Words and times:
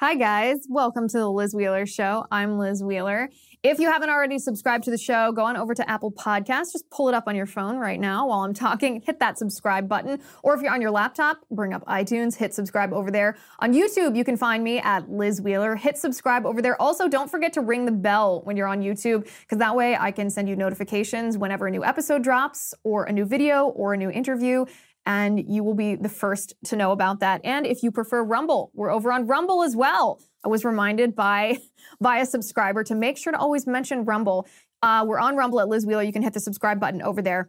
Hi 0.00 0.14
guys, 0.14 0.58
welcome 0.68 1.08
to 1.08 1.18
the 1.18 1.28
Liz 1.28 1.56
Wheeler 1.56 1.84
Show. 1.84 2.24
I'm 2.30 2.56
Liz 2.56 2.84
Wheeler. 2.84 3.30
If 3.64 3.80
you 3.80 3.90
haven't 3.90 4.10
already 4.10 4.38
subscribed 4.38 4.84
to 4.84 4.92
the 4.92 4.96
show, 4.96 5.32
go 5.32 5.44
on 5.44 5.56
over 5.56 5.74
to 5.74 5.90
Apple 5.90 6.12
Podcasts. 6.12 6.70
Just 6.72 6.88
pull 6.88 7.08
it 7.08 7.16
up 7.16 7.24
on 7.26 7.34
your 7.34 7.46
phone 7.46 7.78
right 7.78 7.98
now 7.98 8.28
while 8.28 8.44
I'm 8.44 8.54
talking. 8.54 9.00
Hit 9.00 9.18
that 9.18 9.38
subscribe 9.38 9.88
button. 9.88 10.20
Or 10.44 10.54
if 10.54 10.62
you're 10.62 10.72
on 10.72 10.80
your 10.80 10.92
laptop, 10.92 11.38
bring 11.50 11.74
up 11.74 11.84
iTunes, 11.86 12.36
hit 12.36 12.54
subscribe 12.54 12.92
over 12.92 13.10
there. 13.10 13.36
On 13.58 13.74
YouTube, 13.74 14.16
you 14.16 14.22
can 14.22 14.36
find 14.36 14.62
me 14.62 14.78
at 14.78 15.10
Liz 15.10 15.40
Wheeler. 15.40 15.74
Hit 15.74 15.98
subscribe 15.98 16.46
over 16.46 16.62
there. 16.62 16.80
Also, 16.80 17.08
don't 17.08 17.28
forget 17.28 17.52
to 17.54 17.60
ring 17.60 17.84
the 17.84 17.90
bell 17.90 18.42
when 18.44 18.56
you're 18.56 18.68
on 18.68 18.80
YouTube, 18.80 19.28
because 19.40 19.58
that 19.58 19.74
way 19.74 19.96
I 19.96 20.12
can 20.12 20.30
send 20.30 20.48
you 20.48 20.54
notifications 20.54 21.36
whenever 21.36 21.66
a 21.66 21.72
new 21.72 21.82
episode 21.82 22.22
drops, 22.22 22.72
or 22.84 23.06
a 23.06 23.12
new 23.12 23.24
video, 23.24 23.66
or 23.70 23.94
a 23.94 23.96
new 23.96 24.10
interview 24.12 24.64
and 25.08 25.42
you 25.48 25.64
will 25.64 25.74
be 25.74 25.96
the 25.96 26.08
first 26.10 26.52
to 26.66 26.76
know 26.76 26.92
about 26.92 27.20
that. 27.20 27.40
And 27.42 27.66
if 27.66 27.82
you 27.82 27.90
prefer 27.90 28.22
Rumble, 28.22 28.70
we're 28.74 28.92
over 28.92 29.10
on 29.10 29.26
Rumble 29.26 29.62
as 29.62 29.74
well. 29.74 30.20
I 30.44 30.48
was 30.48 30.66
reminded 30.66 31.16
by 31.16 31.58
by 32.00 32.18
a 32.18 32.26
subscriber 32.26 32.84
to 32.84 32.94
make 32.94 33.16
sure 33.16 33.32
to 33.32 33.38
always 33.38 33.66
mention 33.66 34.04
Rumble. 34.04 34.46
Uh, 34.82 35.04
we're 35.08 35.18
on 35.18 35.34
Rumble 35.34 35.60
at 35.60 35.68
Liz 35.68 35.86
Wheeler. 35.86 36.02
You 36.02 36.12
can 36.12 36.22
hit 36.22 36.34
the 36.34 36.40
subscribe 36.40 36.78
button 36.78 37.00
over 37.00 37.22
there. 37.22 37.48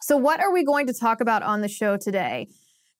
So, 0.00 0.16
what 0.16 0.40
are 0.40 0.52
we 0.52 0.64
going 0.64 0.86
to 0.86 0.94
talk 0.94 1.20
about 1.20 1.42
on 1.42 1.60
the 1.60 1.68
show 1.68 1.96
today? 1.96 2.46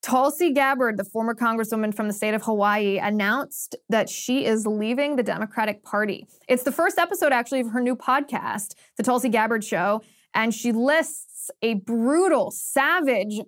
Tulsi 0.02 0.52
Gabbard, 0.52 0.98
the 0.98 1.04
former 1.04 1.34
congresswoman 1.34 1.94
from 1.94 2.08
the 2.08 2.12
state 2.12 2.34
of 2.34 2.42
Hawaii, 2.42 2.98
announced 2.98 3.76
that 3.88 4.08
she 4.08 4.44
is 4.44 4.66
leaving 4.66 5.14
the 5.14 5.22
Democratic 5.22 5.84
Party. 5.84 6.26
It's 6.48 6.64
the 6.64 6.72
first 6.72 6.98
episode, 6.98 7.32
actually, 7.32 7.60
of 7.60 7.70
her 7.70 7.80
new 7.80 7.96
podcast, 7.96 8.74
The 8.96 9.02
Tulsi 9.02 9.28
Gabbard 9.28 9.64
Show, 9.64 10.02
and 10.34 10.52
she 10.52 10.70
lists 10.70 11.50
a 11.62 11.74
brutal, 11.74 12.50
savage 12.50 13.40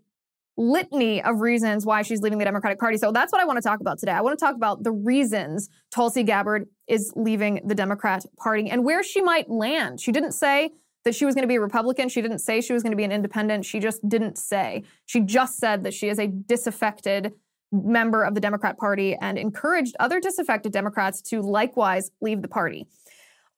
litany 0.58 1.22
of 1.22 1.40
reasons 1.40 1.86
why 1.86 2.02
she's 2.02 2.20
leaving 2.20 2.38
the 2.38 2.44
Democratic 2.44 2.78
Party. 2.78 2.98
So 2.98 3.12
that's 3.12 3.32
what 3.32 3.40
I 3.40 3.44
want 3.44 3.56
to 3.56 3.62
talk 3.62 3.80
about 3.80 3.98
today. 3.98 4.12
I 4.12 4.20
want 4.20 4.38
to 4.38 4.44
talk 4.44 4.56
about 4.56 4.82
the 4.82 4.90
reasons 4.90 5.68
Tulsi 5.90 6.24
Gabbard 6.24 6.66
is 6.88 7.12
leaving 7.16 7.60
the 7.64 7.74
Democrat 7.74 8.26
Party 8.36 8.68
and 8.68 8.84
where 8.84 9.02
she 9.02 9.22
might 9.22 9.48
land. 9.48 10.00
She 10.00 10.10
didn't 10.10 10.32
say 10.32 10.72
that 11.04 11.14
she 11.14 11.24
was 11.24 11.34
going 11.34 11.44
to 11.44 11.48
be 11.48 11.54
a 11.54 11.60
Republican. 11.60 12.08
She 12.08 12.20
didn't 12.20 12.40
say 12.40 12.60
she 12.60 12.72
was 12.72 12.82
going 12.82 12.90
to 12.90 12.96
be 12.96 13.04
an 13.04 13.12
independent. 13.12 13.64
She 13.64 13.78
just 13.78 14.06
didn't 14.06 14.36
say. 14.36 14.82
She 15.06 15.20
just 15.20 15.58
said 15.58 15.84
that 15.84 15.94
she 15.94 16.08
is 16.08 16.18
a 16.18 16.26
disaffected 16.26 17.34
member 17.70 18.24
of 18.24 18.34
the 18.34 18.40
Democrat 18.40 18.78
Party 18.78 19.14
and 19.14 19.38
encouraged 19.38 19.94
other 20.00 20.20
disaffected 20.20 20.72
Democrats 20.72 21.22
to 21.22 21.40
likewise 21.40 22.10
leave 22.20 22.42
the 22.42 22.48
party. 22.48 22.86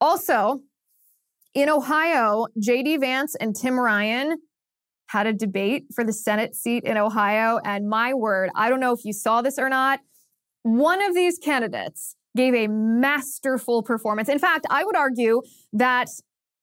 Also, 0.00 0.60
in 1.54 1.68
Ohio, 1.68 2.46
J.D. 2.58 2.98
Vance 2.98 3.34
and 3.36 3.56
Tim 3.56 3.78
Ryan 3.78 4.36
had 5.10 5.26
a 5.26 5.32
debate 5.32 5.86
for 5.92 6.04
the 6.04 6.12
Senate 6.12 6.54
seat 6.54 6.84
in 6.84 6.96
Ohio. 6.96 7.58
And 7.64 7.88
my 7.88 8.14
word, 8.14 8.48
I 8.54 8.68
don't 8.68 8.78
know 8.78 8.92
if 8.92 9.04
you 9.04 9.12
saw 9.12 9.42
this 9.42 9.58
or 9.58 9.68
not. 9.68 9.98
One 10.62 11.02
of 11.02 11.16
these 11.16 11.36
candidates 11.36 12.14
gave 12.36 12.54
a 12.54 12.68
masterful 12.68 13.82
performance. 13.82 14.28
In 14.28 14.38
fact, 14.38 14.66
I 14.70 14.84
would 14.84 14.96
argue 14.96 15.42
that 15.72 16.10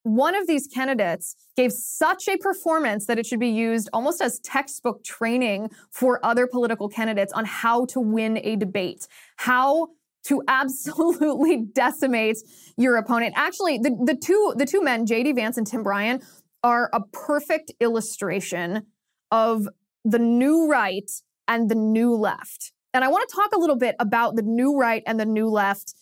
one 0.04 0.34
of 0.34 0.48
these 0.48 0.66
candidates 0.66 1.36
gave 1.58 1.74
such 1.74 2.30
a 2.30 2.38
performance 2.38 3.06
that 3.08 3.20
it 3.20 3.26
should 3.26 3.42
be 3.42 3.50
used 3.50 3.90
almost 3.92 4.22
as 4.22 4.40
textbook 4.40 5.04
training 5.04 5.70
for 5.92 6.26
other 6.26 6.48
political 6.48 6.88
candidates 6.88 7.34
on 7.34 7.44
how 7.44 7.84
to 7.88 8.00
win 8.00 8.40
a 8.46 8.56
debate, 8.56 9.10
how 9.36 9.90
to 10.24 10.42
absolutely 10.48 11.66
decimate 11.74 12.38
your 12.78 12.96
opponent. 12.96 13.34
Actually, 13.36 13.80
the, 13.80 13.90
the 14.06 14.16
two 14.16 14.54
the 14.56 14.66
two 14.66 14.82
men, 14.82 15.06
JD 15.06 15.36
Vance 15.36 15.58
and 15.58 15.68
Tim 15.68 15.84
Ryan, 15.84 16.22
are 16.64 16.90
a 16.94 17.02
perfect 17.02 17.72
illustration 17.80 18.84
of 19.32 19.68
the 20.04 20.20
new 20.20 20.70
right 20.70 21.10
and 21.48 21.70
the 21.70 21.76
new 21.76 22.16
left. 22.16 22.72
And 22.94 23.04
I 23.04 23.10
want 23.10 23.28
to 23.30 23.36
talk 23.36 23.54
a 23.54 23.60
little 23.60 23.76
bit 23.76 23.96
about 24.00 24.36
the 24.36 24.42
new 24.42 24.78
right 24.78 25.04
and 25.06 25.20
the 25.20 25.26
new 25.26 25.50
left 25.50 25.94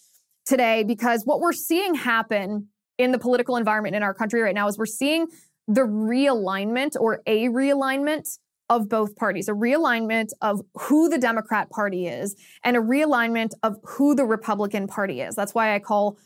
today 0.45 0.83
because 0.83 1.23
what 1.25 1.39
we're 1.39 1.53
seeing 1.53 1.95
happen 1.95 2.67
in 2.97 3.11
the 3.11 3.19
political 3.19 3.57
environment 3.57 3.95
in 3.95 4.03
our 4.03 4.13
country 4.13 4.41
right 4.41 4.55
now 4.55 4.67
is 4.67 4.77
we're 4.77 4.85
seeing 4.85 5.27
the 5.67 5.81
realignment 5.81 6.91
or 6.99 7.21
a 7.25 7.47
realignment 7.47 8.37
of 8.69 8.89
both 8.89 9.15
parties, 9.15 9.47
a 9.47 9.53
realignment 9.53 10.29
of 10.41 10.61
who 10.73 11.09
the 11.09 11.17
Democrat 11.17 11.69
Party 11.69 12.07
is 12.07 12.35
and 12.63 12.75
a 12.75 12.79
realignment 12.79 13.51
of 13.63 13.77
who 13.83 14.15
the 14.15 14.25
Republican 14.25 14.87
Party 14.87 15.21
is. 15.21 15.35
That's 15.35 15.53
why 15.53 15.75
I 15.75 15.79
call 15.79 16.17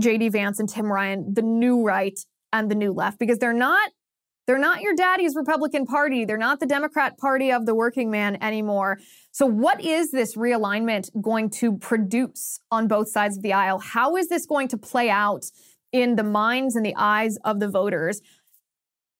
JD 0.00 0.32
Vance 0.32 0.60
and 0.60 0.68
Tim 0.68 0.86
Ryan 0.92 1.34
the 1.34 1.42
new 1.42 1.82
right 1.82 2.18
and 2.52 2.70
the 2.70 2.74
new 2.74 2.92
left 2.92 3.18
because 3.18 3.38
they're 3.38 3.52
not 3.52 3.90
they're 4.46 4.58
not 4.58 4.82
your 4.82 4.94
daddy's 4.94 5.36
Republican 5.36 5.86
Party. 5.86 6.24
They're 6.24 6.36
not 6.36 6.58
the 6.58 6.66
Democrat 6.66 7.16
Party 7.16 7.52
of 7.52 7.64
the 7.64 7.74
working 7.76 8.10
man 8.10 8.42
anymore. 8.42 8.98
So, 9.30 9.46
what 9.46 9.80
is 9.80 10.10
this 10.10 10.36
realignment 10.36 11.10
going 11.22 11.48
to 11.50 11.78
produce 11.78 12.58
on 12.70 12.88
both 12.88 13.08
sides 13.08 13.36
of 13.36 13.42
the 13.42 13.52
aisle? 13.52 13.78
How 13.78 14.16
is 14.16 14.28
this 14.28 14.44
going 14.44 14.68
to 14.68 14.76
play 14.76 15.10
out 15.10 15.44
in 15.92 16.16
the 16.16 16.24
minds 16.24 16.74
and 16.74 16.84
the 16.84 16.94
eyes 16.96 17.38
of 17.44 17.60
the 17.60 17.68
voters? 17.68 18.20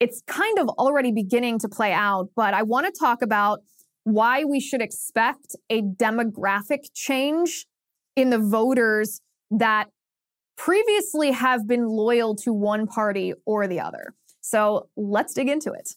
It's 0.00 0.22
kind 0.26 0.58
of 0.58 0.68
already 0.70 1.12
beginning 1.12 1.60
to 1.60 1.68
play 1.68 1.92
out, 1.92 2.30
but 2.34 2.54
I 2.54 2.64
want 2.64 2.86
to 2.86 2.92
talk 2.98 3.22
about 3.22 3.60
why 4.02 4.42
we 4.42 4.58
should 4.58 4.82
expect 4.82 5.54
a 5.70 5.82
demographic 5.82 6.86
change 6.94 7.66
in 8.16 8.30
the 8.30 8.38
voters 8.38 9.20
that 9.52 9.90
previously 10.62 11.32
have 11.32 11.66
been 11.66 11.88
loyal 11.88 12.36
to 12.36 12.52
one 12.52 12.86
party 12.86 13.34
or 13.46 13.66
the 13.66 13.80
other. 13.80 14.14
So 14.40 14.88
let's 14.96 15.34
dig 15.34 15.48
into 15.48 15.72
it. 15.72 15.96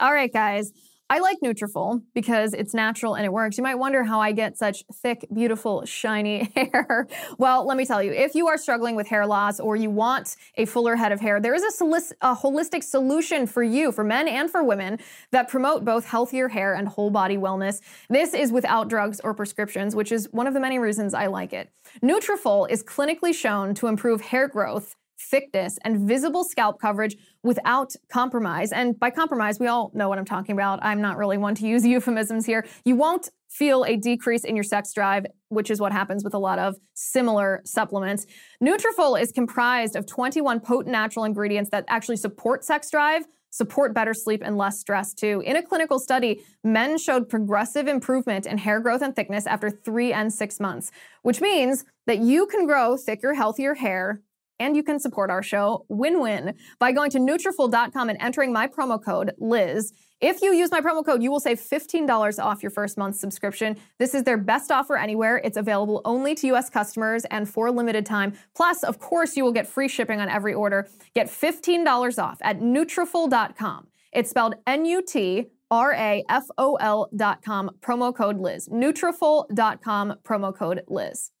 All 0.00 0.12
right, 0.12 0.32
guys. 0.32 0.72
I 1.08 1.20
like 1.20 1.38
Nutrafol 1.40 2.02
because 2.14 2.52
it's 2.52 2.74
natural 2.74 3.14
and 3.14 3.24
it 3.24 3.32
works. 3.32 3.56
You 3.56 3.62
might 3.62 3.76
wonder 3.76 4.02
how 4.02 4.20
I 4.20 4.32
get 4.32 4.58
such 4.58 4.82
thick, 4.92 5.24
beautiful, 5.32 5.84
shiny 5.84 6.50
hair. 6.56 7.06
well, 7.38 7.64
let 7.64 7.76
me 7.76 7.86
tell 7.86 8.02
you, 8.02 8.12
if 8.12 8.34
you 8.34 8.48
are 8.48 8.58
struggling 8.58 8.96
with 8.96 9.06
hair 9.06 9.24
loss 9.24 9.60
or 9.60 9.76
you 9.76 9.88
want 9.88 10.34
a 10.56 10.64
fuller 10.64 10.96
head 10.96 11.12
of 11.12 11.20
hair, 11.20 11.38
there 11.38 11.54
is 11.54 11.62
a, 11.62 11.84
solic- 11.84 12.12
a 12.22 12.34
holistic 12.34 12.82
solution 12.82 13.46
for 13.46 13.62
you, 13.62 13.92
for 13.92 14.02
men 14.02 14.26
and 14.26 14.50
for 14.50 14.64
women, 14.64 14.98
that 15.30 15.48
promote 15.48 15.84
both 15.84 16.06
healthier 16.06 16.48
hair 16.48 16.74
and 16.74 16.88
whole 16.88 17.10
body 17.10 17.36
wellness. 17.36 17.80
This 18.10 18.34
is 18.34 18.50
without 18.50 18.88
drugs 18.88 19.20
or 19.22 19.32
prescriptions, 19.32 19.94
which 19.94 20.10
is 20.10 20.28
one 20.32 20.48
of 20.48 20.54
the 20.54 20.60
many 20.60 20.80
reasons 20.80 21.14
I 21.14 21.26
like 21.26 21.52
it. 21.52 21.70
Nutrafol 22.02 22.68
is 22.68 22.82
clinically 22.82 23.32
shown 23.32 23.74
to 23.74 23.86
improve 23.86 24.22
hair 24.22 24.48
growth 24.48 24.96
thickness, 25.18 25.78
and 25.84 26.06
visible 26.08 26.44
scalp 26.44 26.80
coverage 26.80 27.16
without 27.42 27.94
compromise. 28.10 28.72
And 28.72 28.98
by 28.98 29.10
compromise, 29.10 29.58
we 29.58 29.66
all 29.66 29.90
know 29.94 30.08
what 30.08 30.18
I'm 30.18 30.24
talking 30.24 30.54
about. 30.54 30.78
I'm 30.82 31.00
not 31.00 31.16
really 31.16 31.38
one 31.38 31.54
to 31.56 31.66
use 31.66 31.84
euphemisms 31.86 32.46
here. 32.46 32.66
You 32.84 32.96
won't 32.96 33.30
feel 33.48 33.84
a 33.84 33.96
decrease 33.96 34.44
in 34.44 34.54
your 34.54 34.64
sex 34.64 34.92
drive, 34.92 35.26
which 35.48 35.70
is 35.70 35.80
what 35.80 35.92
happens 35.92 36.24
with 36.24 36.34
a 36.34 36.38
lot 36.38 36.58
of 36.58 36.76
similar 36.94 37.62
supplements. 37.64 38.26
Nutrafol 38.62 39.20
is 39.20 39.32
comprised 39.32 39.96
of 39.96 40.06
21 40.06 40.60
potent 40.60 40.92
natural 40.92 41.24
ingredients 41.24 41.70
that 41.70 41.84
actually 41.88 42.16
support 42.16 42.64
sex 42.64 42.90
drive, 42.90 43.24
support 43.50 43.94
better 43.94 44.12
sleep 44.12 44.42
and 44.44 44.58
less 44.58 44.78
stress 44.78 45.14
too. 45.14 45.42
In 45.46 45.56
a 45.56 45.62
clinical 45.62 45.98
study, 45.98 46.42
men 46.62 46.98
showed 46.98 47.28
progressive 47.28 47.88
improvement 47.88 48.44
in 48.46 48.58
hair 48.58 48.80
growth 48.80 49.00
and 49.00 49.16
thickness 49.16 49.46
after 49.46 49.70
3 49.70 50.12
and 50.12 50.32
6 50.32 50.60
months, 50.60 50.90
which 51.22 51.40
means 51.40 51.84
that 52.06 52.18
you 52.18 52.46
can 52.46 52.66
grow 52.66 52.96
thicker, 52.96 53.34
healthier 53.34 53.74
hair 53.74 54.20
and 54.58 54.76
you 54.76 54.82
can 54.82 54.98
support 54.98 55.30
our 55.30 55.42
show 55.42 55.84
win-win 55.88 56.54
by 56.78 56.92
going 56.92 57.10
to 57.10 57.18
Nutrafol.com 57.18 58.08
and 58.08 58.18
entering 58.20 58.52
my 58.52 58.66
promo 58.66 59.02
code 59.02 59.32
Liz. 59.38 59.92
If 60.20 60.40
you 60.40 60.54
use 60.54 60.70
my 60.70 60.80
promo 60.80 61.04
code, 61.04 61.22
you 61.22 61.30
will 61.30 61.40
save 61.40 61.60
$15 61.60 62.42
off 62.42 62.62
your 62.62 62.70
first 62.70 62.96
month's 62.96 63.20
subscription. 63.20 63.76
This 63.98 64.14
is 64.14 64.24
their 64.24 64.38
best 64.38 64.70
offer 64.70 64.96
anywhere. 64.96 65.42
It's 65.44 65.58
available 65.58 66.00
only 66.04 66.34
to 66.36 66.46
US 66.54 66.70
customers 66.70 67.24
and 67.26 67.48
for 67.48 67.66
a 67.66 67.72
limited 67.72 68.06
time. 68.06 68.32
Plus, 68.54 68.82
of 68.82 68.98
course, 68.98 69.36
you 69.36 69.44
will 69.44 69.52
get 69.52 69.66
free 69.66 69.88
shipping 69.88 70.20
on 70.20 70.28
every 70.28 70.54
order. 70.54 70.88
Get 71.14 71.26
$15 71.26 72.22
off 72.22 72.38
at 72.40 72.60
Nutrafol.com. 72.60 73.88
It's 74.12 74.30
spelled 74.30 74.54
N-U-T 74.66 75.50
R-A-F-O-L 75.70 77.10
dot 77.16 77.42
com, 77.42 77.70
promo 77.80 78.14
code 78.14 78.38
Liz. 78.38 78.68
Nutrafol.com, 78.68 80.14
promo 80.24 80.56
code 80.56 80.82
Liz. 80.88 81.32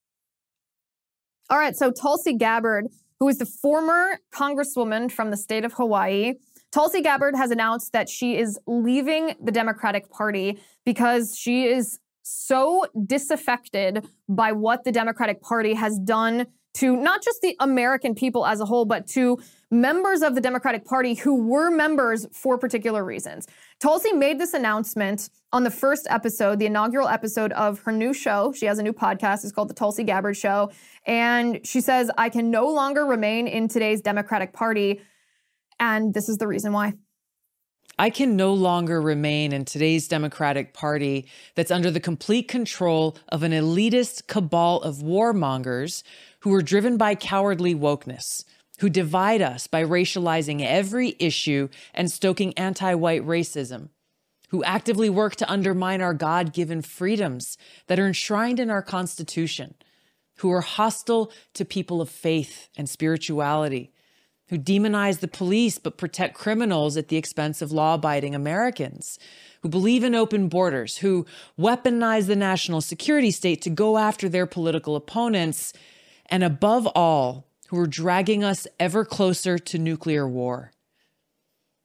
All 1.48 1.58
right, 1.58 1.76
so 1.76 1.92
Tulsi 1.92 2.34
Gabbard 2.34 2.88
who 3.20 3.28
is 3.28 3.38
the 3.38 3.46
former 3.46 4.18
congresswoman 4.32 5.10
from 5.10 5.30
the 5.30 5.36
state 5.36 5.64
of 5.64 5.72
Hawaii. 5.74 6.34
Tulsi 6.72 7.00
Gabbard 7.00 7.34
has 7.36 7.50
announced 7.50 7.92
that 7.92 8.08
she 8.08 8.36
is 8.36 8.58
leaving 8.66 9.34
the 9.42 9.52
Democratic 9.52 10.10
Party 10.10 10.58
because 10.84 11.36
she 11.36 11.66
is 11.66 11.98
so 12.22 12.84
disaffected 13.06 14.06
by 14.28 14.52
what 14.52 14.84
the 14.84 14.92
Democratic 14.92 15.40
Party 15.40 15.74
has 15.74 15.98
done 15.98 16.46
to 16.74 16.96
not 16.96 17.22
just 17.22 17.40
the 17.40 17.56
American 17.60 18.14
people 18.14 18.44
as 18.44 18.60
a 18.60 18.66
whole, 18.66 18.84
but 18.84 19.06
to 19.06 19.38
members 19.70 20.22
of 20.22 20.34
the 20.34 20.40
Democratic 20.40 20.84
Party 20.84 21.14
who 21.14 21.34
were 21.34 21.70
members 21.70 22.26
for 22.32 22.56
particular 22.56 23.04
reasons. 23.04 23.46
Tulsi 23.80 24.12
made 24.12 24.38
this 24.38 24.54
announcement 24.54 25.28
on 25.52 25.64
the 25.64 25.70
first 25.70 26.06
episode, 26.08 26.58
the 26.58 26.66
inaugural 26.66 27.08
episode 27.08 27.52
of 27.52 27.80
her 27.80 27.92
new 27.92 28.14
show. 28.14 28.52
She 28.52 28.66
has 28.66 28.78
a 28.78 28.82
new 28.82 28.92
podcast. 28.92 29.42
It's 29.42 29.52
called 29.52 29.68
The 29.68 29.74
Tulsi 29.74 30.04
Gabbard 30.04 30.36
Show. 30.36 30.70
And 31.04 31.66
she 31.66 31.80
says, 31.80 32.10
I 32.16 32.28
can 32.28 32.50
no 32.50 32.68
longer 32.68 33.04
remain 33.04 33.48
in 33.48 33.68
today's 33.68 34.00
Democratic 34.00 34.52
Party. 34.52 35.00
And 35.80 36.14
this 36.14 36.28
is 36.28 36.38
the 36.38 36.46
reason 36.46 36.72
why. 36.72 36.94
I 37.98 38.10
can 38.10 38.36
no 38.36 38.52
longer 38.52 39.00
remain 39.00 39.54
in 39.54 39.64
today's 39.64 40.06
Democratic 40.06 40.74
Party 40.74 41.26
that's 41.54 41.70
under 41.70 41.90
the 41.90 42.00
complete 42.00 42.46
control 42.46 43.16
of 43.30 43.42
an 43.42 43.52
elitist 43.52 44.26
cabal 44.26 44.82
of 44.82 44.96
warmongers 44.96 46.02
who 46.40 46.52
are 46.52 46.60
driven 46.60 46.98
by 46.98 47.14
cowardly 47.14 47.74
wokeness, 47.74 48.44
who 48.78 48.88
divide 48.88 49.42
us 49.42 49.66
by 49.66 49.82
racializing 49.82 50.64
every 50.64 51.16
issue 51.18 51.68
and 51.94 52.10
stoking 52.10 52.52
anti 52.58 52.94
white 52.94 53.24
racism, 53.26 53.88
who 54.50 54.64
actively 54.64 55.10
work 55.10 55.36
to 55.36 55.50
undermine 55.50 56.00
our 56.00 56.14
God 56.14 56.52
given 56.52 56.82
freedoms 56.82 57.56
that 57.86 57.98
are 57.98 58.06
enshrined 58.06 58.60
in 58.60 58.70
our 58.70 58.82
Constitution, 58.82 59.74
who 60.38 60.50
are 60.50 60.60
hostile 60.60 61.32
to 61.54 61.64
people 61.64 62.00
of 62.00 62.10
faith 62.10 62.68
and 62.76 62.88
spirituality 62.88 63.92
who 64.48 64.58
demonize 64.58 65.20
the 65.20 65.28
police 65.28 65.78
but 65.78 65.98
protect 65.98 66.34
criminals 66.34 66.96
at 66.96 67.08
the 67.08 67.16
expense 67.16 67.60
of 67.60 67.72
law 67.72 67.94
abiding 67.94 68.34
Americans, 68.34 69.18
who 69.62 69.68
believe 69.68 70.04
in 70.04 70.14
open 70.14 70.48
borders, 70.48 70.98
who 70.98 71.26
weaponize 71.58 72.26
the 72.26 72.36
national 72.36 72.80
security 72.80 73.30
state 73.30 73.60
to 73.62 73.70
go 73.70 73.98
after 73.98 74.28
their 74.28 74.46
political 74.46 74.94
opponents, 74.94 75.72
and 76.26 76.44
above 76.44 76.86
all, 76.88 77.48
who 77.68 77.78
are 77.78 77.86
dragging 77.86 78.44
us 78.44 78.66
ever 78.78 79.04
closer 79.04 79.58
to 79.58 79.78
nuclear 79.78 80.28
war. 80.28 80.72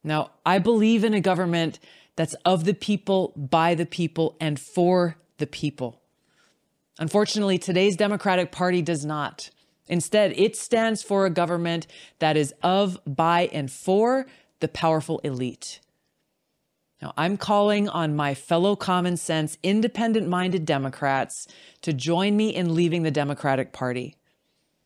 Now, 0.04 0.32
I 0.46 0.60
believe 0.60 1.04
in 1.04 1.14
a 1.14 1.22
government 1.22 1.80
that's 2.16 2.34
of 2.46 2.66
the 2.66 2.74
people, 2.74 3.34
by 3.36 3.76
the 3.76 3.86
people, 3.86 4.36
and 4.40 4.60
for 4.60 5.16
the 5.38 5.48
people. 5.48 6.02
Unfortunately, 7.00 7.58
today's 7.58 7.96
Democratic 7.96 8.52
Party 8.52 8.82
does 8.82 9.06
not. 9.06 9.50
Instead, 9.88 10.34
it 10.38 10.56
stands 10.56 11.02
for 11.04 11.26
a 11.26 11.30
government 11.30 11.88
that 12.20 12.38
is 12.38 12.54
of, 12.62 13.00
by, 13.06 13.50
and 13.52 13.72
for 13.72 14.26
the 14.60 14.68
powerful 14.68 15.20
elite. 15.20 15.80
Now, 17.02 17.14
I'm 17.18 17.36
calling 17.38 17.90
on 17.90 18.16
my 18.16 18.36
fellow 18.36 18.76
common 18.76 19.18
sense, 19.18 19.58
independent 19.64 20.28
minded 20.28 20.66
Democrats 20.66 21.48
to 21.82 21.94
join 21.94 22.38
me 22.38 22.50
in 22.50 22.76
leaving 22.76 23.02
the 23.02 23.10
Democratic 23.12 23.74
Party. 23.74 24.16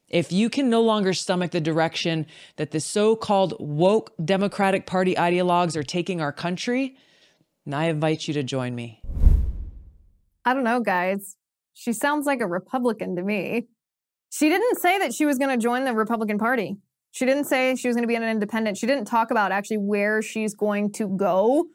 If 0.10 0.32
you 0.32 0.50
can 0.50 0.70
no 0.70 0.82
longer 0.82 1.14
stomach 1.14 1.52
the 1.52 1.62
direction 1.62 2.28
that 2.58 2.72
the 2.72 2.80
so 2.80 3.16
called 3.16 3.56
woke 3.60 4.14
Democratic 4.24 4.86
Party 4.86 5.16
ideologues 5.16 5.76
are 5.76 5.84
taking 5.84 6.22
our 6.22 6.32
country, 6.32 6.96
I 7.72 7.86
invite 7.86 8.28
you 8.28 8.34
to 8.36 8.44
join 8.44 8.76
me. 8.76 9.02
I 10.46 10.54
don't 10.54 10.64
know, 10.64 10.80
guys. 10.80 11.38
She 11.74 11.92
sounds 11.92 12.28
like 12.28 12.40
a 12.40 12.48
Republican 12.48 13.16
to 13.16 13.24
me. 13.24 13.68
She 14.30 14.50
didn't 14.50 14.80
say 14.80 15.00
that 15.00 15.14
she 15.14 15.26
was 15.26 15.38
going 15.40 15.58
to 15.58 15.62
join 15.62 15.86
the 15.86 15.94
Republican 15.94 16.38
Party. 16.38 16.78
She 17.12 17.26
didn't 17.26 17.46
say 17.46 17.76
she 17.76 17.88
was 17.88 17.96
going 17.96 18.04
to 18.04 18.08
be 18.08 18.16
an 18.16 18.24
independent. 18.24 18.78
She 18.78 18.86
didn't 18.86 19.06
talk 19.06 19.32
about 19.32 19.52
actually 19.52 19.78
where 19.78 20.22
she's 20.22 20.54
going 20.54 20.92
to 20.94 21.08
go, 21.08 21.66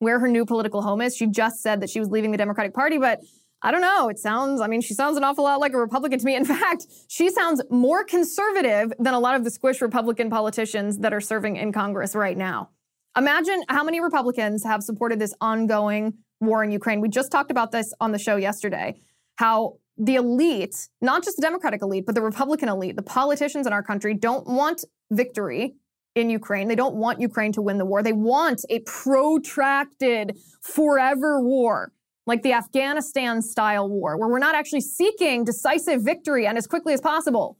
where 0.00 0.18
her 0.18 0.28
new 0.28 0.44
political 0.44 0.82
home 0.82 1.00
is. 1.00 1.16
She 1.16 1.28
just 1.28 1.62
said 1.62 1.80
that 1.80 1.88
she 1.88 2.00
was 2.00 2.10
leaving 2.10 2.30
the 2.30 2.36
Democratic 2.36 2.74
Party, 2.74 2.98
but 2.98 3.20
I 3.64 3.70
don't 3.70 3.80
know. 3.80 4.10
It 4.10 4.18
sounds, 4.18 4.60
I 4.60 4.66
mean, 4.66 4.82
she 4.82 4.92
sounds 4.92 5.16
an 5.16 5.24
awful 5.24 5.44
lot 5.44 5.58
like 5.58 5.72
a 5.72 5.78
Republican 5.78 6.18
to 6.18 6.24
me. 6.26 6.36
In 6.36 6.44
fact, 6.56 6.86
she 7.08 7.30
sounds 7.30 7.62
more 7.70 8.04
conservative 8.04 8.92
than 8.98 9.14
a 9.14 9.18
lot 9.18 9.36
of 9.36 9.42
the 9.42 9.50
squish 9.50 9.80
Republican 9.80 10.28
politicians 10.28 10.98
that 10.98 11.14
are 11.14 11.20
serving 11.20 11.56
in 11.56 11.72
Congress 11.72 12.14
right 12.14 12.36
now. 12.36 12.68
Imagine 13.16 13.62
how 13.70 13.82
many 13.82 14.00
Republicans 14.00 14.64
have 14.64 14.82
supported 14.82 15.18
this 15.18 15.32
ongoing 15.40 16.12
war 16.40 16.62
in 16.62 16.70
Ukraine. 16.72 17.00
We 17.00 17.08
just 17.08 17.32
talked 17.32 17.50
about 17.50 17.72
this 17.72 17.94
on 18.00 18.12
the 18.12 18.18
show 18.18 18.36
yesterday. 18.36 18.96
How 19.36 19.78
the 19.96 20.16
elite, 20.16 20.88
not 21.00 21.24
just 21.24 21.36
the 21.36 21.42
Democratic 21.42 21.80
elite, 21.80 22.04
but 22.04 22.14
the 22.14 22.22
Republican 22.22 22.68
elite, 22.68 22.96
the 22.96 23.02
politicians 23.02 23.66
in 23.66 23.72
our 23.72 23.82
country 23.82 24.12
don't 24.12 24.46
want 24.46 24.84
victory 25.10 25.76
in 26.14 26.28
Ukraine. 26.28 26.68
They 26.68 26.74
don't 26.74 26.96
want 26.96 27.20
Ukraine 27.20 27.52
to 27.52 27.62
win 27.62 27.78
the 27.78 27.86
war. 27.86 28.02
They 28.02 28.12
want 28.12 28.60
a 28.68 28.80
protracted, 28.80 30.36
forever 30.60 31.40
war, 31.40 31.92
like 32.26 32.42
the 32.42 32.52
Afghanistan 32.52 33.42
style 33.42 33.88
war, 33.88 34.16
where 34.18 34.28
we're 34.28 34.38
not 34.38 34.54
actually 34.54 34.80
seeking 34.80 35.44
decisive 35.44 36.02
victory 36.02 36.46
and 36.46 36.56
as 36.56 36.66
quickly 36.66 36.94
as 36.94 37.00
possible. 37.00 37.58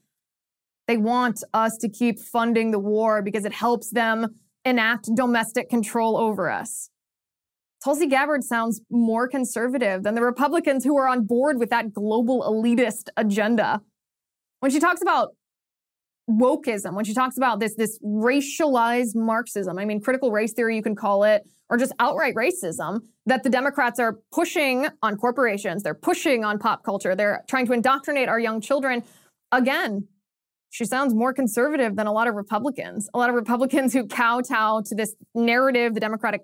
They 0.86 0.96
want 0.96 1.42
us 1.52 1.76
to 1.78 1.88
keep 1.88 2.18
funding 2.18 2.70
the 2.70 2.78
war 2.78 3.22
because 3.22 3.44
it 3.44 3.52
helps 3.52 3.90
them 3.90 4.36
enact 4.64 5.14
domestic 5.14 5.68
control 5.68 6.16
over 6.16 6.50
us. 6.50 6.90
Tulsi 7.82 8.06
Gabbard 8.06 8.42
sounds 8.44 8.80
more 8.90 9.28
conservative 9.28 10.02
than 10.02 10.14
the 10.14 10.22
Republicans 10.22 10.84
who 10.84 10.96
are 10.96 11.06
on 11.06 11.26
board 11.26 11.58
with 11.58 11.68
that 11.68 11.92
global 11.92 12.42
elitist 12.42 13.08
agenda. 13.16 13.82
When 14.60 14.70
she 14.70 14.80
talks 14.80 15.02
about 15.02 15.36
wokeism, 16.30 16.94
when 16.94 17.04
she 17.04 17.14
talks 17.14 17.36
about 17.36 17.60
this, 17.60 17.74
this 17.74 17.98
racialized 18.04 19.14
Marxism, 19.14 19.78
I 19.78 19.84
mean, 19.84 20.00
critical 20.00 20.30
race 20.30 20.52
theory, 20.52 20.76
you 20.76 20.82
can 20.82 20.96
call 20.96 21.24
it, 21.24 21.46
or 21.68 21.76
just 21.76 21.92
outright 21.98 22.34
racism 22.34 23.00
that 23.26 23.42
the 23.42 23.50
Democrats 23.50 23.98
are 23.98 24.18
pushing 24.32 24.86
on 25.02 25.16
corporations, 25.16 25.82
they're 25.82 25.94
pushing 25.94 26.44
on 26.44 26.58
pop 26.58 26.84
culture, 26.84 27.14
they're 27.14 27.42
trying 27.48 27.66
to 27.66 27.72
indoctrinate 27.72 28.28
our 28.28 28.38
young 28.38 28.60
children. 28.60 29.02
Again, 29.52 30.08
she 30.70 30.84
sounds 30.84 31.14
more 31.14 31.32
conservative 31.32 31.94
than 31.94 32.06
a 32.06 32.12
lot 32.12 32.26
of 32.26 32.34
Republicans. 32.34 33.08
A 33.14 33.18
lot 33.18 33.28
of 33.28 33.36
Republicans 33.36 33.92
who 33.92 34.06
kowtow 34.06 34.82
to 34.86 34.94
this 34.94 35.14
narrative 35.34 35.94
the 35.94 36.00
Democratic 36.00 36.40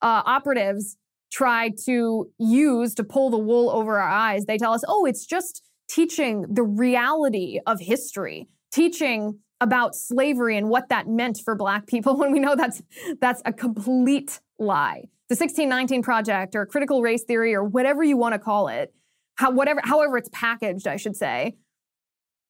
uh, 0.00 0.22
operatives 0.24 0.96
try 1.32 1.72
to 1.84 2.30
use 2.38 2.94
to 2.94 3.02
pull 3.02 3.30
the 3.30 3.38
wool 3.38 3.68
over 3.70 3.98
our 3.98 4.08
eyes. 4.08 4.44
They 4.44 4.58
tell 4.58 4.72
us, 4.72 4.84
oh, 4.86 5.04
it's 5.06 5.26
just 5.26 5.68
teaching 5.88 6.46
the 6.48 6.62
reality 6.62 7.58
of 7.66 7.80
history, 7.80 8.48
teaching 8.74 9.38
about 9.60 9.94
slavery 9.94 10.58
and 10.58 10.68
what 10.68 10.88
that 10.88 11.06
meant 11.06 11.38
for 11.44 11.54
black 11.54 11.86
people 11.86 12.16
when 12.18 12.32
we 12.32 12.40
know 12.40 12.56
that's 12.56 12.82
that's 13.20 13.40
a 13.44 13.52
complete 13.52 14.40
lie. 14.58 15.04
The 15.28 15.36
1619 15.36 16.02
project 16.02 16.54
or 16.54 16.66
critical 16.66 17.00
race 17.00 17.24
theory 17.24 17.54
or 17.54 17.64
whatever 17.64 18.04
you 18.04 18.16
want 18.16 18.34
to 18.34 18.38
call 18.38 18.68
it, 18.68 18.92
how, 19.36 19.50
whatever 19.50 19.80
however 19.84 20.18
it's 20.18 20.28
packaged, 20.32 20.86
I 20.86 20.96
should 20.96 21.16
say, 21.16 21.54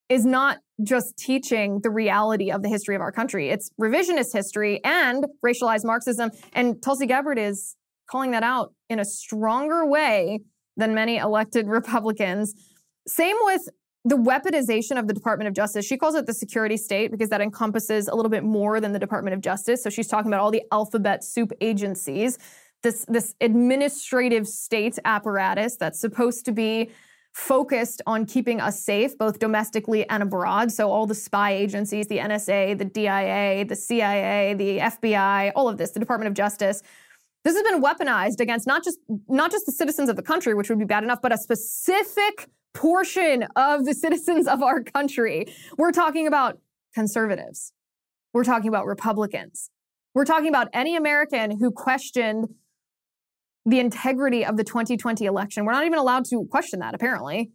is 0.08 0.24
not 0.24 0.58
just 0.82 1.16
teaching 1.16 1.80
the 1.82 1.90
reality 1.90 2.50
of 2.50 2.62
the 2.62 2.68
history 2.68 2.96
of 2.96 3.00
our 3.00 3.12
country. 3.12 3.50
It's 3.50 3.70
revisionist 3.80 4.32
history 4.32 4.82
and 4.82 5.26
racialized 5.44 5.84
Marxism. 5.84 6.30
And 6.52 6.82
Tulsi 6.82 7.06
Gabbard 7.06 7.38
is 7.38 7.76
calling 8.10 8.32
that 8.32 8.42
out 8.42 8.74
in 8.90 8.98
a 8.98 9.04
stronger 9.04 9.86
way 9.86 10.40
than 10.76 10.94
many 10.94 11.18
elected 11.18 11.66
Republicans. 11.68 12.54
Same 13.06 13.36
with 13.42 13.68
the 14.04 14.16
weaponization 14.16 14.98
of 14.98 15.08
the 15.08 15.14
Department 15.14 15.48
of 15.48 15.54
Justice. 15.54 15.86
She 15.86 15.96
calls 15.96 16.14
it 16.14 16.26
the 16.26 16.34
security 16.34 16.76
state 16.76 17.10
because 17.10 17.30
that 17.30 17.40
encompasses 17.40 18.06
a 18.06 18.14
little 18.14 18.30
bit 18.30 18.44
more 18.44 18.78
than 18.78 18.92
the 18.92 18.98
Department 18.98 19.34
of 19.34 19.40
Justice. 19.40 19.82
So 19.82 19.88
she's 19.88 20.08
talking 20.08 20.30
about 20.30 20.40
all 20.40 20.50
the 20.50 20.62
alphabet 20.70 21.24
soup 21.24 21.52
agencies, 21.60 22.38
this, 22.82 23.06
this 23.08 23.34
administrative 23.40 24.46
state 24.46 24.98
apparatus 25.06 25.76
that's 25.76 25.98
supposed 25.98 26.44
to 26.44 26.52
be 26.52 26.90
focused 27.32 28.02
on 28.06 28.26
keeping 28.26 28.60
us 28.60 28.78
safe, 28.80 29.16
both 29.18 29.38
domestically 29.38 30.08
and 30.08 30.22
abroad. 30.22 30.70
So, 30.70 30.90
all 30.90 31.06
the 31.06 31.16
spy 31.16 31.52
agencies, 31.52 32.06
the 32.06 32.18
NSA, 32.18 32.78
the 32.78 32.84
DIA, 32.84 33.64
the 33.64 33.74
CIA, 33.74 34.54
the 34.54 34.78
FBI, 34.78 35.50
all 35.56 35.68
of 35.68 35.76
this, 35.76 35.90
the 35.90 35.98
Department 35.98 36.28
of 36.28 36.34
Justice. 36.34 36.82
This 37.42 37.54
has 37.54 37.62
been 37.64 37.82
weaponized 37.82 38.38
against 38.40 38.66
not 38.66 38.84
just 38.84 38.98
not 39.28 39.50
just 39.50 39.66
the 39.66 39.72
citizens 39.72 40.08
of 40.08 40.16
the 40.16 40.22
country, 40.22 40.54
which 40.54 40.68
would 40.68 40.78
be 40.78 40.84
bad 40.84 41.02
enough, 41.02 41.20
but 41.20 41.32
a 41.32 41.38
specific 41.38 42.48
portion 42.74 43.46
of 43.56 43.84
the 43.84 43.94
citizens 43.94 44.46
of 44.46 44.62
our 44.62 44.82
country. 44.82 45.46
We're 45.78 45.92
talking 45.92 46.26
about 46.26 46.58
conservatives. 46.92 47.72
We're 48.32 48.44
talking 48.44 48.68
about 48.68 48.86
Republicans. 48.86 49.70
We're 50.14 50.24
talking 50.24 50.48
about 50.48 50.68
any 50.72 50.96
American 50.96 51.58
who 51.58 51.70
questioned 51.70 52.48
the 53.64 53.80
integrity 53.80 54.44
of 54.44 54.56
the 54.56 54.64
2020 54.64 55.24
election. 55.24 55.64
We're 55.64 55.72
not 55.72 55.86
even 55.86 55.98
allowed 55.98 56.24
to 56.26 56.46
question 56.50 56.80
that, 56.80 56.94
apparently. 56.94 57.50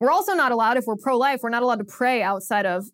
We're 0.00 0.10
also 0.10 0.34
not 0.34 0.52
allowed, 0.52 0.76
if 0.76 0.84
we're 0.86 0.96
pro 0.96 1.16
life, 1.18 1.40
we're 1.42 1.50
not 1.50 1.62
allowed 1.62 1.78
to 1.78 1.84
pray 1.84 2.22
outside 2.22 2.66
of 2.66 2.86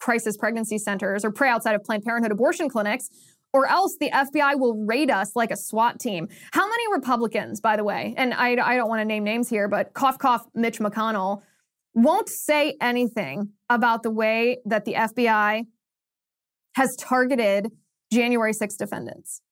crisis 0.00 0.36
pregnancy 0.36 0.78
centers 0.78 1.24
or 1.24 1.30
pray 1.30 1.48
outside 1.48 1.74
of 1.74 1.84
Planned 1.84 2.02
Parenthood 2.02 2.32
abortion 2.32 2.68
clinics, 2.68 3.08
or 3.52 3.66
else 3.66 3.96
the 3.98 4.10
FBI 4.10 4.58
will 4.58 4.84
raid 4.84 5.10
us 5.10 5.34
like 5.34 5.50
a 5.50 5.56
SWAT 5.56 5.98
team. 5.98 6.28
How 6.52 6.68
many 6.68 6.84
Republicans, 6.92 7.60
by 7.60 7.76
the 7.76 7.84
way, 7.84 8.14
and 8.16 8.32
I, 8.34 8.50
I 8.52 8.76
don't 8.76 8.88
want 8.88 9.00
to 9.00 9.04
name 9.04 9.24
names 9.24 9.48
here, 9.48 9.68
but 9.68 9.92
cough, 9.92 10.18
cough, 10.18 10.46
Mitch 10.54 10.78
McConnell, 10.78 11.42
won't 11.94 12.28
say 12.28 12.76
anything 12.80 13.50
about 13.68 14.02
the 14.02 14.10
way 14.10 14.58
that 14.64 14.84
the 14.84 14.94
FBI 14.94 15.64
has 16.76 16.96
targeted 16.96 17.72
January 18.12 18.52
6 18.52 18.76
defendants. 18.76 19.42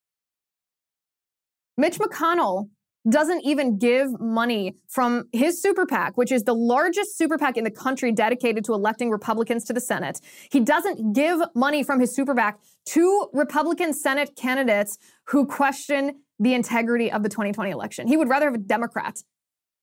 Mitch 1.76 1.98
McConnell 1.98 2.68
doesn't 3.08 3.42
even 3.44 3.78
give 3.78 4.18
money 4.20 4.74
from 4.88 5.28
his 5.32 5.60
super 5.60 5.86
PAC, 5.86 6.16
which 6.16 6.32
is 6.32 6.44
the 6.44 6.54
largest 6.54 7.16
super 7.16 7.38
PAC 7.38 7.56
in 7.56 7.64
the 7.64 7.70
country 7.70 8.12
dedicated 8.12 8.64
to 8.64 8.74
electing 8.74 9.10
Republicans 9.10 9.64
to 9.64 9.72
the 9.72 9.80
Senate. 9.80 10.20
He 10.50 10.60
doesn't 10.60 11.12
give 11.12 11.40
money 11.54 11.82
from 11.82 12.00
his 12.00 12.14
super 12.14 12.34
PAC 12.34 12.58
to 12.86 13.28
Republican 13.32 13.92
Senate 13.92 14.36
candidates 14.36 14.98
who 15.28 15.46
question 15.46 16.22
the 16.38 16.54
integrity 16.54 17.10
of 17.10 17.22
the 17.22 17.28
2020 17.28 17.70
election. 17.70 18.06
He 18.06 18.16
would 18.16 18.28
rather 18.28 18.46
have 18.46 18.54
a 18.54 18.58
Democrat 18.58 19.22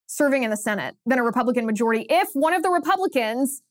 serving 0.08 0.44
in 0.44 0.50
the 0.50 0.58
Senate 0.58 0.96
than 1.05 1.20
a 1.20 1.24
Republican 1.24 1.65
majority 1.65 2.05
if 2.10 2.29
one 2.34 2.53
of 2.53 2.63
the 2.63 2.70
Republicans 2.70 3.62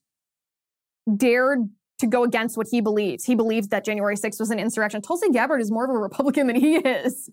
dared 1.17 1.69
to 1.99 2.07
go 2.07 2.25
against 2.25 2.57
what 2.57 2.67
he 2.71 2.81
believes. 2.81 3.25
He 3.25 3.35
believes 3.35 3.69
that 3.69 3.85
January 3.85 4.17
6th 4.17 4.41
was 4.41 4.51
an 4.51 4.59
insurrection. 4.59 5.01
Tulsi 5.01 5.31
Gabbard 5.31 5.61
is 5.61 5.71
more 5.71 5.85
of 5.85 5.91
a 5.91 5.99
Republican 5.99 6.49
than 6.49 6.57
he 6.57 6.77
is. 6.77 7.31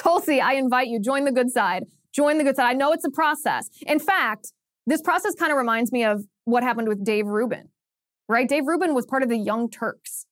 Tulsi, 0.00 0.40
I 0.40 0.54
invite 0.54 0.88
you, 0.88 0.98
join 0.98 1.24
the 1.24 1.32
good 1.32 1.50
side. 1.50 1.84
Join 2.12 2.38
the 2.38 2.44
good 2.44 2.56
side. 2.56 2.70
I 2.70 2.72
know 2.72 2.92
it's 2.92 3.04
a 3.04 3.10
process. 3.10 3.68
In 3.86 3.98
fact, 3.98 4.52
this 4.86 5.02
process 5.02 5.34
kind 5.34 5.52
of 5.52 5.58
reminds 5.58 5.92
me 5.92 6.04
of 6.04 6.24
what 6.44 6.62
happened 6.62 6.88
with 6.88 7.04
Dave 7.04 7.26
Rubin, 7.26 7.68
right? 8.28 8.48
Dave 8.48 8.66
Rubin 8.66 8.94
was 8.94 9.06
part 9.06 9.22
of 9.22 9.28
the 9.28 9.36
Young 9.36 9.70
Turks. 9.70 10.26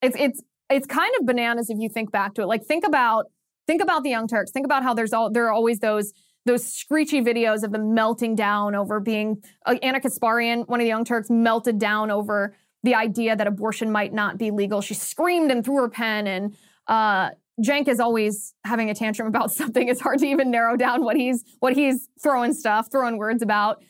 It's 0.00 0.16
it's 0.18 0.42
it's 0.70 0.86
kind 0.86 1.12
of 1.20 1.26
bananas 1.26 1.70
if 1.70 1.78
you 1.78 1.88
think 1.88 2.10
back 2.10 2.34
to 2.34 2.42
it. 2.42 2.46
Like 2.46 2.64
think 2.64 2.84
about 2.84 3.26
think 3.66 3.82
about 3.82 4.02
the 4.02 4.10
Young 4.10 4.26
Turks. 4.26 4.50
Think 4.50 4.66
about 4.66 4.82
how 4.82 4.94
there's 4.94 5.12
all 5.12 5.30
there 5.30 5.46
are 5.46 5.52
always 5.52 5.78
those 5.78 6.12
those 6.44 6.66
screechy 6.66 7.20
videos 7.20 7.62
of 7.62 7.70
them 7.70 7.94
melting 7.94 8.34
down 8.34 8.74
over 8.74 8.98
being 8.98 9.40
uh, 9.66 9.76
Ana 9.82 10.00
Kasparian, 10.00 10.66
one 10.66 10.80
of 10.80 10.84
the 10.84 10.88
Young 10.88 11.04
Turks, 11.04 11.30
melted 11.30 11.78
down 11.78 12.10
over 12.10 12.56
the 12.82 12.96
idea 12.96 13.36
that 13.36 13.46
abortion 13.46 13.92
might 13.92 14.12
not 14.12 14.38
be 14.38 14.50
legal. 14.50 14.80
She 14.80 14.94
screamed 14.94 15.52
and 15.52 15.64
threw 15.64 15.76
her 15.76 15.88
pen 15.88 16.26
and 16.26 16.56
uh, 16.88 17.30
Cenk 17.60 17.88
is 17.88 18.00
always 18.00 18.54
having 18.64 18.90
a 18.90 18.94
tantrum 18.94 19.28
about 19.28 19.52
something. 19.60 19.88
It's 19.88 20.00
hard 20.00 20.18
to 20.20 20.26
even 20.26 20.50
narrow 20.50 20.76
down 20.76 21.04
what 21.04 21.16
he's 21.16 21.44
what 21.60 21.74
he's 21.74 22.08
throwing 22.22 22.54
stuff, 22.54 22.88
throwing 22.90 23.18
words 23.18 23.42
about. 23.42 23.82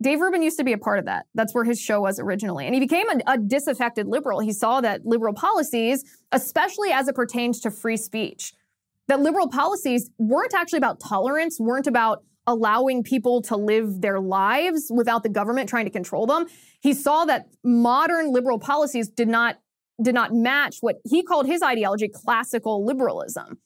Dave 0.00 0.20
Rubin 0.20 0.42
used 0.42 0.58
to 0.58 0.64
be 0.64 0.72
a 0.72 0.78
part 0.78 1.00
of 1.00 1.06
that. 1.06 1.26
That's 1.34 1.52
where 1.52 1.64
his 1.64 1.80
show 1.80 2.00
was 2.00 2.20
originally. 2.20 2.66
And 2.66 2.74
he 2.74 2.80
became 2.80 3.08
a, 3.10 3.18
a, 3.26 3.36
disaffected 3.36 4.06
liberal. 4.06 4.38
He 4.38 4.52
saw 4.52 4.80
that 4.80 5.04
liberal 5.04 5.34
policies, 5.34 6.04
especially 6.30 6.92
as 6.92 7.08
it 7.08 7.16
pertains 7.16 7.58
to 7.62 7.72
free 7.72 7.96
speech, 7.96 8.52
that 9.08 9.18
liberal 9.18 9.48
policies 9.48 10.08
weren't 10.16 10.54
actually 10.54 10.76
about 10.76 11.00
tolerance, 11.00 11.58
weren't 11.58 11.88
about 11.88 12.22
allowing 12.46 13.02
people 13.02 13.42
to 13.42 13.56
live 13.56 14.00
their 14.00 14.20
lives 14.20 14.90
without 14.94 15.24
the 15.24 15.28
government 15.28 15.68
trying 15.68 15.84
to 15.84 15.90
control 15.90 16.26
them. 16.26 16.46
He 16.80 16.94
saw 16.94 17.24
that 17.24 17.48
modern 17.64 18.32
liberal 18.32 18.58
policies 18.60 19.08
did 19.08 19.28
not 19.28 19.58
did 20.02 20.14
not 20.14 20.32
match 20.32 20.76
what 20.80 20.96
he 21.04 21.22
called 21.22 21.46
his 21.46 21.62
ideology 21.62 22.08
classical 22.08 22.84
liberalism. 22.84 23.58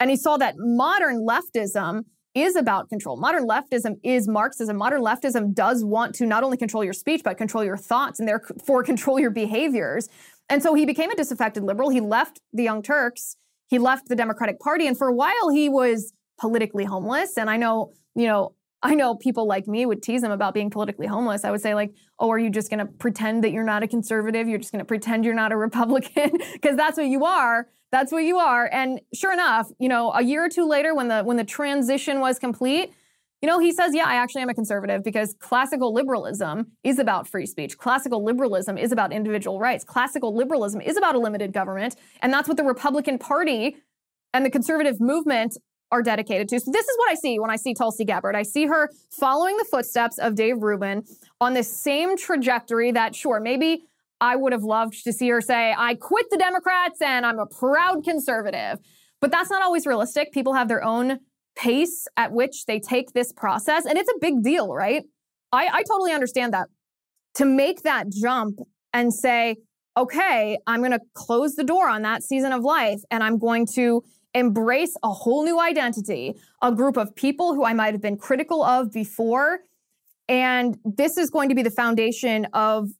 And 0.00 0.10
he 0.10 0.16
saw 0.16 0.36
that 0.36 0.56
modern 0.58 1.26
leftism 1.26 2.04
is 2.34 2.56
about 2.56 2.88
control. 2.88 3.16
Modern 3.16 3.46
leftism 3.46 3.94
is 4.02 4.26
Marxism. 4.26 4.76
Modern 4.76 5.00
leftism 5.00 5.54
does 5.54 5.84
want 5.84 6.14
to 6.16 6.26
not 6.26 6.42
only 6.42 6.56
control 6.56 6.82
your 6.82 6.92
speech, 6.92 7.22
but 7.24 7.38
control 7.38 7.64
your 7.64 7.76
thoughts 7.76 8.18
and 8.18 8.28
therefore 8.28 8.82
control 8.84 9.20
your 9.20 9.30
behaviors. 9.30 10.08
And 10.48 10.62
so 10.62 10.74
he 10.74 10.84
became 10.84 11.10
a 11.10 11.14
disaffected 11.14 11.62
liberal. 11.62 11.90
He 11.90 12.00
left 12.00 12.40
the 12.52 12.64
Young 12.64 12.82
Turks. 12.82 13.36
He 13.68 13.78
left 13.78 14.08
the 14.08 14.16
Democratic 14.16 14.58
Party. 14.60 14.86
And 14.86 14.98
for 14.98 15.08
a 15.08 15.14
while, 15.14 15.48
he 15.52 15.68
was 15.68 16.12
politically 16.38 16.84
homeless. 16.84 17.38
And 17.38 17.48
I 17.48 17.56
know, 17.56 17.92
you 18.14 18.26
know, 18.26 18.54
I 18.84 18.94
know 18.94 19.14
people 19.14 19.46
like 19.46 19.66
me 19.66 19.86
would 19.86 20.02
tease 20.02 20.22
him 20.22 20.30
about 20.30 20.52
being 20.52 20.68
politically 20.68 21.06
homeless. 21.06 21.42
I 21.42 21.50
would 21.50 21.62
say, 21.62 21.74
like, 21.74 21.94
oh, 22.18 22.30
are 22.30 22.38
you 22.38 22.50
just 22.50 22.68
going 22.68 22.80
to 22.80 22.86
pretend 22.86 23.42
that 23.42 23.50
you're 23.50 23.64
not 23.64 23.82
a 23.82 23.88
conservative? 23.88 24.46
You're 24.46 24.58
just 24.58 24.72
going 24.72 24.80
to 24.80 24.84
pretend 24.84 25.24
you're 25.24 25.34
not 25.34 25.52
a 25.52 25.56
Republican? 25.66 26.32
Because 26.52 26.76
that's 26.76 26.98
what 26.98 27.06
you 27.06 27.24
are. 27.24 27.66
That's 27.90 28.12
what 28.12 28.24
you 28.24 28.36
are. 28.36 28.68
And 28.70 29.00
sure 29.14 29.32
enough, 29.32 29.70
you 29.78 29.88
know, 29.88 30.12
a 30.12 30.22
year 30.22 30.44
or 30.44 30.48
two 30.50 30.66
later, 30.68 30.94
when 30.94 31.08
the 31.08 31.22
when 31.22 31.38
the 31.38 31.44
transition 31.44 32.20
was 32.20 32.38
complete, 32.38 32.92
you 33.40 33.48
know, 33.48 33.58
he 33.58 33.72
says, 33.72 33.94
yeah, 33.94 34.04
I 34.06 34.16
actually 34.16 34.42
am 34.42 34.48
a 34.50 34.54
conservative 34.54 35.02
because 35.02 35.34
classical 35.38 35.94
liberalism 35.94 36.72
is 36.82 36.98
about 36.98 37.26
free 37.26 37.46
speech. 37.46 37.78
Classical 37.78 38.22
liberalism 38.22 38.76
is 38.76 38.92
about 38.92 39.12
individual 39.12 39.60
rights. 39.60 39.84
Classical 39.84 40.34
liberalism 40.34 40.80
is 40.80 40.96
about 40.96 41.14
a 41.14 41.18
limited 41.18 41.52
government. 41.52 41.96
And 42.20 42.32
that's 42.32 42.48
what 42.48 42.56
the 42.56 42.64
Republican 42.64 43.18
Party 43.18 43.76
and 44.34 44.44
the 44.44 44.50
conservative 44.50 45.00
movement 45.00 45.56
are 45.90 46.02
dedicated 46.02 46.48
to. 46.48 46.60
So 46.60 46.70
this 46.72 46.86
is 46.86 46.98
what 46.98 47.10
I 47.10 47.14
see 47.14 47.38
when 47.38 47.50
I 47.50 47.56
see 47.56 47.74
Tulsi 47.74 48.04
Gabbard. 48.04 48.34
I 48.34 48.42
see 48.42 48.66
her 48.66 48.90
following 49.10 49.56
the 49.56 49.64
footsteps 49.64 50.18
of 50.18 50.34
Dave 50.34 50.62
Rubin 50.62 51.04
on 51.40 51.54
this 51.54 51.68
same 51.68 52.16
trajectory 52.16 52.90
that, 52.92 53.14
sure, 53.14 53.40
maybe 53.40 53.84
I 54.20 54.36
would 54.36 54.52
have 54.52 54.62
loved 54.62 55.04
to 55.04 55.12
see 55.12 55.28
her 55.28 55.40
say, 55.40 55.74
I 55.76 55.94
quit 55.94 56.26
the 56.30 56.38
Democrats 56.38 57.00
and 57.00 57.24
I'm 57.26 57.38
a 57.38 57.46
proud 57.46 58.04
conservative. 58.04 58.78
But 59.20 59.30
that's 59.30 59.50
not 59.50 59.62
always 59.62 59.86
realistic. 59.86 60.32
People 60.32 60.54
have 60.54 60.68
their 60.68 60.82
own 60.82 61.20
pace 61.56 62.06
at 62.16 62.32
which 62.32 62.66
they 62.66 62.80
take 62.80 63.12
this 63.12 63.32
process. 63.32 63.86
And 63.86 63.96
it's 63.96 64.10
a 64.10 64.18
big 64.20 64.42
deal, 64.42 64.74
right? 64.74 65.04
I, 65.52 65.68
I 65.72 65.82
totally 65.82 66.12
understand 66.12 66.52
that. 66.52 66.68
To 67.36 67.44
make 67.44 67.82
that 67.82 68.10
jump 68.10 68.58
and 68.92 69.12
say, 69.12 69.56
okay, 69.96 70.58
I'm 70.66 70.80
going 70.80 70.92
to 70.92 71.00
close 71.14 71.54
the 71.54 71.64
door 71.64 71.88
on 71.88 72.02
that 72.02 72.22
season 72.22 72.52
of 72.52 72.62
life 72.62 73.00
and 73.10 73.22
I'm 73.22 73.38
going 73.38 73.66
to 73.74 74.02
embrace 74.34 74.96
a 75.02 75.10
whole 75.10 75.44
new 75.44 75.60
identity, 75.60 76.34
a 76.60 76.72
group 76.72 76.96
of 76.96 77.14
people 77.14 77.54
who 77.54 77.64
I 77.64 77.72
might 77.72 77.94
have 77.94 78.02
been 78.02 78.16
critical 78.16 78.62
of 78.64 78.92
before. 78.92 79.60
And 80.28 80.78
this 80.84 81.16
is 81.16 81.30
going 81.30 81.48
to 81.50 81.54
be 81.54 81.62
the 81.62 81.70
foundation 81.70 82.46
of 82.52 82.90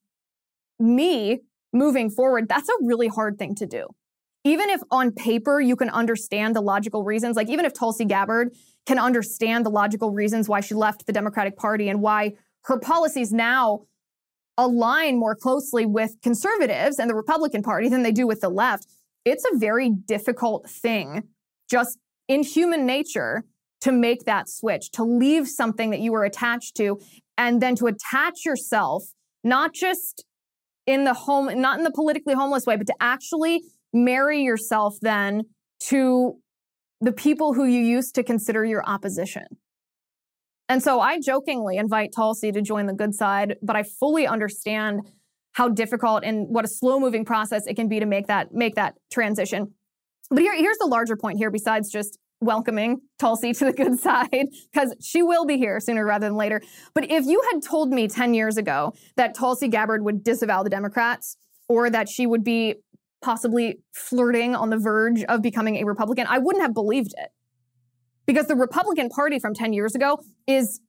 me 0.78 1.40
moving 1.72 2.10
forward. 2.10 2.48
That's 2.48 2.68
a 2.68 2.74
really 2.82 3.08
hard 3.08 3.38
thing 3.38 3.54
to 3.56 3.66
do. 3.66 3.88
Even 4.44 4.68
if 4.68 4.80
on 4.90 5.10
paper 5.10 5.60
you 5.60 5.74
can 5.74 5.88
understand 5.88 6.54
the 6.54 6.60
logical 6.60 7.02
reasons, 7.02 7.34
like 7.36 7.48
even 7.48 7.64
if 7.64 7.72
Tulsi 7.72 8.04
Gabbard 8.04 8.54
can 8.86 8.98
understand 8.98 9.64
the 9.64 9.70
logical 9.70 10.12
reasons 10.12 10.48
why 10.48 10.60
she 10.60 10.74
left 10.74 11.06
the 11.06 11.12
Democratic 11.12 11.56
Party 11.56 11.88
and 11.88 12.02
why 12.02 12.34
her 12.64 12.78
policies 12.78 13.32
now 13.32 13.86
align 14.56 15.18
more 15.18 15.34
closely 15.34 15.86
with 15.86 16.16
conservatives 16.22 16.98
and 16.98 17.10
the 17.10 17.14
Republican 17.14 17.62
Party 17.62 17.88
than 17.88 18.02
they 18.02 18.12
do 18.12 18.26
with 18.26 18.40
the 18.40 18.48
left 18.48 18.86
it's 19.24 19.44
a 19.44 19.56
very 19.56 19.90
difficult 19.90 20.68
thing 20.68 21.22
just 21.70 21.98
in 22.28 22.42
human 22.42 22.86
nature 22.86 23.44
to 23.80 23.92
make 23.92 24.24
that 24.24 24.48
switch, 24.48 24.90
to 24.92 25.04
leave 25.04 25.48
something 25.48 25.90
that 25.90 26.00
you 26.00 26.12
were 26.12 26.24
attached 26.24 26.76
to, 26.76 26.98
and 27.36 27.60
then 27.60 27.74
to 27.76 27.86
attach 27.86 28.44
yourself, 28.44 29.04
not 29.42 29.74
just 29.74 30.24
in 30.86 31.04
the 31.04 31.14
home, 31.14 31.60
not 31.60 31.78
in 31.78 31.84
the 31.84 31.90
politically 31.90 32.34
homeless 32.34 32.66
way, 32.66 32.76
but 32.76 32.86
to 32.86 32.94
actually 33.00 33.62
marry 33.92 34.42
yourself 34.42 34.96
then 35.02 35.42
to 35.80 36.34
the 37.00 37.12
people 37.12 37.52
who 37.52 37.64
you 37.64 37.80
used 37.80 38.14
to 38.14 38.22
consider 38.22 38.64
your 38.64 38.82
opposition. 38.88 39.44
And 40.68 40.82
so 40.82 41.00
I 41.00 41.20
jokingly 41.20 41.76
invite 41.76 42.10
Tulsi 42.14 42.52
to 42.52 42.62
join 42.62 42.86
the 42.86 42.94
good 42.94 43.14
side, 43.14 43.56
but 43.62 43.76
I 43.76 43.82
fully 43.82 44.26
understand 44.26 45.02
how 45.54 45.68
difficult 45.68 46.24
and 46.24 46.46
what 46.48 46.64
a 46.64 46.68
slow 46.68 47.00
moving 47.00 47.24
process 47.24 47.66
it 47.66 47.74
can 47.74 47.88
be 47.88 48.00
to 48.00 48.06
make 48.06 48.26
that 48.26 48.52
make 48.52 48.74
that 48.74 48.94
transition. 49.10 49.72
But 50.30 50.40
here, 50.40 50.54
here's 50.56 50.78
the 50.78 50.86
larger 50.86 51.16
point 51.16 51.38
here, 51.38 51.50
besides 51.50 51.90
just 51.90 52.18
welcoming 52.40 53.00
Tulsi 53.18 53.52
to 53.54 53.64
the 53.66 53.72
good 53.72 53.98
side, 54.00 54.48
because 54.72 54.94
she 55.00 55.22
will 55.22 55.46
be 55.46 55.56
here 55.56 55.80
sooner 55.80 56.04
rather 56.04 56.26
than 56.26 56.36
later. 56.36 56.60
But 56.94 57.10
if 57.10 57.24
you 57.24 57.42
had 57.52 57.62
told 57.62 57.90
me 57.90 58.08
10 58.08 58.34
years 58.34 58.56
ago 58.56 58.92
that 59.16 59.34
Tulsi 59.34 59.68
Gabbard 59.68 60.04
would 60.04 60.22
disavow 60.22 60.62
the 60.62 60.70
Democrats 60.70 61.36
or 61.68 61.88
that 61.90 62.08
she 62.08 62.26
would 62.26 62.44
be 62.44 62.76
possibly 63.22 63.78
flirting 63.94 64.54
on 64.54 64.70
the 64.70 64.76
verge 64.76 65.24
of 65.24 65.40
becoming 65.40 65.76
a 65.76 65.84
Republican, 65.84 66.26
I 66.28 66.38
wouldn't 66.38 66.62
have 66.62 66.74
believed 66.74 67.14
it. 67.16 67.30
Because 68.26 68.46
the 68.46 68.56
Republican 68.56 69.08
Party 69.08 69.38
from 69.38 69.54
10 69.54 69.72
years 69.72 69.94
ago 69.94 70.18
is 70.46 70.80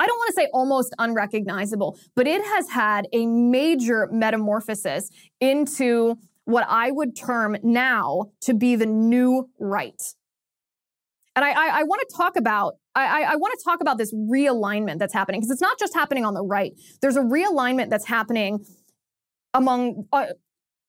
I 0.00 0.06
don't 0.06 0.16
want 0.16 0.28
to 0.28 0.34
say 0.34 0.48
almost 0.52 0.94
unrecognizable, 0.98 1.98
but 2.16 2.26
it 2.26 2.42
has 2.42 2.70
had 2.70 3.06
a 3.12 3.26
major 3.26 4.08
metamorphosis 4.10 5.10
into 5.40 6.16
what 6.46 6.64
I 6.68 6.90
would 6.90 7.14
term 7.14 7.56
now 7.62 8.32
to 8.42 8.54
be 8.54 8.76
the 8.76 8.86
new 8.86 9.50
right. 9.58 10.02
And 11.36 11.44
I, 11.44 11.50
I, 11.50 11.80
I 11.80 11.82
want 11.84 12.02
to 12.08 12.16
talk 12.16 12.36
about 12.36 12.74
I, 12.96 13.22
I 13.22 13.36
want 13.36 13.56
to 13.56 13.64
talk 13.64 13.80
about 13.80 13.98
this 13.98 14.12
realignment 14.12 14.98
that's 14.98 15.14
happening 15.14 15.40
because 15.40 15.52
it's 15.52 15.60
not 15.60 15.78
just 15.78 15.94
happening 15.94 16.24
on 16.24 16.34
the 16.34 16.42
right. 16.42 16.72
There's 17.00 17.16
a 17.16 17.20
realignment 17.20 17.88
that's 17.88 18.06
happening 18.06 18.64
among 19.54 20.06
uh, 20.12 20.26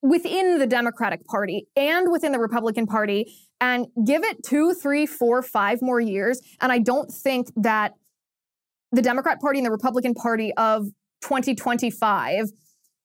within 0.02 0.58
the 0.58 0.66
Democratic 0.66 1.24
Party 1.26 1.68
and 1.76 2.12
within 2.12 2.32
the 2.32 2.40
Republican 2.40 2.88
Party. 2.88 3.32
And 3.60 3.86
give 4.04 4.24
it 4.24 4.44
two, 4.44 4.74
three, 4.74 5.06
four, 5.06 5.44
five 5.44 5.84
more 5.84 6.02
years, 6.02 6.42
and 6.60 6.72
I 6.72 6.80
don't 6.80 7.12
think 7.12 7.52
that 7.56 7.94
the 8.92 9.02
Democrat 9.02 9.40
Party 9.40 9.60
and 9.60 9.66
the 9.66 9.72
Republican 9.72 10.14
Party 10.14 10.54
of 10.58 10.86
2025 11.22 12.50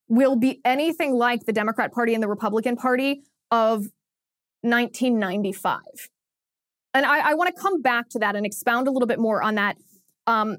will 0.09 0.35
be 0.35 0.61
anything 0.65 1.13
like 1.13 1.45
the 1.45 1.53
Democrat 1.53 1.91
Party 1.91 2.13
and 2.13 2.23
the 2.23 2.27
Republican 2.27 2.75
Party 2.75 3.23
of 3.51 3.87
1995. 4.61 5.79
And 6.93 7.05
I, 7.05 7.31
I 7.31 7.33
want 7.35 7.53
to 7.53 7.61
come 7.61 7.81
back 7.81 8.09
to 8.09 8.19
that 8.19 8.35
and 8.35 8.45
expound 8.45 8.87
a 8.87 8.91
little 8.91 9.07
bit 9.07 9.19
more 9.19 9.41
on 9.41 9.55
that. 9.55 9.77
Um, 10.25 10.57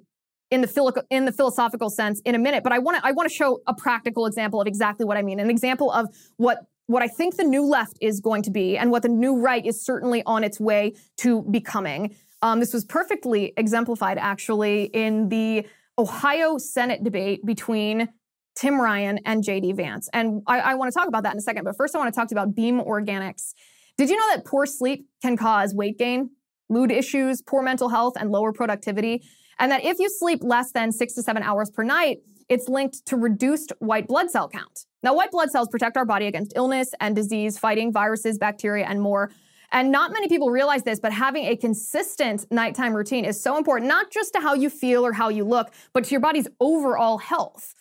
in 0.50 0.62
the 0.62 0.66
philo- 0.66 0.92
in 1.10 1.26
the 1.26 1.32
philosophical 1.32 1.90
sense 1.90 2.22
in 2.24 2.34
a 2.34 2.38
minute, 2.38 2.62
but 2.62 2.72
I 2.72 2.78
want 2.78 2.96
to 2.96 3.06
I 3.06 3.28
show 3.28 3.60
a 3.66 3.74
practical 3.74 4.24
example 4.24 4.62
of 4.62 4.66
exactly 4.66 5.04
what 5.04 5.18
I 5.18 5.22
mean. 5.22 5.40
An 5.40 5.50
example 5.50 5.90
of 5.90 6.08
what 6.38 6.64
what 6.86 7.02
I 7.02 7.08
think 7.08 7.36
the 7.36 7.44
new 7.44 7.62
left 7.62 7.98
is 8.00 8.20
going 8.20 8.42
to 8.44 8.50
be 8.50 8.78
and 8.78 8.90
what 8.90 9.02
the 9.02 9.10
new 9.10 9.38
right 9.38 9.64
is 9.64 9.84
certainly 9.84 10.22
on 10.24 10.42
its 10.42 10.58
way 10.58 10.94
to 11.18 11.42
becoming. 11.42 12.16
Um, 12.42 12.60
this 12.60 12.72
was 12.72 12.84
perfectly 12.84 13.52
exemplified 13.56 14.18
actually 14.18 14.84
in 14.84 15.28
the 15.28 15.66
Ohio 15.98 16.58
Senate 16.58 17.02
debate 17.02 17.44
between 17.44 18.08
Tim 18.54 18.80
Ryan 18.80 19.18
and 19.24 19.42
JD 19.42 19.76
Vance. 19.76 20.08
And 20.12 20.42
I, 20.46 20.60
I 20.60 20.74
want 20.74 20.92
to 20.92 20.98
talk 20.98 21.08
about 21.08 21.22
that 21.24 21.32
in 21.32 21.38
a 21.38 21.42
second. 21.42 21.64
But 21.64 21.76
first, 21.76 21.94
I 21.94 21.98
want 21.98 22.12
to 22.12 22.18
talk 22.18 22.30
about 22.30 22.54
Beam 22.54 22.80
Organics. 22.80 23.54
Did 23.96 24.10
you 24.10 24.16
know 24.16 24.34
that 24.34 24.44
poor 24.44 24.66
sleep 24.66 25.06
can 25.22 25.36
cause 25.36 25.74
weight 25.74 25.98
gain, 25.98 26.30
mood 26.68 26.92
issues, 26.92 27.42
poor 27.42 27.62
mental 27.62 27.88
health, 27.88 28.14
and 28.18 28.30
lower 28.30 28.52
productivity? 28.52 29.22
And 29.58 29.72
that 29.72 29.84
if 29.84 29.98
you 29.98 30.08
sleep 30.08 30.40
less 30.42 30.72
than 30.72 30.92
six 30.92 31.14
to 31.14 31.22
seven 31.22 31.42
hours 31.42 31.70
per 31.70 31.82
night, 31.82 32.18
it's 32.48 32.68
linked 32.68 33.04
to 33.06 33.16
reduced 33.16 33.72
white 33.80 34.06
blood 34.06 34.30
cell 34.30 34.48
count. 34.48 34.86
Now, 35.02 35.14
white 35.14 35.30
blood 35.30 35.50
cells 35.50 35.68
protect 35.68 35.96
our 35.96 36.04
body 36.04 36.26
against 36.26 36.52
illness 36.56 36.90
and 37.00 37.14
disease, 37.14 37.58
fighting 37.58 37.92
viruses, 37.92 38.38
bacteria, 38.38 38.86
and 38.86 39.00
more. 39.00 39.30
And 39.70 39.92
not 39.92 40.12
many 40.12 40.28
people 40.28 40.50
realize 40.50 40.82
this, 40.82 40.98
but 40.98 41.12
having 41.12 41.44
a 41.44 41.56
consistent 41.56 42.46
nighttime 42.50 42.94
routine 42.94 43.24
is 43.24 43.40
so 43.40 43.56
important, 43.56 43.88
not 43.88 44.10
just 44.10 44.32
to 44.32 44.40
how 44.40 44.54
you 44.54 44.70
feel 44.70 45.04
or 45.04 45.12
how 45.12 45.28
you 45.28 45.44
look, 45.44 45.72
but 45.92 46.04
to 46.04 46.10
your 46.10 46.20
body's 46.20 46.48
overall 46.60 47.18
health. 47.18 47.74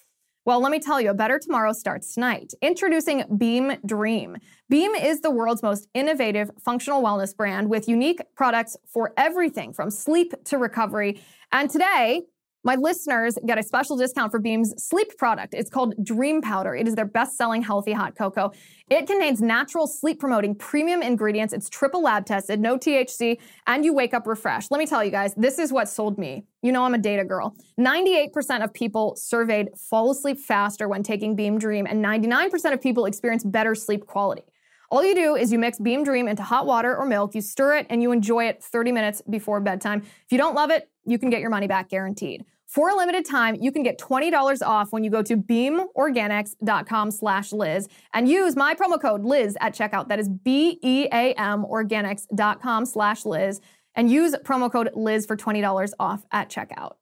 Well, 0.46 0.62
let 0.62 0.72
me 0.72 0.80
tell 0.80 1.02
you, 1.02 1.10
a 1.10 1.14
better 1.14 1.40
tomorrow 1.40 1.74
starts 1.74 2.14
tonight. 2.14 2.54
Introducing 2.62 3.26
Beam 3.38 3.74
Dream. 3.86 4.38
Beam 4.70 4.96
is 4.96 5.20
the 5.20 5.30
world's 5.30 5.62
most 5.62 5.90
innovative 5.94 6.50
functional 6.58 7.04
wellness 7.04 7.36
brand 7.36 7.70
with 7.70 7.90
unique 7.90 8.22
products 8.34 8.78
for 8.86 9.14
everything 9.18 9.74
from 9.74 9.92
sleep 9.92 10.34
to 10.46 10.58
recovery. 10.58 11.22
And 11.52 11.70
today, 11.70 12.22
my 12.64 12.76
listeners 12.76 13.38
get 13.46 13.58
a 13.58 13.64
special 13.64 13.98
discount 13.98 14.32
for 14.32 14.40
Beam's 14.40 14.74
sleep 14.78 15.16
product. 15.18 15.54
It's 15.54 15.70
called 15.70 15.94
Dream 16.04 16.42
Powder. 16.42 16.76
It 16.76 16.88
is 16.88 16.96
their 16.96 17.06
best 17.06 17.38
selling 17.38 17.62
healthy 17.62 17.94
hot 17.94 18.16
cocoa. 18.16 18.52
It 18.90 19.08
contains 19.08 19.42
natural 19.42 19.88
sleep 19.88 20.20
promoting 20.20 20.56
premium 20.56 21.02
ingredients. 21.02 21.54
It's 21.54 21.70
triple 21.70 22.04
lab 22.04 22.26
tested, 22.26 22.60
no 22.60 22.78
THC, 22.78 23.40
and 23.68 23.86
you 23.86 23.94
wake 23.94 24.14
up 24.14 24.28
refreshed. 24.28 24.72
Let 24.72 24.80
me 24.80 24.86
tell 24.86 25.04
you 25.04 25.12
guys, 25.12 25.34
this 25.36 25.60
is 25.60 25.72
what 25.72 25.88
sold 25.88 26.18
me. 26.18 26.46
You 26.62 26.72
know, 26.72 26.84
I'm 26.84 26.94
a 26.94 26.98
data 26.98 27.24
girl. 27.24 27.56
98% 27.80 28.64
of 28.64 28.74
people 28.74 29.16
surveyed 29.16 29.70
fall 29.78 30.12
asleep 30.12 30.40
faster 30.40 30.88
when 30.88 31.04
taking 31.04 31.36
Beam 31.36 31.60
Dream, 31.60 31.86
and 31.86 32.04
99% 32.04 32.74
of 32.74 32.82
people 32.82 33.06
experience 33.06 33.44
better 33.44 33.76
sleep 33.76 34.06
quality. 34.06 34.44
All 34.90 35.04
you 35.04 35.16
do 35.16 35.36
is 35.36 35.52
you 35.52 35.60
mix 35.60 35.80
Beam 35.80 36.04
Dream 36.04 36.28
into 36.28 36.44
hot 36.44 36.66
water 36.66 36.96
or 36.96 37.06
milk, 37.06 37.36
you 37.36 37.42
stir 37.42 37.76
it, 37.76 37.88
and 37.90 38.02
you 38.02 38.12
enjoy 38.12 38.46
it 38.46 38.64
30 38.64 38.92
minutes 38.94 39.22
before 39.30 39.60
bedtime. 39.60 40.02
If 40.02 40.32
you 40.32 40.38
don't 40.38 40.56
love 40.56 40.70
it, 40.72 40.90
you 41.06 41.20
can 41.20 41.30
get 41.30 41.42
your 41.42 41.50
money 41.50 41.68
back 41.68 41.90
guaranteed. 41.90 42.46
For 42.68 42.90
a 42.90 42.96
limited 42.96 43.26
time, 43.26 43.56
you 43.56 43.72
can 43.72 43.82
get 43.82 43.98
$20 43.98 44.62
off 44.66 44.92
when 44.92 45.04
you 45.04 45.10
go 45.10 45.22
to 45.22 45.38
beamorganics.com 45.38 47.12
slash 47.12 47.54
Liz 47.54 47.88
and 48.14 48.30
use 48.30 48.56
my 48.58 48.76
promo 48.76 49.02
code 49.02 49.24
Liz 49.24 49.58
at 49.62 49.74
checkout. 49.74 50.10
That 50.10 50.20
is 50.20 50.28
B-E-A-M 50.28 51.66
organics.com 51.66 52.86
slash 52.86 53.26
Liz 53.26 53.62
and 53.96 54.12
use 54.12 54.36
promo 54.44 54.72
code 54.72 54.92
Liz 54.96 55.26
for 55.26 55.38
$20 55.38 55.92
off 56.00 56.26
at 56.32 56.50
checkout. 56.50 56.94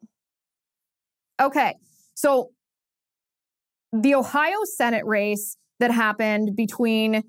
Okay, 1.41 1.75
so 2.13 2.51
the 3.91 4.15
Ohio 4.15 4.63
Senate 4.63 5.05
race 5.05 5.57
that 5.79 5.91
happened 5.91 6.55
between, 6.55 7.23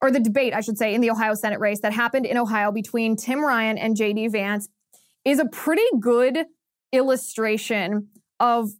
or 0.00 0.10
the 0.10 0.20
debate, 0.20 0.54
I 0.54 0.60
should 0.60 0.78
say, 0.78 0.94
in 0.94 1.00
the 1.00 1.10
Ohio 1.10 1.34
Senate 1.34 1.60
race 1.60 1.80
that 1.80 1.92
happened 1.92 2.26
in 2.26 2.36
Ohio 2.36 2.70
between 2.70 3.16
Tim 3.16 3.44
Ryan 3.44 3.78
and 3.78 3.96
JD 3.96 4.30
Vance 4.32 4.68
is 5.24 5.38
a 5.38 5.46
pretty 5.46 5.86
good 5.98 6.46
illustration 6.92 8.08
of 8.38 8.70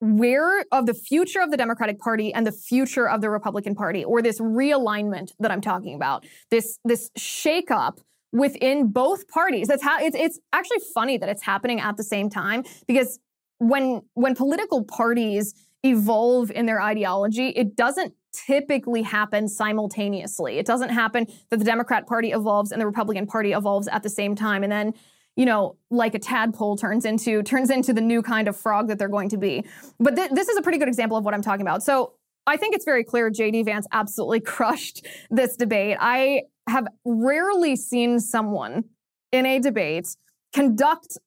where 0.00 0.64
of 0.72 0.86
the 0.86 0.94
future 0.94 1.40
of 1.40 1.50
the 1.50 1.56
Democratic 1.56 1.98
Party 1.98 2.32
and 2.32 2.46
the 2.46 2.52
future 2.52 3.08
of 3.08 3.20
the 3.22 3.30
Republican 3.30 3.74
Party, 3.74 4.04
or 4.04 4.20
this 4.20 4.40
realignment 4.40 5.32
that 5.40 5.50
I'm 5.50 5.60
talking 5.60 5.94
about, 5.94 6.26
this 6.50 6.78
this 6.84 7.10
shakeup 7.18 7.98
within 8.32 8.92
both 8.92 9.26
parties. 9.28 9.68
That's 9.68 9.82
how 9.82 9.98
it's 9.98 10.16
it's 10.16 10.38
actually 10.52 10.80
funny 10.94 11.16
that 11.18 11.28
it's 11.28 11.42
happening 11.42 11.80
at 11.80 11.96
the 11.96 12.04
same 12.04 12.28
time 12.28 12.64
because 12.86 13.18
when 13.58 14.02
when 14.14 14.34
political 14.34 14.84
parties 14.84 15.54
evolve 15.82 16.50
in 16.50 16.66
their 16.66 16.80
ideology, 16.80 17.48
it 17.48 17.76
doesn't 17.76 18.14
typically 18.46 19.02
happen 19.02 19.48
simultaneously. 19.48 20.58
It 20.58 20.66
doesn't 20.66 20.90
happen 20.90 21.26
that 21.50 21.58
the 21.58 21.64
Democrat 21.64 22.06
Party 22.06 22.32
evolves 22.32 22.72
and 22.72 22.80
the 22.80 22.86
Republican 22.86 23.26
Party 23.26 23.52
evolves 23.52 23.88
at 23.88 24.02
the 24.02 24.10
same 24.10 24.34
time, 24.34 24.62
and 24.62 24.72
then 24.72 24.94
you 25.36 25.44
know, 25.44 25.76
like 25.90 26.14
a 26.14 26.18
tadpole 26.18 26.76
turns 26.76 27.04
into 27.04 27.42
turns 27.42 27.70
into 27.70 27.92
the 27.92 28.00
new 28.00 28.22
kind 28.22 28.48
of 28.48 28.56
frog 28.56 28.88
that 28.88 28.98
they're 28.98 29.08
going 29.08 29.28
to 29.28 29.36
be. 29.36 29.64
But 30.00 30.16
th- 30.16 30.30
this 30.30 30.48
is 30.48 30.56
a 30.56 30.62
pretty 30.62 30.78
good 30.78 30.88
example 30.88 31.16
of 31.16 31.24
what 31.24 31.34
I'm 31.34 31.42
talking 31.42 31.60
about. 31.60 31.82
So 31.82 32.14
I 32.46 32.56
think 32.56 32.74
it's 32.74 32.84
very 32.84 33.04
clear 33.04 33.30
JD 33.30 33.66
Vance 33.66 33.86
absolutely 33.92 34.40
crushed 34.54 35.06
this 35.30 35.56
debate. 35.56 35.98
I 36.00 36.42
have 36.68 36.88
rarely 37.04 37.76
seen 37.76 38.18
someone 38.18 38.84
in 39.30 39.46
a 39.46 39.58
debate 39.58 40.16
conduct 40.54 41.18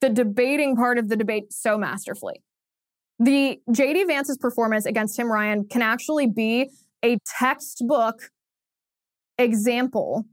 the 0.00 0.08
debating 0.08 0.74
part 0.74 0.98
of 0.98 1.08
the 1.08 1.16
debate 1.16 1.52
so 1.52 1.78
masterfully. 1.78 2.42
The 3.22 3.60
JD 3.70 4.08
Vance's 4.08 4.36
performance 4.36 4.84
against 4.84 5.14
Tim 5.14 5.30
Ryan 5.30 5.64
can 5.68 5.80
actually 5.80 6.26
be 6.26 6.70
a 7.04 7.18
textbook 7.38 8.30
example, 9.38 10.24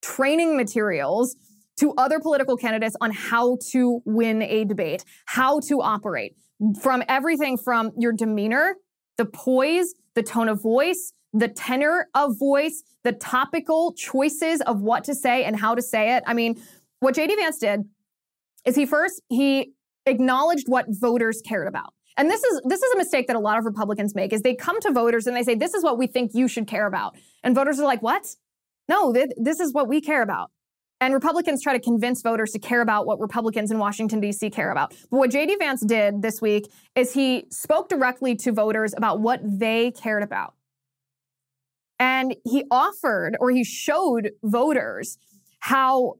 training 0.00 0.56
materials 0.56 1.36
to 1.78 1.92
other 1.98 2.20
political 2.20 2.56
candidates 2.56 2.96
on 3.02 3.10
how 3.10 3.58
to 3.72 4.00
win 4.06 4.40
a 4.40 4.64
debate, 4.64 5.04
how 5.26 5.60
to 5.60 5.82
operate 5.82 6.36
from 6.80 7.02
everything 7.06 7.58
from 7.58 7.90
your 7.98 8.12
demeanor, 8.12 8.76
the 9.18 9.26
poise, 9.26 9.92
the 10.14 10.22
tone 10.22 10.48
of 10.48 10.62
voice, 10.62 11.12
the 11.34 11.48
tenor 11.48 12.08
of 12.14 12.38
voice, 12.38 12.82
the 13.04 13.12
topical 13.12 13.92
choices 13.92 14.62
of 14.62 14.80
what 14.80 15.04
to 15.04 15.14
say 15.14 15.44
and 15.44 15.60
how 15.60 15.74
to 15.74 15.82
say 15.82 16.16
it. 16.16 16.22
I 16.26 16.32
mean, 16.32 16.58
what 17.00 17.14
JD 17.14 17.36
Vance 17.36 17.58
did 17.58 17.80
is 18.64 18.74
he 18.74 18.86
first 18.86 19.20
he 19.28 19.74
acknowledged 20.06 20.64
what 20.66 20.86
voters 20.88 21.42
cared 21.46 21.68
about. 21.68 21.92
And 22.18 22.28
this 22.28 22.42
is 22.42 22.60
this 22.64 22.82
is 22.82 22.92
a 22.92 22.98
mistake 22.98 23.28
that 23.28 23.36
a 23.36 23.40
lot 23.40 23.58
of 23.58 23.64
Republicans 23.64 24.14
make 24.14 24.32
is 24.32 24.42
they 24.42 24.54
come 24.54 24.80
to 24.80 24.90
voters 24.90 25.26
and 25.26 25.36
they 25.36 25.44
say 25.44 25.54
this 25.54 25.72
is 25.72 25.84
what 25.84 25.96
we 25.96 26.08
think 26.08 26.32
you 26.34 26.48
should 26.48 26.66
care 26.66 26.86
about. 26.86 27.16
And 27.44 27.54
voters 27.54 27.78
are 27.78 27.86
like, 27.86 28.02
"What? 28.02 28.34
No, 28.88 29.12
th- 29.12 29.30
this 29.36 29.60
is 29.60 29.72
what 29.72 29.88
we 29.88 30.00
care 30.00 30.20
about." 30.20 30.50
And 31.00 31.14
Republicans 31.14 31.62
try 31.62 31.74
to 31.74 31.80
convince 31.80 32.22
voters 32.22 32.50
to 32.52 32.58
care 32.58 32.80
about 32.80 33.06
what 33.06 33.20
Republicans 33.20 33.70
in 33.70 33.78
Washington, 33.78 34.18
D.C. 34.18 34.50
care 34.50 34.72
about. 34.72 34.90
But 35.10 35.18
what 35.18 35.30
J.D. 35.30 35.56
Vance 35.60 35.84
did 35.86 36.22
this 36.22 36.42
week 36.42 36.68
is 36.96 37.14
he 37.14 37.44
spoke 37.50 37.88
directly 37.88 38.34
to 38.36 38.50
voters 38.50 38.94
about 38.96 39.20
what 39.20 39.40
they 39.44 39.92
cared 39.92 40.24
about. 40.24 40.54
And 42.00 42.34
he 42.44 42.64
offered 42.68 43.36
or 43.38 43.50
he 43.50 43.62
showed 43.62 44.32
voters 44.42 45.18
how 45.60 46.14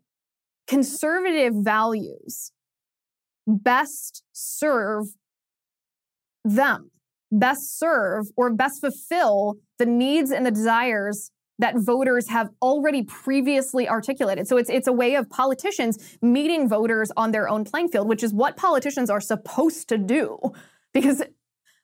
conservative 0.69 1.55
values 1.57 2.53
best 3.49 4.23
serve 4.33 5.07
them, 6.55 6.91
best 7.31 7.79
serve 7.79 8.27
or 8.37 8.51
best 8.53 8.81
fulfill 8.81 9.57
the 9.79 9.87
needs 9.87 10.31
and 10.31 10.45
the 10.47 10.51
desires 10.51 11.31
that 11.59 11.75
voters 11.77 12.29
have 12.29 12.51
already 12.63 13.03
previously 13.03 13.89
articulated. 13.89 14.47
So 14.47 14.57
it's 14.57 14.71
it's 14.71 14.87
a 14.87 14.93
way 14.93 15.17
of 15.17 15.29
politicians 15.29 16.17
meeting 16.23 16.69
voters 16.69 17.11
on 17.17 17.33
their 17.33 17.49
own 17.49 17.65
playing 17.65 17.89
field, 17.89 18.09
which 18.09 18.23
is 18.23 18.33
what 18.33 18.57
politicians 18.57 19.11
are 19.11 19.21
supposed 19.21 19.89
to 19.89 19.99
do. 19.99 20.39
Because 20.95 21.23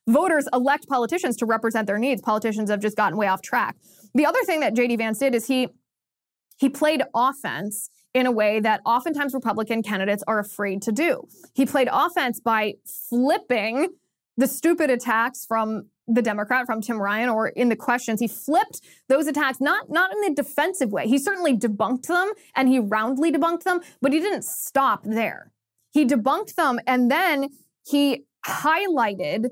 voters 0.07 0.47
elect 0.51 0.87
politicians 0.89 1.37
to 1.37 1.45
represent 1.45 1.85
their 1.85 1.99
needs. 1.99 2.21
Politicians 2.23 2.71
have 2.71 2.81
just 2.81 2.97
gotten 2.97 3.17
way 3.17 3.27
off 3.27 3.41
track. 3.41 3.77
The 4.15 4.25
other 4.25 4.43
thing 4.45 4.61
that 4.61 4.73
JD 4.73 4.97
Vance 4.97 5.19
did 5.19 5.35
is 5.35 5.45
he 5.45 5.69
he 6.57 6.69
played 6.69 7.03
offense 7.13 7.89
in 8.15 8.25
a 8.25 8.31
way 8.31 8.59
that 8.61 8.81
oftentimes 8.83 9.33
Republican 9.33 9.83
candidates 9.83 10.23
are 10.25 10.39
afraid 10.39 10.81
to 10.81 10.91
do. 10.91 11.27
He 11.53 11.65
played 11.65 11.87
offense 11.91 12.39
by 12.39 12.73
flipping 13.09 13.89
the 14.37 14.47
stupid 14.47 14.89
attacks 14.89 15.45
from 15.45 15.87
the 16.07 16.21
Democrat 16.21 16.65
from 16.65 16.81
Tim 16.81 17.01
Ryan 17.01 17.29
or 17.29 17.47
in 17.47 17.69
the 17.69 17.75
questions, 17.75 18.19
he 18.19 18.27
flipped 18.27 18.81
those 19.09 19.27
attacks 19.27 19.59
not 19.59 19.89
not 19.89 20.11
in 20.11 20.31
a 20.31 20.35
defensive 20.35 20.91
way. 20.91 21.07
He 21.07 21.17
certainly 21.17 21.57
debunked 21.57 22.07
them 22.07 22.31
and 22.55 22.69
he 22.69 22.79
roundly 22.79 23.31
debunked 23.31 23.63
them, 23.63 23.81
but 24.01 24.13
he 24.13 24.19
didn't 24.19 24.43
stop 24.43 25.03
there. 25.03 25.51
He 25.91 26.05
debunked 26.05 26.55
them 26.55 26.79
and 26.85 27.09
then 27.09 27.49
he 27.87 28.25
highlighted 28.45 29.47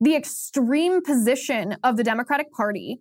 the 0.00 0.14
extreme 0.14 1.02
position 1.02 1.76
of 1.82 1.96
the 1.96 2.04
Democratic 2.04 2.52
Party, 2.52 3.00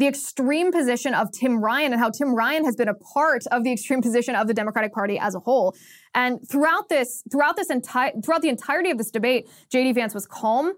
the 0.00 0.08
extreme 0.08 0.72
position 0.72 1.14
of 1.14 1.30
Tim 1.30 1.62
Ryan 1.62 1.92
and 1.92 2.00
how 2.00 2.10
Tim 2.10 2.34
Ryan 2.34 2.64
has 2.64 2.74
been 2.74 2.88
a 2.88 2.94
part 2.94 3.42
of 3.52 3.62
the 3.62 3.72
extreme 3.72 4.02
position 4.02 4.34
of 4.34 4.48
the 4.48 4.54
Democratic 4.54 4.92
Party 4.92 5.18
as 5.18 5.34
a 5.34 5.40
whole. 5.40 5.76
And 6.14 6.40
throughout 6.50 6.88
this 6.88 7.22
throughout 7.30 7.56
this 7.56 7.70
entire 7.70 8.12
throughout 8.24 8.42
the 8.42 8.48
entirety 8.48 8.90
of 8.90 8.98
this 8.98 9.10
debate, 9.10 9.48
JD 9.72 9.94
Vance 9.94 10.14
was 10.14 10.26
calm 10.26 10.72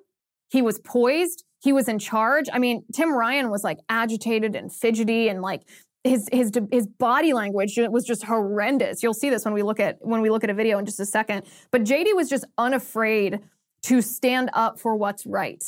he 0.53 0.61
was 0.61 0.79
poised. 0.81 1.45
He 1.63 1.73
was 1.73 1.89
in 1.89 1.99
charge. 1.99 2.47
I 2.53 2.59
mean, 2.59 2.85
Tim 2.93 3.15
Ryan 3.15 3.49
was 3.51 3.65
like 3.65 3.79
agitated 3.89 4.55
and 4.55 4.71
fidgety 4.71 5.29
and 5.29 5.41
like 5.41 5.63
his 6.05 6.29
his 6.31 6.53
his 6.71 6.87
body 6.87 7.33
language 7.33 7.79
was 7.79 8.05
just 8.05 8.25
horrendous. 8.25 9.03
You'll 9.03 9.15
see 9.15 9.31
this 9.31 9.47
when 9.47 9.55
we 9.55 9.63
look 9.63 9.81
at 9.81 9.97
when 10.01 10.21
we 10.21 10.29
look 10.29 10.45
at 10.45 10.51
a 10.51 10.55
video 10.55 10.79
in 10.79 10.85
just 10.85 11.01
a 11.01 11.07
second. 11.07 11.45
But 11.71 11.85
JD 11.85 12.15
was 12.15 12.29
just 12.29 12.45
unafraid 12.59 13.41
to 13.85 14.03
stand 14.03 14.51
up 14.53 14.79
for 14.79 14.95
what's 14.95 15.25
right, 15.25 15.65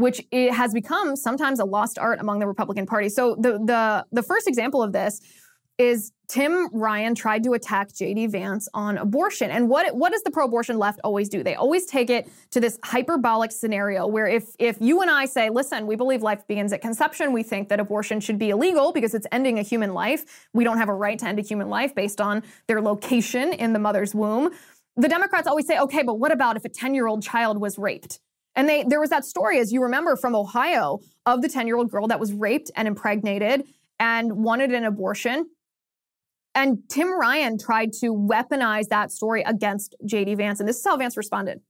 which 0.00 0.22
it 0.30 0.52
has 0.52 0.72
become 0.72 1.16
sometimes 1.16 1.60
a 1.60 1.64
lost 1.64 1.98
art 1.98 2.18
among 2.20 2.38
the 2.38 2.46
Republican 2.46 2.86
Party. 2.86 3.08
So 3.08 3.36
the 3.38 3.52
the 3.58 4.06
the 4.10 4.22
first 4.22 4.48
example 4.48 4.82
of 4.82 4.92
this 4.92 5.20
is 5.78 6.12
Tim 6.28 6.68
Ryan 6.74 7.14
tried 7.14 7.42
to 7.44 7.54
attack 7.54 7.88
JD 7.88 8.30
Vance 8.30 8.68
on 8.74 8.98
abortion. 8.98 9.50
And 9.50 9.68
what 9.68 9.94
what 9.96 10.12
does 10.12 10.22
the 10.22 10.30
pro-abortion 10.30 10.78
left 10.78 11.00
always 11.04 11.28
do? 11.28 11.42
They 11.42 11.54
always 11.54 11.86
take 11.86 12.10
it 12.10 12.28
to 12.50 12.60
this 12.60 12.78
hyperbolic 12.84 13.50
scenario 13.50 14.06
where 14.06 14.26
if 14.26 14.44
if 14.58 14.76
you 14.80 15.00
and 15.00 15.10
I 15.10 15.24
say, 15.24 15.48
"Listen, 15.48 15.86
we 15.86 15.96
believe 15.96 16.22
life 16.22 16.46
begins 16.46 16.72
at 16.72 16.82
conception. 16.82 17.32
We 17.32 17.42
think 17.42 17.68
that 17.68 17.80
abortion 17.80 18.20
should 18.20 18.38
be 18.38 18.50
illegal 18.50 18.92
because 18.92 19.14
it's 19.14 19.26
ending 19.32 19.58
a 19.58 19.62
human 19.62 19.94
life. 19.94 20.48
We 20.52 20.64
don't 20.64 20.78
have 20.78 20.88
a 20.88 20.94
right 20.94 21.18
to 21.18 21.26
end 21.26 21.38
a 21.38 21.42
human 21.42 21.68
life 21.68 21.94
based 21.94 22.20
on 22.20 22.42
their 22.68 22.80
location 22.80 23.52
in 23.52 23.72
the 23.72 23.78
mother's 23.78 24.14
womb." 24.14 24.50
The 24.96 25.08
Democrats 25.08 25.46
always 25.46 25.66
say, 25.66 25.78
"Okay, 25.78 26.02
but 26.02 26.18
what 26.18 26.30
about 26.30 26.56
if 26.56 26.64
a 26.64 26.68
10-year-old 26.68 27.22
child 27.22 27.60
was 27.60 27.78
raped?" 27.78 28.20
And 28.56 28.68
they 28.68 28.84
there 28.84 29.00
was 29.00 29.10
that 29.10 29.24
story 29.24 29.58
as 29.58 29.72
you 29.72 29.82
remember 29.82 30.16
from 30.16 30.34
Ohio 30.34 31.00
of 31.26 31.42
the 31.42 31.48
10-year-old 31.48 31.90
girl 31.90 32.08
that 32.08 32.20
was 32.20 32.32
raped 32.32 32.70
and 32.76 32.88
impregnated 32.88 33.64
and 33.98 34.32
wanted 34.32 34.72
an 34.72 34.84
abortion 34.84 35.46
and 36.54 36.78
Tim 36.88 37.18
Ryan 37.18 37.58
tried 37.58 37.92
to 37.94 38.14
weaponize 38.14 38.88
that 38.88 39.12
story 39.12 39.42
against 39.42 39.94
JD 40.04 40.36
Vance. 40.36 40.60
And 40.60 40.68
this 40.68 40.78
is 40.78 40.84
how 40.84 40.96
Vance 40.96 41.16
responded. 41.16 41.60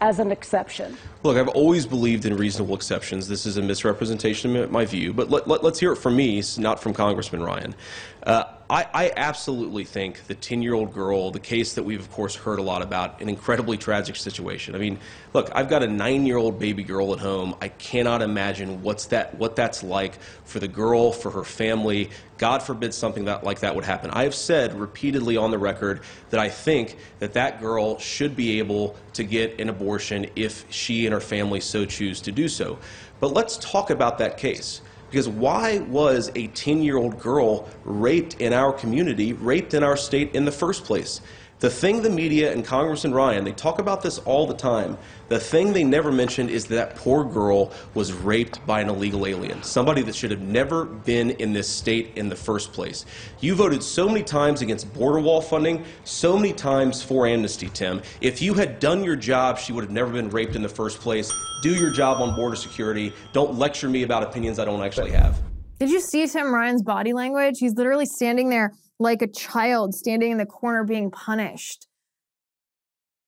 As 0.00 0.18
an 0.18 0.32
exception. 0.32 0.96
Look, 1.22 1.36
I've 1.36 1.48
always 1.48 1.86
believed 1.86 2.24
in 2.24 2.36
reasonable 2.36 2.74
exceptions. 2.74 3.28
This 3.28 3.46
is 3.46 3.56
a 3.56 3.62
misrepresentation 3.62 4.56
of 4.56 4.70
my 4.70 4.84
view, 4.84 5.12
but 5.12 5.30
let, 5.30 5.48
us 5.48 5.62
let, 5.62 5.76
hear 5.76 5.92
it 5.92 5.96
from 5.96 6.16
me, 6.16 6.42
not 6.58 6.80
from 6.80 6.92
Congressman 6.92 7.42
Ryan. 7.42 7.74
Uh, 8.22 8.44
I, 8.70 8.86
I, 8.94 9.12
absolutely 9.16 9.82
think 9.82 10.28
the 10.28 10.34
10 10.36 10.62
year 10.62 10.74
old 10.74 10.94
girl, 10.94 11.32
the 11.32 11.40
case 11.40 11.74
that 11.74 11.82
we've, 11.82 11.98
of 11.98 12.10
course, 12.12 12.36
heard 12.36 12.60
a 12.60 12.62
lot 12.62 12.80
about, 12.80 13.20
an 13.20 13.28
incredibly 13.28 13.76
tragic 13.76 14.14
situation. 14.14 14.76
I 14.76 14.78
mean, 14.78 15.00
look, 15.34 15.50
I've 15.52 15.68
got 15.68 15.82
a 15.82 15.88
nine 15.88 16.24
year 16.24 16.36
old 16.36 16.60
baby 16.60 16.84
girl 16.84 17.12
at 17.12 17.18
home. 17.18 17.56
I 17.60 17.66
cannot 17.66 18.22
imagine 18.22 18.80
what's 18.82 19.06
that, 19.06 19.34
what 19.34 19.56
that's 19.56 19.82
like 19.82 20.20
for 20.44 20.60
the 20.60 20.68
girl, 20.68 21.10
for 21.10 21.32
her 21.32 21.42
family. 21.42 22.10
God 22.38 22.62
forbid 22.62 22.94
something 22.94 23.24
that, 23.24 23.42
like 23.42 23.58
that 23.60 23.74
would 23.74 23.84
happen. 23.84 24.10
I 24.10 24.22
have 24.22 24.36
said 24.36 24.72
repeatedly 24.78 25.36
on 25.36 25.50
the 25.50 25.58
record 25.58 26.02
that 26.30 26.38
I 26.38 26.48
think 26.48 26.96
that 27.18 27.32
that 27.32 27.60
girl 27.60 27.98
should 27.98 28.36
be 28.36 28.60
able 28.60 28.96
to 29.14 29.24
get 29.24 29.60
an 29.60 29.68
abortion 29.68 30.30
if 30.36 30.64
she 30.72 31.06
and 31.06 31.12
her 31.12 31.20
family 31.20 31.58
so 31.58 31.84
choose 31.84 32.20
to 32.20 32.30
do 32.30 32.48
so. 32.48 32.78
But 33.18 33.32
let's 33.32 33.56
talk 33.58 33.90
about 33.90 34.18
that 34.18 34.38
case. 34.38 34.80
Because 35.12 35.28
why 35.28 35.80
was 35.80 36.32
a 36.34 36.46
10 36.46 36.82
year 36.82 36.96
old 36.96 37.20
girl 37.20 37.68
raped 37.84 38.40
in 38.40 38.54
our 38.54 38.72
community, 38.72 39.34
raped 39.34 39.74
in 39.74 39.82
our 39.82 39.94
state 39.94 40.34
in 40.34 40.46
the 40.46 40.50
first 40.50 40.84
place? 40.84 41.20
The 41.62 41.70
thing 41.70 42.02
the 42.02 42.10
media 42.10 42.52
and 42.52 42.64
Congressman 42.64 43.14
Ryan, 43.14 43.44
they 43.44 43.52
talk 43.52 43.78
about 43.78 44.02
this 44.02 44.18
all 44.18 44.48
the 44.48 44.54
time. 44.54 44.98
The 45.28 45.38
thing 45.38 45.72
they 45.72 45.84
never 45.84 46.10
mentioned 46.10 46.50
is 46.50 46.64
that 46.66 46.96
poor 46.96 47.22
girl 47.22 47.70
was 47.94 48.12
raped 48.12 48.66
by 48.66 48.80
an 48.80 48.88
illegal 48.88 49.28
alien, 49.28 49.62
somebody 49.62 50.02
that 50.02 50.16
should 50.16 50.32
have 50.32 50.40
never 50.40 50.84
been 50.84 51.30
in 51.30 51.52
this 51.52 51.68
state 51.68 52.14
in 52.16 52.28
the 52.28 52.34
first 52.34 52.72
place. 52.72 53.06
You 53.38 53.54
voted 53.54 53.80
so 53.80 54.08
many 54.08 54.24
times 54.24 54.60
against 54.60 54.92
border 54.92 55.20
wall 55.20 55.40
funding, 55.40 55.84
so 56.02 56.36
many 56.36 56.52
times 56.52 57.00
for 57.00 57.28
amnesty, 57.28 57.68
Tim. 57.68 58.02
If 58.20 58.42
you 58.42 58.54
had 58.54 58.80
done 58.80 59.04
your 59.04 59.14
job, 59.14 59.56
she 59.56 59.72
would 59.72 59.84
have 59.84 59.92
never 59.92 60.10
been 60.10 60.30
raped 60.30 60.56
in 60.56 60.62
the 60.62 60.68
first 60.68 60.98
place. 60.98 61.30
Do 61.62 61.72
your 61.72 61.92
job 61.92 62.20
on 62.20 62.34
border 62.34 62.56
security. 62.56 63.12
Don't 63.32 63.56
lecture 63.56 63.88
me 63.88 64.02
about 64.02 64.24
opinions 64.24 64.58
I 64.58 64.64
don't 64.64 64.82
actually 64.82 65.12
have. 65.12 65.40
Did 65.78 65.90
you 65.90 66.00
see 66.00 66.26
Tim 66.26 66.52
Ryan's 66.52 66.82
body 66.82 67.12
language? 67.12 67.58
He's 67.60 67.74
literally 67.74 68.06
standing 68.06 68.48
there 68.50 68.72
like 69.02 69.22
a 69.22 69.26
child 69.26 69.94
standing 69.94 70.32
in 70.32 70.38
the 70.38 70.46
corner 70.46 70.84
being 70.84 71.10
punished. 71.10 71.86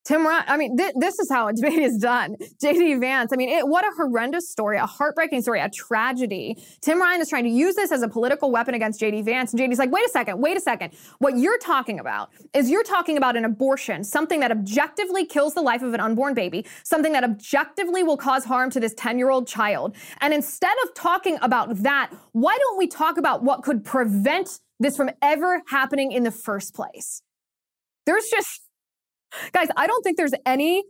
Tim 0.05 0.23
Ryan, 0.23 0.43
I 0.47 0.57
mean, 0.57 0.77
th- 0.77 0.93
this 0.99 1.17
is 1.17 1.31
how 1.31 1.47
a 1.47 1.53
debate 1.53 1.79
is 1.79 1.97
done. 1.97 2.35
JD 2.63 2.99
Vance, 2.99 3.31
I 3.33 3.37
mean, 3.37 3.49
it, 3.49 3.67
what 3.67 3.83
a 3.83 3.91
horrendous 3.97 4.51
story, 4.51 4.77
a 4.77 4.85
heartbreaking 4.85 5.41
story, 5.41 5.59
a 5.59 5.67
tragedy. 5.67 6.63
Tim 6.81 7.01
Ryan 7.01 7.21
is 7.21 7.29
trying 7.29 7.45
to 7.45 7.49
use 7.49 7.73
this 7.73 7.91
as 7.91 8.03
a 8.03 8.07
political 8.07 8.51
weapon 8.51 8.75
against 8.75 9.01
JD 9.01 9.25
Vance. 9.25 9.51
And 9.51 9.59
JD's 9.59 9.79
like, 9.79 9.91
wait 9.91 10.05
a 10.05 10.09
second, 10.09 10.39
wait 10.39 10.55
a 10.55 10.59
second. 10.59 10.93
What 11.17 11.39
you're 11.39 11.57
talking 11.57 11.99
about 11.99 12.29
is 12.53 12.69
you're 12.69 12.83
talking 12.83 13.17
about 13.17 13.35
an 13.35 13.45
abortion, 13.45 14.03
something 14.03 14.41
that 14.41 14.51
objectively 14.51 15.25
kills 15.25 15.55
the 15.55 15.61
life 15.61 15.81
of 15.81 15.95
an 15.95 15.99
unborn 15.99 16.35
baby, 16.35 16.67
something 16.83 17.13
that 17.13 17.23
objectively 17.23 18.03
will 18.03 18.17
cause 18.17 18.45
harm 18.45 18.69
to 18.69 18.79
this 18.79 18.93
10 18.93 19.17
year 19.17 19.31
old 19.31 19.47
child. 19.47 19.95
And 20.21 20.35
instead 20.35 20.75
of 20.83 20.93
talking 20.93 21.39
about 21.41 21.77
that, 21.77 22.11
why 22.33 22.55
don't 22.55 22.77
we 22.77 22.85
talk 22.85 23.17
about 23.17 23.41
what 23.41 23.63
could 23.63 23.83
prevent 23.83 24.59
this 24.79 24.97
from 24.97 25.09
ever 25.21 25.61
happening 25.69 26.11
in 26.11 26.23
the 26.23 26.31
first 26.31 26.73
place. 26.73 27.21
There's 28.05 28.27
just, 28.29 28.61
guys, 29.51 29.67
I 29.75 29.87
don't 29.87 30.03
think 30.03 30.17
there's 30.17 30.33
any, 30.45 30.83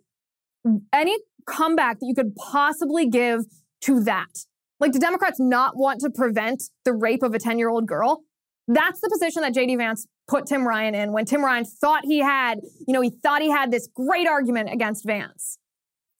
any 0.91 1.17
comeback 1.45 1.99
that 1.99 2.05
you 2.05 2.15
could 2.15 2.35
possibly 2.35 3.07
give 3.07 3.41
to 3.81 4.03
that. 4.03 4.45
Like, 4.79 4.91
do 4.91 4.99
Democrats 4.99 5.39
not 5.39 5.77
want 5.77 6.01
to 6.01 6.09
prevent 6.09 6.63
the 6.83 6.93
rape 6.93 7.23
of 7.23 7.33
a 7.33 7.39
10 7.39 7.57
year 7.57 7.69
old 7.69 7.87
girl? 7.87 8.21
That's 8.67 8.99
the 8.99 9.09
position 9.09 9.43
that 9.43 9.53
JD 9.53 9.77
Vance 9.77 10.07
put 10.27 10.47
Tim 10.47 10.67
Ryan 10.67 10.95
in 10.95 11.11
when 11.13 11.25
Tim 11.25 11.45
Ryan 11.45 11.65
thought 11.65 12.03
he 12.03 12.19
had, 12.19 12.59
you 12.87 12.93
know, 12.93 13.01
he 13.01 13.11
thought 13.11 13.41
he 13.41 13.51
had 13.51 13.71
this 13.71 13.87
great 13.93 14.27
argument 14.27 14.73
against 14.73 15.05
Vance. 15.05 15.59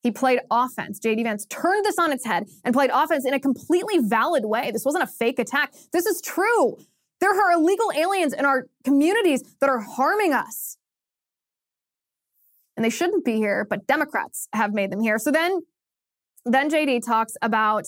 He 0.03 0.11
played 0.11 0.39
offense. 0.51 0.99
JD 0.99 1.23
Vance 1.23 1.47
turned 1.47 1.83
this 1.83 1.97
on 1.97 2.11
its 2.11 2.23
head 2.23 2.45
and 2.63 2.75
played 2.75 2.91
offense 2.93 3.25
in 3.25 3.33
a 3.33 3.39
completely 3.39 3.97
valid 3.97 4.45
way. 4.45 4.69
This 4.71 4.85
wasn't 4.85 5.03
a 5.03 5.07
fake 5.07 5.39
attack. 5.39 5.73
This 5.91 6.05
is 6.05 6.21
true. 6.21 6.77
There 7.19 7.31
are 7.31 7.51
illegal 7.53 7.91
aliens 7.95 8.33
in 8.33 8.45
our 8.45 8.67
communities 8.83 9.43
that 9.59 9.69
are 9.69 9.79
harming 9.79 10.33
us. 10.33 10.77
And 12.75 12.83
they 12.83 12.89
shouldn't 12.89 13.23
be 13.23 13.35
here, 13.35 13.65
but 13.69 13.87
Democrats 13.87 14.47
have 14.53 14.73
made 14.73 14.91
them 14.91 14.99
here. 14.99 15.17
So 15.17 15.31
then, 15.31 15.61
then 16.45 16.69
JD 16.69 17.05
talks 17.05 17.35
about 17.41 17.85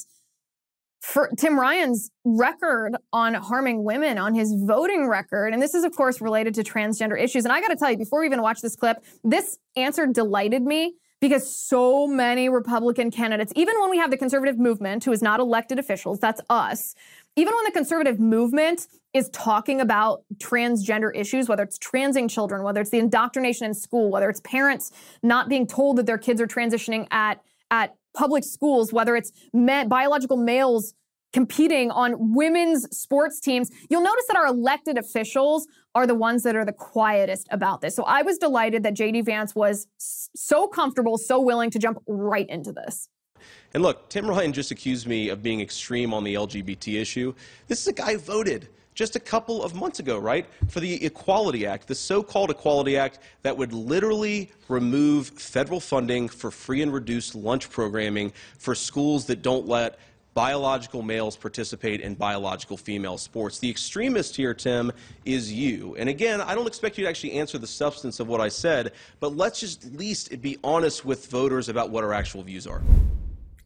for 1.01 1.29
Tim 1.37 1.59
Ryan's 1.59 2.09
record 2.25 2.95
on 3.13 3.33
harming 3.35 3.83
women 3.83 4.17
on 4.17 4.33
his 4.33 4.53
voting 4.65 5.07
record. 5.07 5.53
And 5.53 5.61
this 5.61 5.73
is, 5.73 5.83
of 5.83 5.95
course, 5.95 6.21
related 6.21 6.55
to 6.55 6.63
transgender 6.63 7.19
issues. 7.19 7.45
And 7.45 7.51
I 7.51 7.61
got 7.61 7.69
to 7.69 7.75
tell 7.75 7.91
you, 7.91 7.97
before 7.97 8.21
we 8.21 8.25
even 8.25 8.41
watch 8.41 8.61
this 8.61 8.75
clip, 8.75 8.97
this 9.23 9.57
answer 9.75 10.07
delighted 10.07 10.63
me 10.63 10.95
because 11.19 11.49
so 11.49 12.07
many 12.07 12.49
Republican 12.49 13.11
candidates, 13.11 13.51
even 13.55 13.79
when 13.79 13.89
we 13.89 13.97
have 13.97 14.11
the 14.11 14.17
conservative 14.17 14.57
movement, 14.59 15.03
who 15.03 15.11
is 15.11 15.21
not 15.21 15.39
elected 15.39 15.79
officials, 15.79 16.19
that's 16.19 16.41
us, 16.49 16.93
even 17.37 17.53
when 17.55 17.65
the 17.65 17.71
conservative 17.71 18.19
movement 18.19 18.87
is 19.13 19.29
talking 19.29 19.79
about 19.79 20.23
transgender 20.37 21.11
issues, 21.15 21.47
whether 21.47 21.63
it's 21.63 21.77
transing 21.77 22.27
children, 22.27 22.63
whether 22.63 22.81
it's 22.81 22.89
the 22.89 22.97
indoctrination 22.97 23.67
in 23.67 23.73
school, 23.75 24.09
whether 24.09 24.27
it's 24.29 24.41
parents 24.41 24.91
not 25.21 25.47
being 25.47 25.67
told 25.67 25.97
that 25.97 26.07
their 26.07 26.17
kids 26.17 26.41
are 26.41 26.47
transitioning 26.47 27.07
at, 27.11 27.39
at 27.69 27.95
public 28.15 28.43
schools, 28.43 28.91
whether 28.91 29.15
it's 29.15 29.31
men, 29.53 29.87
biological 29.87 30.35
males 30.35 30.95
competing 31.31 31.91
on 31.91 32.33
women's 32.33 32.87
sports 32.97 33.39
teams, 33.39 33.69
you'll 33.89 34.01
notice 34.01 34.25
that 34.27 34.35
our 34.35 34.47
elected 34.47 34.97
officials 34.97 35.67
are 35.93 36.07
the 36.07 36.15
ones 36.15 36.41
that 36.41 36.55
are 36.55 36.65
the 36.65 36.73
quietest 36.73 37.47
about 37.51 37.81
this. 37.81 37.95
So 37.95 38.03
I 38.03 38.23
was 38.23 38.39
delighted 38.39 38.81
that 38.83 38.95
JD 38.95 39.25
Vance 39.25 39.53
was 39.53 39.87
so 39.97 40.67
comfortable, 40.67 41.19
so 41.19 41.39
willing 41.39 41.69
to 41.71 41.77
jump 41.77 41.99
right 42.07 42.49
into 42.49 42.71
this. 42.71 43.09
And 43.73 43.83
look, 43.83 44.09
Tim 44.09 44.27
Ryan 44.27 44.53
just 44.53 44.71
accused 44.71 45.07
me 45.07 45.29
of 45.29 45.43
being 45.43 45.61
extreme 45.61 46.13
on 46.13 46.23
the 46.23 46.35
LGBT 46.35 46.99
issue. 46.99 47.33
This 47.67 47.81
is 47.81 47.87
a 47.87 47.93
guy 47.93 48.13
who 48.13 48.19
voted 48.19 48.69
just 48.97 49.15
a 49.15 49.19
couple 49.19 49.63
of 49.63 49.75
months 49.75 49.99
ago, 49.99 50.17
right, 50.17 50.47
for 50.69 50.79
the 50.79 51.05
Equality 51.05 51.67
Act, 51.67 51.87
the 51.87 51.93
so 51.93 52.23
called 52.23 52.49
Equality 52.49 52.97
Act 52.97 53.19
that 53.43 53.55
would 53.55 53.71
literally 53.71 54.49
remove 54.69 55.27
federal 55.27 55.79
funding 55.79 56.27
for 56.27 56.49
free 56.49 56.81
and 56.81 56.91
reduced 56.91 57.35
lunch 57.35 57.69
programming 57.69 58.33
for 58.57 58.73
schools 58.73 59.25
that 59.25 59.43
don't 59.43 59.67
let 59.67 59.99
biological 60.33 61.03
males 61.03 61.37
participate 61.37 62.01
in 62.01 62.15
biological 62.15 62.75
female 62.75 63.19
sports. 63.19 63.59
The 63.59 63.69
extremist 63.69 64.35
here, 64.35 64.55
Tim, 64.55 64.91
is 65.25 65.53
you. 65.53 65.95
And 65.97 66.09
again, 66.09 66.41
I 66.41 66.55
don't 66.55 66.67
expect 66.67 66.97
you 66.97 67.03
to 67.03 67.09
actually 67.09 67.33
answer 67.33 67.59
the 67.59 67.67
substance 67.67 68.19
of 68.19 68.27
what 68.27 68.41
I 68.41 68.49
said, 68.49 68.93
but 69.19 69.35
let's 69.35 69.59
just 69.59 69.85
at 69.85 69.93
least 69.93 70.41
be 70.41 70.57
honest 70.63 71.05
with 71.05 71.27
voters 71.27 71.69
about 71.69 71.91
what 71.91 72.03
our 72.03 72.13
actual 72.13 72.41
views 72.41 72.65
are. 72.65 72.81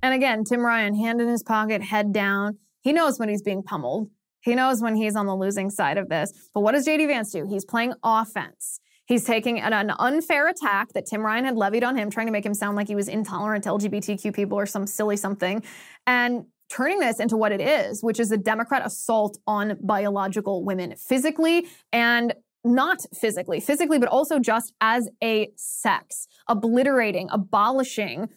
And 0.01 0.13
again, 0.13 0.43
Tim 0.43 0.61
Ryan, 0.61 0.95
hand 0.95 1.21
in 1.21 1.27
his 1.27 1.43
pocket, 1.43 1.81
head 1.81 2.11
down. 2.11 2.57
He 2.81 2.93
knows 2.93 3.19
when 3.19 3.29
he's 3.29 3.41
being 3.41 3.63
pummeled. 3.63 4.09
He 4.41 4.55
knows 4.55 4.81
when 4.81 4.95
he's 4.95 5.15
on 5.15 5.27
the 5.27 5.35
losing 5.35 5.69
side 5.69 5.97
of 5.97 6.09
this. 6.09 6.33
But 6.53 6.61
what 6.61 6.71
does 6.71 6.87
JD 6.87 7.07
Vance 7.07 7.31
do? 7.31 7.45
He's 7.47 7.63
playing 7.63 7.93
offense. 8.03 8.79
He's 9.05 9.23
taking 9.23 9.59
an, 9.59 9.73
an, 9.73 9.91
unfair 9.99 10.47
attack 10.47 10.93
that 10.93 11.05
Tim 11.05 11.21
Ryan 11.21 11.45
had 11.45 11.57
levied 11.57 11.83
on 11.83 11.97
him, 11.97 12.09
trying 12.09 12.27
to 12.27 12.31
make 12.31 12.45
him 12.45 12.53
sound 12.53 12.75
like 12.75 12.87
he 12.87 12.95
was 12.95 13.07
intolerant 13.07 13.63
to 13.65 13.71
LGBTQ 13.71 14.33
people 14.33 14.57
or 14.57 14.65
some 14.65 14.87
silly 14.87 15.17
something, 15.17 15.63
and 16.07 16.45
turning 16.69 16.99
this 16.99 17.19
into 17.19 17.35
what 17.35 17.51
it 17.51 17.59
is, 17.59 18.01
which 18.01 18.19
is 18.19 18.31
a 18.31 18.37
Democrat 18.37 18.85
assault 18.85 19.37
on 19.45 19.77
biological 19.81 20.63
women 20.63 20.95
physically 20.95 21.67
and 21.91 22.33
not 22.63 23.05
physically, 23.13 23.59
physically, 23.59 23.99
but 23.99 24.07
also 24.07 24.39
just 24.39 24.73
as 24.79 25.09
a 25.21 25.51
sex, 25.55 26.27
obliterating, 26.47 27.27
abolishing 27.31 28.29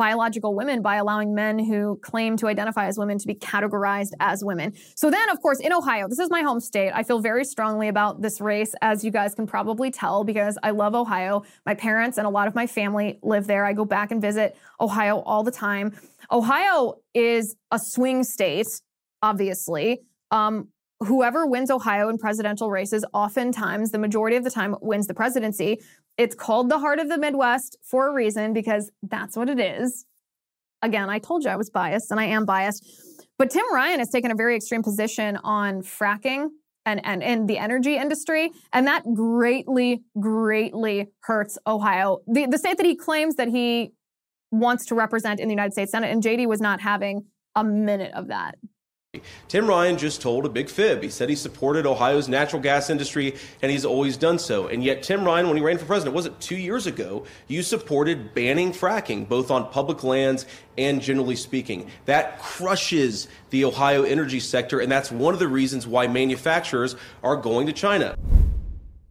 biological 0.00 0.54
women 0.54 0.80
by 0.80 0.96
allowing 0.96 1.34
men 1.34 1.58
who 1.58 2.00
claim 2.02 2.34
to 2.34 2.46
identify 2.46 2.86
as 2.86 2.96
women 2.96 3.18
to 3.18 3.26
be 3.26 3.34
categorized 3.34 4.12
as 4.18 4.42
women. 4.42 4.72
So 4.96 5.10
then, 5.10 5.28
of 5.28 5.42
course, 5.42 5.60
in 5.60 5.74
Ohio, 5.74 6.08
this 6.08 6.18
is 6.18 6.30
my 6.30 6.40
home 6.40 6.58
state. 6.58 6.90
I 6.94 7.02
feel 7.02 7.20
very 7.20 7.44
strongly 7.44 7.88
about 7.88 8.22
this 8.22 8.40
race, 8.40 8.74
as 8.80 9.04
you 9.04 9.10
guys 9.10 9.34
can 9.34 9.46
probably 9.46 9.90
tell, 9.90 10.24
because 10.24 10.56
I 10.62 10.70
love 10.70 10.94
Ohio. 10.94 11.42
My 11.66 11.74
parents 11.74 12.16
and 12.16 12.26
a 12.26 12.30
lot 12.30 12.48
of 12.48 12.54
my 12.54 12.66
family 12.66 13.18
live 13.22 13.46
there. 13.46 13.66
I 13.66 13.74
go 13.74 13.84
back 13.84 14.10
and 14.10 14.22
visit 14.22 14.56
Ohio 14.80 15.18
all 15.18 15.42
the 15.44 15.50
time. 15.50 15.92
Ohio 16.32 16.94
is 17.12 17.54
a 17.70 17.78
swing 17.78 18.24
state, 18.24 18.68
obviously. 19.20 20.00
Um, 20.30 20.68
whoever 21.00 21.46
wins 21.46 21.70
Ohio 21.70 22.08
in 22.08 22.18
presidential 22.18 22.70
races, 22.70 23.04
oftentimes, 23.12 23.90
the 23.90 23.98
majority 23.98 24.36
of 24.36 24.44
the 24.44 24.50
time, 24.50 24.76
wins 24.80 25.06
the 25.06 25.14
presidency. 25.14 25.80
It's 26.20 26.34
called 26.34 26.68
the 26.68 26.78
heart 26.78 26.98
of 26.98 27.08
the 27.08 27.16
Midwest 27.16 27.78
for 27.82 28.10
a 28.10 28.12
reason 28.12 28.52
because 28.52 28.90
that's 29.02 29.38
what 29.38 29.48
it 29.48 29.58
is. 29.58 30.04
Again, 30.82 31.08
I 31.08 31.18
told 31.18 31.44
you 31.44 31.48
I 31.48 31.56
was 31.56 31.70
biased 31.70 32.10
and 32.10 32.20
I 32.20 32.26
am 32.26 32.44
biased. 32.44 32.86
But 33.38 33.48
Tim 33.48 33.64
Ryan 33.72 34.00
has 34.00 34.10
taken 34.10 34.30
a 34.30 34.34
very 34.34 34.54
extreme 34.54 34.82
position 34.82 35.38
on 35.42 35.80
fracking 35.80 36.48
and, 36.84 37.00
and 37.06 37.22
in 37.22 37.46
the 37.46 37.56
energy 37.56 37.96
industry, 37.96 38.50
and 38.70 38.86
that 38.86 39.02
greatly, 39.14 40.02
greatly 40.20 41.08
hurts 41.20 41.56
Ohio. 41.66 42.18
The, 42.26 42.44
the 42.44 42.58
state 42.58 42.76
that 42.76 42.84
he 42.84 42.96
claims 42.96 43.36
that 43.36 43.48
he 43.48 43.92
wants 44.50 44.84
to 44.86 44.94
represent 44.94 45.40
in 45.40 45.48
the 45.48 45.54
United 45.54 45.72
States 45.72 45.90
Senate, 45.90 46.10
and 46.10 46.22
JD 46.22 46.46
was 46.48 46.60
not 46.60 46.82
having 46.82 47.24
a 47.56 47.64
minute 47.64 48.12
of 48.12 48.28
that. 48.28 48.56
Tim 49.48 49.66
Ryan 49.66 49.98
just 49.98 50.22
told 50.22 50.46
a 50.46 50.48
big 50.48 50.68
fib. 50.68 51.02
He 51.02 51.08
said 51.08 51.28
he 51.28 51.34
supported 51.34 51.84
Ohio's 51.84 52.28
natural 52.28 52.62
gas 52.62 52.90
industry, 52.90 53.34
and 53.60 53.72
he's 53.72 53.84
always 53.84 54.16
done 54.16 54.38
so. 54.38 54.68
And 54.68 54.84
yet, 54.84 55.02
Tim 55.02 55.24
Ryan, 55.24 55.48
when 55.48 55.56
he 55.56 55.62
ran 55.62 55.78
for 55.78 55.84
president, 55.84 56.14
was 56.14 56.26
it 56.26 56.38
two 56.40 56.56
years 56.56 56.86
ago? 56.86 57.24
You 57.48 57.64
supported 57.64 58.32
banning 58.34 58.70
fracking, 58.70 59.28
both 59.28 59.50
on 59.50 59.68
public 59.70 60.04
lands 60.04 60.46
and 60.78 61.02
generally 61.02 61.34
speaking. 61.34 61.90
That 62.04 62.38
crushes 62.38 63.26
the 63.50 63.64
Ohio 63.64 64.04
energy 64.04 64.38
sector, 64.38 64.78
and 64.78 64.90
that's 64.90 65.10
one 65.10 65.34
of 65.34 65.40
the 65.40 65.48
reasons 65.48 65.88
why 65.88 66.06
manufacturers 66.06 66.94
are 67.24 67.36
going 67.36 67.66
to 67.66 67.72
China. 67.72 68.14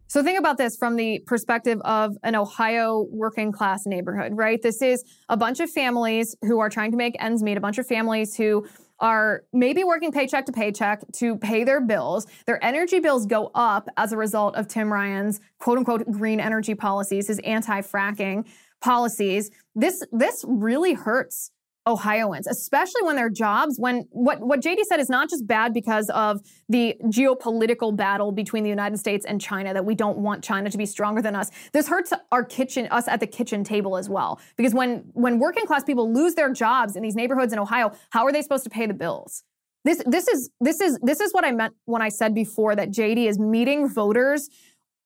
So 0.06 0.24
think 0.24 0.40
about 0.40 0.58
this 0.58 0.76
from 0.76 0.96
the 0.96 1.20
perspective 1.26 1.80
of 1.84 2.16
an 2.24 2.34
Ohio 2.34 3.06
working 3.10 3.52
class 3.52 3.86
neighborhood, 3.86 4.32
right? 4.34 4.60
This 4.60 4.82
is 4.82 5.04
a 5.28 5.36
bunch 5.36 5.60
of 5.60 5.70
families 5.70 6.34
who 6.42 6.58
are 6.58 6.68
trying 6.68 6.90
to 6.90 6.96
make 6.96 7.14
ends 7.22 7.44
meet, 7.44 7.56
a 7.56 7.60
bunch 7.60 7.78
of 7.78 7.86
families 7.86 8.34
who 8.34 8.66
are 9.00 9.44
maybe 9.52 9.84
working 9.84 10.12
paycheck 10.12 10.46
to 10.46 10.52
paycheck 10.52 11.02
to 11.12 11.36
pay 11.36 11.64
their 11.64 11.80
bills. 11.80 12.26
Their 12.46 12.62
energy 12.64 13.00
bills 13.00 13.26
go 13.26 13.50
up 13.54 13.88
as 13.96 14.12
a 14.12 14.16
result 14.16 14.56
of 14.56 14.68
Tim 14.68 14.92
Ryan's 14.92 15.40
quote 15.58 15.78
unquote 15.78 16.10
green 16.10 16.40
energy 16.40 16.74
policies, 16.74 17.28
his 17.28 17.38
anti 17.40 17.80
fracking 17.80 18.46
policies. 18.80 19.50
This, 19.74 20.02
this 20.12 20.44
really 20.46 20.94
hurts 20.94 21.50
Ohioans, 21.86 22.46
especially 22.46 23.02
when 23.02 23.16
their 23.16 23.30
jobs, 23.30 23.76
when 23.78 24.06
what, 24.10 24.40
what 24.40 24.60
JD 24.60 24.82
said 24.82 25.00
is 25.00 25.08
not 25.08 25.30
just 25.30 25.46
bad 25.46 25.72
because 25.72 26.10
of 26.10 26.40
the 26.68 26.96
geopolitical 27.04 27.96
battle 27.96 28.32
between 28.32 28.62
the 28.62 28.68
United 28.68 28.98
States 28.98 29.24
and 29.24 29.40
China, 29.40 29.72
that 29.72 29.84
we 29.84 29.94
don't 29.94 30.18
want 30.18 30.44
China 30.44 30.68
to 30.68 30.76
be 30.76 30.84
stronger 30.84 31.22
than 31.22 31.34
us. 31.34 31.50
This 31.72 31.88
hurts 31.88 32.12
our 32.32 32.44
kitchen, 32.44 32.86
us 32.90 33.08
at 33.08 33.20
the 33.20 33.26
kitchen 33.26 33.64
table 33.64 33.96
as 33.96 34.10
well. 34.10 34.38
Because 34.56 34.74
when, 34.74 35.04
when 35.14 35.38
working 35.38 35.64
class 35.64 35.82
people 35.82 36.12
lose 36.12 36.34
their 36.34 36.52
jobs 36.52 36.96
in 36.96 37.02
these 37.02 37.16
neighborhoods 37.16 37.52
in 37.52 37.58
Ohio, 37.58 37.92
how 38.10 38.26
are 38.26 38.32
they 38.32 38.42
supposed 38.42 38.64
to 38.64 38.70
pay 38.70 38.86
the 38.86 38.94
bills? 38.94 39.44
This, 39.84 40.02
this 40.04 40.28
is, 40.28 40.50
this 40.60 40.82
is, 40.82 40.98
this 41.02 41.20
is 41.20 41.32
what 41.32 41.46
I 41.46 41.52
meant 41.52 41.74
when 41.86 42.02
I 42.02 42.10
said 42.10 42.34
before 42.34 42.76
that 42.76 42.90
JD 42.90 43.26
is 43.26 43.38
meeting 43.38 43.88
voters 43.88 44.50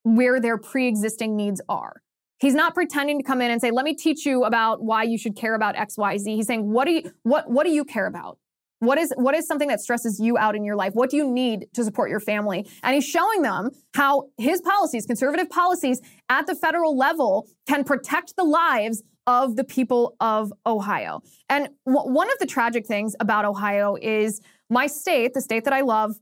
where 0.03 0.41
their 0.41 0.57
pre-existing 0.57 1.37
needs 1.37 1.61
are. 1.69 2.01
He's 2.39 2.53
not 2.53 2.73
pretending 2.73 3.17
to 3.19 3.23
come 3.23 3.41
in 3.41 3.51
and 3.51 3.61
say, 3.61 3.71
"Let 3.71 3.85
me 3.85 3.95
teach 3.95 4.25
you 4.25 4.43
about 4.43 4.83
why 4.83 5.03
you 5.03 5.17
should 5.17 5.35
care 5.35 5.55
about 5.55 5.75
XYZ." 5.75 6.35
He's 6.35 6.47
saying, 6.47 6.71
"What 6.71 6.85
do 6.85 6.91
you 6.91 7.11
what 7.23 7.49
what 7.49 7.65
do 7.65 7.71
you 7.71 7.85
care 7.85 8.07
about? 8.07 8.37
What 8.79 8.97
is 8.97 9.13
what 9.15 9.35
is 9.35 9.47
something 9.47 9.69
that 9.69 9.79
stresses 9.79 10.19
you 10.19 10.37
out 10.37 10.55
in 10.55 10.63
your 10.63 10.75
life? 10.75 10.93
What 10.93 11.09
do 11.09 11.17
you 11.17 11.29
need 11.29 11.67
to 11.73 11.83
support 11.83 12.09
your 12.09 12.19
family?" 12.19 12.67
And 12.83 12.93
he's 12.93 13.05
showing 13.05 13.41
them 13.41 13.71
how 13.95 14.29
his 14.37 14.61
policies, 14.61 15.05
conservative 15.05 15.49
policies 15.49 16.01
at 16.29 16.45
the 16.45 16.55
federal 16.55 16.97
level 16.97 17.47
can 17.67 17.83
protect 17.83 18.35
the 18.35 18.43
lives 18.43 19.01
of 19.27 19.55
the 19.55 19.63
people 19.63 20.15
of 20.19 20.53
Ohio. 20.65 21.21
And 21.49 21.69
w- 21.87 22.13
one 22.13 22.31
of 22.31 22.37
the 22.39 22.45
tragic 22.45 22.85
things 22.85 23.15
about 23.19 23.45
Ohio 23.45 23.95
is 24.01 24.41
my 24.69 24.87
state, 24.87 25.33
the 25.33 25.41
state 25.41 25.63
that 25.63 25.73
I 25.73 25.81
love, 25.81 26.19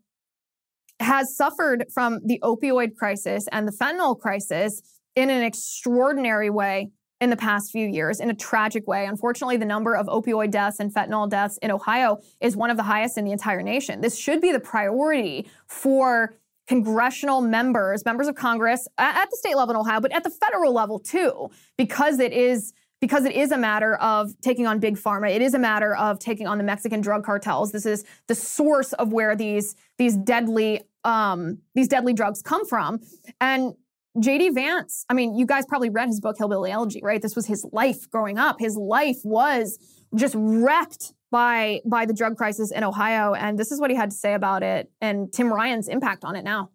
has 0.99 1.36
suffered 1.36 1.86
from 1.93 2.19
the 2.23 2.39
opioid 2.43 2.95
crisis 2.95 3.47
and 3.52 3.67
the 3.67 3.71
fentanyl 3.71 4.17
crisis 4.17 4.82
in 5.15 5.30
an 5.30 5.43
extraordinary 5.43 6.49
way 6.49 6.91
in 7.21 7.30
the 7.30 7.38
past 7.38 7.71
few 7.71 7.88
years 7.88 8.19
in 8.19 8.30
a 8.30 8.34
tragic 8.34 8.86
way. 8.88 9.06
Unfortunately, 9.06 9.56
the 9.56 9.65
number 9.65 9.95
of 9.95 10.08
opioid 10.08 10.52
deaths 10.52 10.80
and 10.80 10.93
fentanyl 10.93 11.30
deaths 11.30 11.58
in 11.62 11.71
Ohio 11.71 12.19
is 12.41 12.56
one 12.56 12.69
of 12.69 12.76
the 12.76 12.84
highest 12.84 13.17
in 13.17 13.23
the 13.23 13.32
entire 13.32 13.62
nation. 13.62 14.02
This 14.02 14.17
should 14.17 14.41
be 14.41 14.52
the 14.52 14.60
priority 14.60 15.47
for 15.67 16.36
congressional 16.67 17.41
members, 17.41 18.04
members 18.06 18.28
of 18.28 18.36
Congress 18.36 18.88
at 18.97 19.30
the 19.30 19.38
state 19.38 19.56
level 19.56 19.73
in 19.73 19.80
Ohio, 19.80 20.02
but 20.02 20.12
at 20.12 20.23
the 20.23 20.30
federal 20.30 20.73
level 20.73 20.99
too, 20.99 21.49
because 21.78 22.19
it 22.19 22.34
is 22.34 22.73
because 22.99 23.26
it 23.26 23.34
is 23.34 23.52
a 23.52 23.58
matter 23.58 23.95
of 23.95 24.34
taking 24.39 24.65
on 24.65 24.80
big 24.80 24.95
pharma. 24.95 25.30
It 25.30 25.41
is 25.41 25.54
a 25.54 25.60
matter 25.60 25.93
of 25.93 26.19
taking 26.19 26.47
on 26.47 26.58
the 26.58 26.63
Mexican 26.63 27.02
drug 27.02 27.26
cartels. 27.26 27.73
This 27.73 27.86
is 27.86 28.06
the 28.28 28.36
source 28.36 28.93
of 28.93 29.12
where 29.12 29.36
these 29.36 29.76
these 29.97 30.15
deadly 30.15 30.82
um, 31.04 31.58
these 31.76 31.89
deadly 31.89 32.13
drugs 32.13 32.41
come 32.41 32.65
from. 32.65 33.02
And 33.41 33.73
JD 34.17 34.54
Vance, 34.54 35.06
I 35.10 35.15
mean, 35.15 35.36
you 35.36 35.45
guys 35.45 35.65
probably 35.65 35.89
read 35.89 36.08
his 36.08 36.19
book, 36.19 36.38
Hillbilly 36.38 36.71
Elegy, 36.71 37.02
right? 37.02 37.21
This 37.21 37.36
was 37.36 37.47
his 37.47 37.65
life 37.71 38.10
growing 38.12 38.38
up. 38.38 38.58
His 38.60 38.78
life 38.78 39.17
was 39.23 39.80
just 40.15 40.36
wrecked 40.38 41.13
by 41.32 41.82
by 41.84 42.06
the 42.06 42.13
drug 42.13 42.38
crisis 42.38 42.71
in 42.71 42.84
Ohio. 42.84 43.34
And 43.34 43.58
this 43.58 43.71
is 43.71 43.80
what 43.80 43.89
he 43.89 43.95
had 43.95 44.12
to 44.12 44.15
say 44.15 44.36
about 44.36 44.62
it 44.62 44.91
and 45.02 45.34
Tim 45.34 45.52
Ryan's 45.52 45.88
impact 45.88 46.23
on 46.23 46.36
it 46.36 46.43
now. 46.43 46.69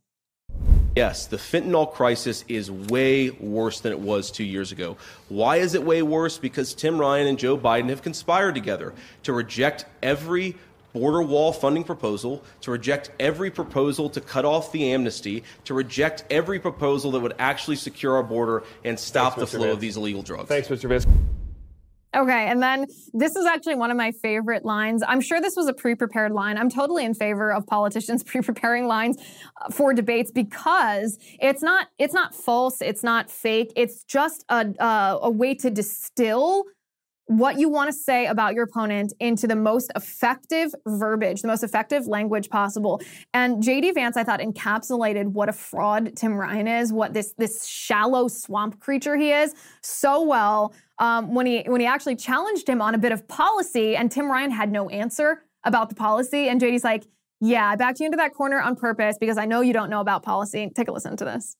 Yes, 0.97 1.27
the 1.27 1.37
fentanyl 1.37 1.93
crisis 1.93 2.45
is 2.49 2.73
way 2.73 3.31
worse 3.31 3.79
than 3.79 3.93
it 3.93 4.01
was 4.01 4.33
two 4.33 4.43
years 4.43 4.73
ago. 4.73 4.97
Why 5.29 5.59
is 5.59 5.75
it 5.75 5.83
way 5.85 6.03
worse? 6.03 6.39
Because 6.39 6.75
Tim 6.75 6.99
Ryan 6.99 7.29
and 7.29 7.39
Joe 7.39 7.57
Biden 7.57 7.89
have 7.91 8.03
conspired 8.03 8.57
together 8.57 8.95
to 9.23 9.33
reject 9.33 9.85
every 10.03 10.57
border 10.93 11.23
wall 11.23 11.53
funding 11.53 11.85
proposal, 11.85 12.43
to 12.63 12.71
reject 12.71 13.11
every 13.21 13.51
proposal 13.51 14.09
to 14.11 14.21
cut 14.21 14.45
off 14.45 14.73
the 14.73 14.93
amnesty, 14.93 15.43
to 15.65 15.75
reject 15.75 16.25
every 16.31 16.59
proposal 16.59 17.11
that 17.13 17.21
would 17.21 17.35
actually 17.39 17.77
secure 17.77 18.17
our 18.17 18.23
border 18.23 18.63
and 18.85 18.99
stop 18.99 19.37
Thanks, 19.37 19.53
the 19.53 19.59
flow 19.59 19.67
Vance. 19.67 19.75
of 19.75 19.81
these 19.81 19.97
illegal 19.97 20.23
drugs. 20.23 20.49
Thanks, 20.49 20.69
Mr. 20.69 20.89
Vance. 20.89 21.07
Okay, 22.17 22.49
and 22.49 22.63
then 22.63 22.87
this 23.13 23.37
is 23.37 23.45
actually 23.45 23.75
one 23.75 23.91
of 23.91 23.97
my 23.97 24.13
favorite 24.13 24.65
lines. 24.65 25.03
I'm 25.07 25.21
sure 25.21 25.43
this 25.43 25.57
was 25.57 25.69
a 25.69 25.75
pre 25.75 25.95
prepared 25.95 26.33
line. 26.33 26.57
I'm 26.57 26.71
totally 26.71 27.05
in 27.05 27.13
favor 27.13 27.53
of 27.53 27.67
politicians 27.67 28.25
pre 28.25 28.41
preparing 28.41 28.87
lines 28.87 29.19
for 29.71 29.93
debates 29.93 30.31
because 30.31 31.19
it's 31.39 31.63
not 31.63 31.89
it's 31.99 32.15
not 32.15 32.35
false, 32.35 32.81
it's 32.81 33.03
not 33.03 33.31
fake. 33.31 33.73
It's 33.77 34.05
just 34.05 34.45
a, 34.49 34.75
uh, 34.83 35.19
a 35.23 35.31
way 35.31 35.55
to 35.57 35.71
distill 35.71 36.65
what 37.29 37.59
you 37.59 37.69
want 37.69 37.89
to 37.89 37.93
say 37.93 38.27
about 38.27 38.55
your 38.55 38.65
opponent 38.65 39.13
into 39.21 39.47
the 39.47 39.55
most 39.55 39.93
effective 39.95 40.75
verbiage, 40.87 41.43
the 41.43 41.49
most 41.49 41.63
effective 41.63 42.07
language 42.07 42.49
possible. 42.49 43.03
And 43.35 43.63
JD 43.63 43.95
Vance, 43.95 44.17
I 44.17 44.25
thought, 44.25 44.41
encapsulated 44.41 45.27
what 45.27 45.51
a 45.51 45.53
fraud 45.53 46.17
Tim 46.17 46.35
Ryan 46.35 46.67
is, 46.67 46.93
what 46.93 47.13
this 47.13 47.35
this 47.37 47.67
shallow 47.67 48.29
swamp 48.29 48.81
creature 48.81 49.17
he 49.17 49.31
is, 49.31 49.55
so 49.83 50.23
well. 50.23 50.75
Um, 50.99 51.35
when 51.35 51.47
he 51.47 51.63
when 51.67 51.81
he 51.81 51.87
actually 51.87 52.17
challenged 52.17 52.69
him 52.69 52.81
on 52.81 52.95
a 52.95 52.99
bit 52.99 53.13
of 53.13 53.29
policy, 53.29 53.95
and 53.95 54.11
Tim 54.11 54.31
Ryan 54.31 54.51
had 54.51 54.73
no 54.73 54.89
answer 54.89 55.45
about 55.65 55.91
the 55.91 55.95
policy, 55.95 56.49
and 56.49 56.61
JD's 56.61 56.83
like, 56.83 57.05
"Yeah, 57.41 57.69
I 57.69 57.77
backed 57.77 58.01
you 58.01 58.07
into 58.07 58.17
that 58.17 58.35
corner 58.35 58.61
on 58.61 58.75
purpose 58.75 59.17
because 59.21 59.37
I 59.37 59.45
know 59.45 59.61
you 59.61 59.75
don't 59.75 59.91
know 59.91 60.01
about 60.01 60.23
policy." 60.23 60.73
Take 60.75 60.89
a 60.89 60.93
listen 60.93 61.17
to 61.19 61.27
this. 61.27 61.57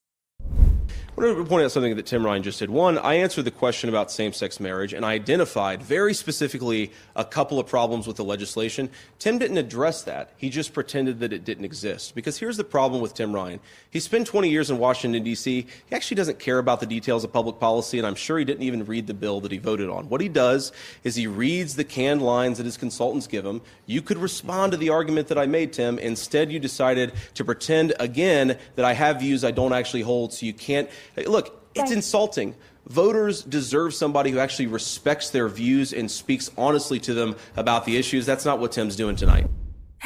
Want 1.19 1.35
to 1.35 1.43
point 1.43 1.65
out 1.65 1.71
something 1.71 1.97
that 1.97 2.05
Tim 2.05 2.25
Ryan 2.25 2.43
just 2.43 2.59
said. 2.59 2.69
One, 2.69 2.97
I 2.97 3.15
answered 3.15 3.43
the 3.43 3.51
question 3.51 3.89
about 3.89 4.09
same 4.09 4.31
sex 4.31 4.57
marriage 4.57 4.93
and 4.93 5.05
I 5.05 5.11
identified 5.11 5.83
very 5.83 6.13
specifically 6.13 6.93
a 7.13 7.25
couple 7.25 7.59
of 7.59 7.67
problems 7.67 8.07
with 8.07 8.15
the 8.15 8.23
legislation. 8.23 8.89
Tim 9.19 9.37
didn't 9.37 9.57
address 9.57 10.03
that. 10.03 10.31
He 10.37 10.49
just 10.49 10.71
pretended 10.71 11.19
that 11.19 11.33
it 11.33 11.43
didn't 11.43 11.65
exist. 11.65 12.15
Because 12.15 12.37
here's 12.37 12.55
the 12.55 12.63
problem 12.63 13.01
with 13.01 13.15
Tim 13.15 13.33
Ryan. 13.33 13.59
He 13.89 13.99
spent 13.99 14.27
20 14.27 14.49
years 14.49 14.69
in 14.69 14.77
Washington, 14.77 15.21
D.C. 15.21 15.67
He 15.89 15.93
actually 15.95 16.15
doesn't 16.15 16.39
care 16.39 16.57
about 16.57 16.79
the 16.79 16.85
details 16.85 17.25
of 17.25 17.33
public 17.33 17.59
policy, 17.59 17.97
and 17.97 18.07
I'm 18.07 18.15
sure 18.15 18.37
he 18.39 18.45
didn't 18.45 18.63
even 18.63 18.85
read 18.85 19.07
the 19.07 19.13
bill 19.13 19.41
that 19.41 19.51
he 19.51 19.57
voted 19.57 19.89
on. 19.89 20.07
What 20.07 20.21
he 20.21 20.29
does 20.29 20.71
is 21.03 21.15
he 21.15 21.27
reads 21.27 21.75
the 21.75 21.83
canned 21.83 22.21
lines 22.21 22.59
that 22.59 22.65
his 22.65 22.77
consultants 22.77 23.27
give 23.27 23.45
him. 23.45 23.61
You 23.87 24.01
could 24.01 24.19
respond 24.19 24.71
to 24.71 24.77
the 24.77 24.89
argument 24.89 25.27
that 25.27 25.37
I 25.37 25.47
made, 25.47 25.73
Tim. 25.73 25.99
Instead, 25.99 26.49
you 26.49 26.59
decided 26.59 27.11
to 27.33 27.43
pretend 27.43 27.93
again 27.99 28.57
that 28.75 28.85
I 28.85 28.93
have 28.93 29.19
views 29.19 29.43
I 29.43 29.51
don't 29.51 29.73
actually 29.73 30.03
hold, 30.03 30.31
so 30.31 30.45
you 30.45 30.53
can't 30.53 30.89
Look, 31.17 31.69
it's 31.75 31.91
insulting. 31.91 32.55
Voters 32.87 33.43
deserve 33.43 33.93
somebody 33.93 34.31
who 34.31 34.39
actually 34.39 34.67
respects 34.67 35.29
their 35.29 35.47
views 35.47 35.93
and 35.93 36.09
speaks 36.09 36.49
honestly 36.57 36.99
to 37.01 37.13
them 37.13 37.35
about 37.55 37.85
the 37.85 37.97
issues. 37.97 38.25
That's 38.25 38.45
not 38.45 38.59
what 38.59 38.71
Tim's 38.71 38.95
doing 38.95 39.15
tonight. 39.15 39.47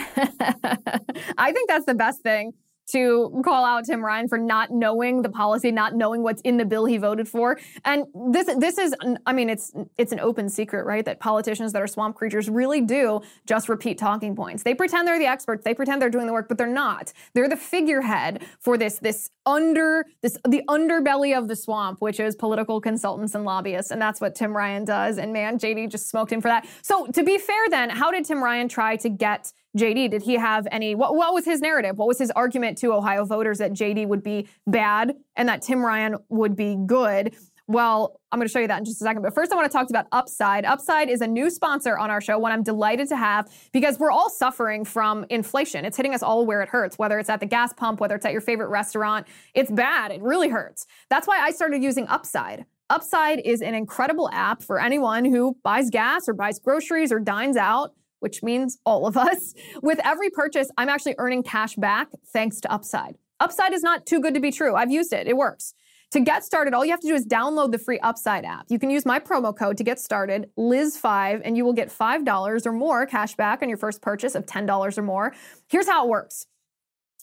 I 1.37 1.51
think 1.51 1.69
that's 1.69 1.85
the 1.85 1.95
best 1.95 2.21
thing 2.21 2.53
to 2.91 3.41
call 3.43 3.65
out 3.65 3.85
Tim 3.85 4.03
Ryan 4.03 4.27
for 4.27 4.37
not 4.37 4.71
knowing 4.71 5.21
the 5.21 5.29
policy, 5.29 5.71
not 5.71 5.95
knowing 5.95 6.23
what's 6.23 6.41
in 6.41 6.57
the 6.57 6.65
bill 6.65 6.85
he 6.85 6.97
voted 6.97 7.27
for. 7.27 7.59
And 7.85 8.05
this 8.31 8.53
this 8.57 8.77
is 8.77 8.93
I 9.25 9.33
mean 9.33 9.49
it's 9.49 9.71
it's 9.97 10.11
an 10.11 10.19
open 10.19 10.49
secret, 10.49 10.85
right? 10.85 11.05
That 11.05 11.19
politicians 11.19 11.73
that 11.73 11.81
are 11.81 11.87
swamp 11.87 12.15
creatures 12.15 12.49
really 12.49 12.81
do 12.81 13.21
just 13.45 13.69
repeat 13.69 13.97
talking 13.97 14.35
points. 14.35 14.63
They 14.63 14.75
pretend 14.75 15.07
they're 15.07 15.19
the 15.19 15.25
experts, 15.25 15.63
they 15.63 15.73
pretend 15.73 16.01
they're 16.01 16.09
doing 16.09 16.27
the 16.27 16.33
work, 16.33 16.47
but 16.47 16.57
they're 16.57 16.67
not. 16.67 17.13
They're 17.33 17.49
the 17.49 17.57
figurehead 17.57 18.45
for 18.59 18.77
this 18.77 18.99
this 18.99 19.29
under 19.45 20.05
this 20.21 20.37
the 20.47 20.63
underbelly 20.69 21.37
of 21.37 21.47
the 21.47 21.55
swamp, 21.55 22.01
which 22.01 22.19
is 22.19 22.35
political 22.35 22.81
consultants 22.81 23.35
and 23.35 23.45
lobbyists. 23.45 23.91
And 23.91 24.01
that's 24.01 24.19
what 24.21 24.35
Tim 24.35 24.55
Ryan 24.55 24.85
does. 24.85 25.17
And 25.17 25.33
man, 25.33 25.57
JD 25.57 25.89
just 25.89 26.09
smoked 26.09 26.31
him 26.31 26.41
for 26.41 26.47
that. 26.49 26.67
So 26.81 27.07
to 27.07 27.23
be 27.23 27.37
fair 27.37 27.69
then, 27.69 27.89
how 27.89 28.11
did 28.11 28.25
Tim 28.25 28.43
Ryan 28.43 28.67
try 28.67 28.95
to 28.97 29.09
get 29.09 29.51
JD? 29.77 30.11
Did 30.11 30.21
he 30.21 30.35
have 30.35 30.67
any, 30.71 30.95
what, 30.95 31.15
what 31.15 31.33
was 31.33 31.45
his 31.45 31.61
narrative? 31.61 31.97
What 31.97 32.07
was 32.07 32.19
his 32.19 32.31
argument 32.31 32.77
to 32.79 32.93
Ohio 32.93 33.25
voters 33.25 33.57
that 33.57 33.71
JD 33.73 34.07
would 34.07 34.23
be 34.23 34.47
bad 34.67 35.15
and 35.35 35.49
that 35.49 35.61
Tim 35.61 35.83
Ryan 35.83 36.17
would 36.29 36.55
be 36.55 36.77
good? 36.85 37.35
Well, 37.67 38.19
I'm 38.31 38.39
going 38.39 38.47
to 38.47 38.51
show 38.51 38.59
you 38.59 38.67
that 38.67 38.79
in 38.79 38.85
just 38.85 39.01
a 39.01 39.05
second. 39.05 39.21
But 39.21 39.33
first, 39.33 39.51
I 39.51 39.55
want 39.55 39.71
to 39.71 39.75
talk 39.75 39.89
about 39.89 40.07
Upside. 40.11 40.65
Upside 40.65 41.09
is 41.09 41.21
a 41.21 41.27
new 41.27 41.49
sponsor 41.49 41.97
on 41.97 42.11
our 42.11 42.19
show, 42.19 42.37
one 42.37 42.51
I'm 42.51 42.63
delighted 42.63 43.07
to 43.09 43.15
have 43.15 43.49
because 43.71 43.97
we're 43.99 44.11
all 44.11 44.29
suffering 44.29 44.83
from 44.83 45.25
inflation. 45.29 45.85
It's 45.85 45.95
hitting 45.95 46.13
us 46.13 46.21
all 46.21 46.45
where 46.45 46.61
it 46.61 46.69
hurts, 46.69 46.97
whether 46.97 47.19
it's 47.19 47.29
at 47.29 47.39
the 47.39 47.45
gas 47.45 47.71
pump, 47.71 48.01
whether 48.01 48.15
it's 48.15 48.25
at 48.25 48.33
your 48.33 48.41
favorite 48.41 48.67
restaurant. 48.67 49.27
It's 49.53 49.71
bad. 49.71 50.11
It 50.11 50.21
really 50.21 50.49
hurts. 50.49 50.85
That's 51.09 51.25
why 51.25 51.39
I 51.39 51.51
started 51.51 51.81
using 51.81 52.05
Upside. 52.07 52.65
Upside 52.89 53.39
is 53.39 53.61
an 53.61 53.73
incredible 53.73 54.29
app 54.33 54.61
for 54.61 54.79
anyone 54.79 55.23
who 55.23 55.57
buys 55.63 55.89
gas 55.89 56.27
or 56.27 56.33
buys 56.33 56.59
groceries 56.59 57.13
or 57.13 57.19
dines 57.19 57.55
out 57.55 57.93
which 58.23 58.41
means 58.41 58.79
all 58.85 59.05
of 59.05 59.17
us. 59.17 59.53
With 59.83 59.99
every 60.03 60.29
purchase, 60.29 60.71
I'm 60.77 60.89
actually 60.89 61.15
earning 61.17 61.43
cash 61.43 61.75
back 61.75 62.07
thanks 62.27 62.59
to 62.61 62.71
Upside. 62.71 63.17
Upside 63.39 63.73
is 63.73 63.83
not 63.83 64.05
too 64.05 64.21
good 64.21 64.33
to 64.33 64.39
be 64.39 64.51
true. 64.51 64.75
I've 64.75 64.89
used 64.89 65.13
it, 65.13 65.27
it 65.27 65.35
works. 65.35 65.73
To 66.11 66.19
get 66.19 66.45
started, 66.45 66.73
all 66.73 66.85
you 66.85 66.91
have 66.91 66.99
to 67.01 67.07
do 67.07 67.15
is 67.15 67.25
download 67.25 67.71
the 67.71 67.79
free 67.79 67.99
Upside 67.99 68.45
app. 68.45 68.67
You 68.69 68.79
can 68.79 68.89
use 68.89 69.05
my 69.05 69.19
promo 69.19 69.55
code 69.55 69.77
to 69.77 69.83
get 69.83 69.99
started, 69.99 70.49
Liz5, 70.57 71.41
and 71.43 71.57
you 71.57 71.65
will 71.65 71.73
get 71.73 71.89
$5 71.89 72.65
or 72.65 72.71
more 72.71 73.05
cash 73.07 73.35
back 73.35 73.61
on 73.61 73.67
your 73.67 73.79
first 73.79 74.01
purchase 74.01 74.35
of 74.35 74.45
$10 74.45 74.97
or 74.97 75.01
more. 75.01 75.33
Here's 75.67 75.87
how 75.87 76.05
it 76.05 76.09
works. 76.09 76.45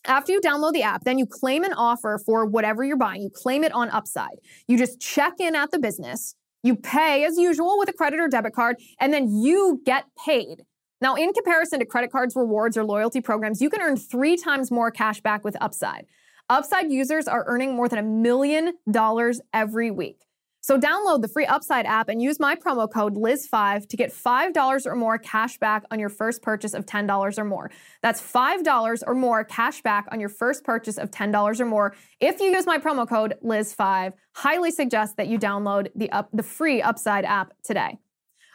After 0.07 0.33
you 0.33 0.41
download 0.41 0.73
the 0.73 0.83
app, 0.83 1.05
then 1.05 1.19
you 1.19 1.27
claim 1.27 1.63
an 1.63 1.73
offer 1.73 2.19
for 2.27 2.47
whatever 2.47 2.83
you're 2.83 2.97
buying. 2.97 3.23
You 3.23 3.31
claim 3.31 3.65
it 3.65 3.73
on 3.73 3.91
Upside. 3.91 4.41
You 4.67 4.77
just 4.77 5.01
check 5.01 5.35
in 5.39 5.55
at 5.55 5.71
the 5.71 5.79
business. 5.79 6.35
You 6.63 6.77
pay 6.77 7.25
as 7.25 7.39
usual 7.39 7.79
with 7.79 7.89
a 7.89 7.93
credit 7.93 8.21
or 8.21 8.29
debit 8.29 8.55
card, 8.55 8.77
and 8.99 9.13
then 9.13 9.31
you 9.31 9.81
get 9.85 10.05
paid. 10.27 10.65
Now, 11.01 11.15
in 11.15 11.33
comparison 11.33 11.79
to 11.81 11.87
credit 11.87 12.13
cards, 12.13 12.37
rewards, 12.37 12.77
or 12.77 12.85
loyalty 12.85 13.21
programs, 13.21 13.63
you 13.63 13.71
can 13.71 13.81
earn 13.81 13.97
three 13.97 14.37
times 14.37 14.71
more 14.71 14.91
cash 14.91 15.21
back 15.21 15.45
with 15.45 15.57
Upside. 15.61 16.07
Upside 16.51 16.91
users 16.91 17.27
are 17.27 17.45
earning 17.47 17.75
more 17.75 17.89
than 17.89 17.99
a 17.99 18.03
million 18.03 18.75
dollars 18.91 19.41
every 19.55 19.91
week. 19.91 20.27
So 20.63 20.79
download 20.79 21.23
the 21.23 21.29
free 21.29 21.47
Upside 21.47 21.87
app 21.87 22.11
and 22.11 22.21
use 22.21 22.39
my 22.39 22.55
promo 22.55 22.91
code 22.91 23.15
Liz5 23.15 23.89
to 23.89 23.97
get 23.97 24.13
$5 24.13 24.87
or 24.87 24.95
more 24.95 25.17
cash 25.17 25.57
back 25.57 25.85
on 25.91 25.99
your 25.99 26.11
first 26.11 26.43
purchase 26.43 26.75
of 26.75 26.85
$10 26.85 27.39
or 27.39 27.45
more. 27.45 27.71
That's 28.03 28.21
$5 28.21 29.03
or 29.07 29.15
more 29.15 29.43
cash 29.43 29.81
back 29.81 30.07
on 30.13 30.21
your 30.21 30.29
first 30.29 30.63
purchase 30.65 30.99
of 30.99 31.11
$10 31.11 31.61
or 31.61 31.65
more. 31.65 31.95
If 32.21 32.41
you 32.41 32.49
use 32.49 32.67
my 32.67 32.77
promo 32.77 33.09
code 33.09 33.37
Liz5, 33.43 34.13
highly 34.35 34.71
suggest 34.71 35.17
that 35.17 35.29
you 35.29 35.39
download 35.39 35.89
the 35.95 36.11
up, 36.13 36.29
the 36.33 36.43
free 36.43 36.83
Upside 36.83 37.25
app 37.25 37.55
today. 37.65 37.99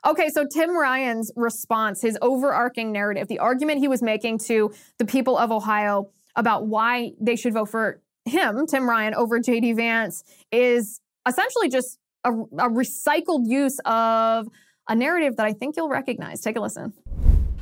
Okay, 0.05 0.29
so 0.29 0.45
Tim 0.45 0.77
Ryan's 0.77 1.31
response, 1.35 1.99
his 1.99 2.15
overarching 2.21 2.91
narrative, 2.91 3.27
the 3.27 3.39
argument 3.39 3.79
he 3.79 3.87
was 3.87 4.03
making 4.03 4.37
to 4.39 4.71
the 4.99 5.05
people 5.05 5.35
of 5.35 5.51
Ohio 5.51 6.11
about 6.35 6.67
why 6.67 7.13
they 7.19 7.35
should 7.35 7.53
vote 7.53 7.69
for 7.69 8.01
him, 8.25 8.67
Tim 8.67 8.87
Ryan, 8.87 9.15
over 9.15 9.39
JD 9.39 9.75
Vance, 9.75 10.23
is 10.51 10.99
essentially 11.27 11.69
just 11.69 11.97
a, 12.23 12.31
a 12.31 12.69
recycled 12.69 13.47
use 13.47 13.79
of 13.85 14.47
a 14.87 14.95
narrative 14.95 15.37
that 15.37 15.45
I 15.47 15.53
think 15.53 15.75
you'll 15.75 15.89
recognize. 15.89 16.41
Take 16.41 16.57
a 16.57 16.61
listen. 16.61 16.93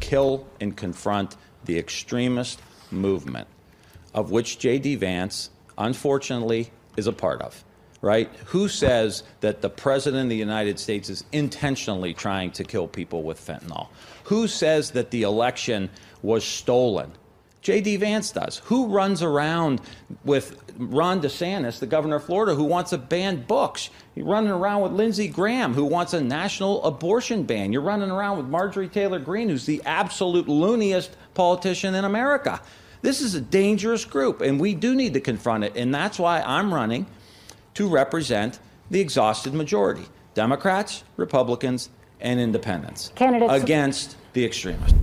Kill 0.02 0.46
and 0.60 0.76
confront 0.76 1.38
the 1.64 1.80
extremist 1.80 2.62
movement, 2.92 3.48
of 4.14 4.32
which 4.32 4.60
JD 4.60 4.98
Vance, 4.98 5.50
unfortunately, 5.78 6.72
is 6.98 7.08
a 7.08 7.14
part 7.14 7.42
of 7.42 7.64
right? 8.04 8.30
Who 8.48 8.68
says 8.68 9.24
that 9.40 9.62
the 9.62 9.70
President 9.70 10.24
of 10.24 10.30
the 10.30 10.36
United 10.36 10.78
States 10.78 11.10
is 11.10 11.24
intentionally 11.32 12.14
trying 12.14 12.52
to 12.52 12.66
kill 12.66 12.86
people 12.86 13.24
with 13.24 13.40
fentanyl? 13.40 13.88
Who 14.26 14.48
says 14.50 14.92
that 14.92 15.10
the 15.10 15.24
election 15.24 15.90
was 16.22 16.44
stolen? 16.44 17.14
J.D. 17.62 17.96
Vance 17.96 18.32
does. 18.32 18.58
Who 18.66 18.88
runs 18.88 19.24
around 19.24 19.80
with 20.26 20.62
Ron 20.78 21.22
DeSantis, 21.22 21.80
the 21.80 21.88
governor 21.88 22.18
of 22.18 22.26
Florida, 22.26 22.54
who 22.54 22.66
wants 22.66 22.90
to 22.90 22.98
ban 22.98 23.42
books? 23.44 23.90
You're 24.16 24.26
running 24.26 24.52
around 24.52 24.82
with 24.82 24.92
Lindsey 24.92 25.30
Graham, 25.30 25.74
who 25.74 25.86
wants 25.86 26.14
a 26.14 26.20
national 26.20 26.84
abortion 26.84 27.44
ban. 27.44 27.72
You're 27.72 27.82
running 27.82 28.12
around 28.12 28.36
with 28.36 28.48
Marjorie 28.48 28.90
Taylor 28.90 29.20
Greene, 29.20 29.48
who's 29.48 29.66
the 29.66 29.82
absolute 29.86 30.50
looniest 30.50 31.16
politician 31.36 31.96
in 31.96 32.04
America. 32.04 32.62
This 33.02 33.22
is 33.22 33.34
a 33.34 33.42
dangerous 33.42 34.04
group, 34.04 34.42
and 34.42 34.60
we 34.60 34.76
do 34.76 34.94
need 34.94 35.14
to 35.14 35.22
confront 35.22 35.64
it. 35.64 35.78
And 35.78 35.96
that's 35.96 36.20
why 36.20 36.42
I'm 36.42 36.74
running 36.74 37.06
to 37.76 37.88
represent 37.88 38.60
the 38.92 39.00
exhausted 39.00 39.54
majority 39.54 40.06
Democrats, 40.34 41.04
Republicans, 41.18 41.90
and 42.20 42.40
independents 42.40 43.12
Candidates. 43.16 43.54
against 43.54 44.16
the 44.34 44.46
extremists. 44.46 44.98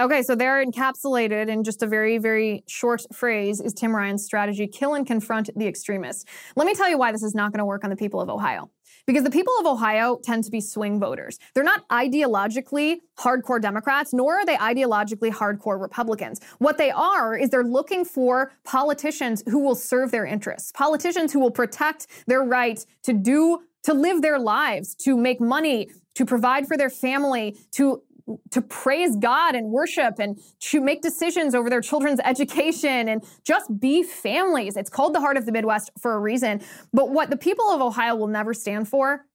Okay, 0.00 0.22
so 0.22 0.34
they're 0.34 0.64
encapsulated 0.64 1.48
in 1.48 1.62
just 1.62 1.82
a 1.82 1.86
very, 1.86 2.16
very 2.16 2.64
short 2.66 3.04
phrase 3.12 3.60
is 3.60 3.74
Tim 3.74 3.94
Ryan's 3.94 4.24
strategy 4.24 4.66
kill 4.66 4.94
and 4.94 5.06
confront 5.06 5.50
the 5.54 5.66
extremists. 5.66 6.24
Let 6.56 6.66
me 6.66 6.74
tell 6.74 6.88
you 6.88 6.96
why 6.96 7.12
this 7.12 7.22
is 7.22 7.34
not 7.34 7.52
going 7.52 7.58
to 7.58 7.66
work 7.66 7.84
on 7.84 7.90
the 7.90 7.96
people 7.96 8.18
of 8.18 8.30
Ohio. 8.30 8.70
Because 9.06 9.24
the 9.24 9.30
people 9.30 9.52
of 9.60 9.66
Ohio 9.66 10.18
tend 10.22 10.44
to 10.44 10.50
be 10.50 10.62
swing 10.62 10.98
voters. 10.98 11.38
They're 11.54 11.64
not 11.64 11.86
ideologically 11.88 13.00
hardcore 13.18 13.60
Democrats, 13.60 14.14
nor 14.14 14.36
are 14.36 14.46
they 14.46 14.56
ideologically 14.56 15.30
hardcore 15.30 15.78
Republicans. 15.78 16.40
What 16.60 16.78
they 16.78 16.90
are 16.90 17.36
is 17.36 17.50
they're 17.50 17.62
looking 17.62 18.06
for 18.06 18.52
politicians 18.64 19.42
who 19.50 19.58
will 19.58 19.74
serve 19.74 20.12
their 20.12 20.24
interests, 20.24 20.72
politicians 20.72 21.30
who 21.30 21.40
will 21.40 21.50
protect 21.50 22.06
their 22.26 22.42
right 22.42 22.82
to 23.02 23.12
do, 23.12 23.64
to 23.82 23.92
live 23.92 24.22
their 24.22 24.38
lives, 24.38 24.94
to 24.94 25.14
make 25.14 25.42
money, 25.42 25.90
to 26.14 26.24
provide 26.24 26.66
for 26.66 26.76
their 26.76 26.90
family, 26.90 27.56
to 27.72 28.02
to 28.50 28.62
praise 28.62 29.16
God 29.16 29.54
and 29.54 29.70
worship 29.70 30.18
and 30.18 30.38
to 30.60 30.80
make 30.80 31.02
decisions 31.02 31.54
over 31.54 31.70
their 31.70 31.80
children's 31.80 32.20
education 32.24 33.08
and 33.08 33.24
just 33.44 33.80
be 33.80 34.02
families. 34.02 34.76
It's 34.76 34.90
called 34.90 35.14
the 35.14 35.20
heart 35.20 35.36
of 35.36 35.46
the 35.46 35.52
Midwest 35.52 35.90
for 36.00 36.14
a 36.14 36.20
reason. 36.20 36.60
But 36.92 37.10
what 37.10 37.30
the 37.30 37.36
people 37.36 37.70
of 37.70 37.80
Ohio 37.80 38.14
will 38.14 38.28
never 38.28 38.54
stand 38.54 38.88
for 38.88 39.26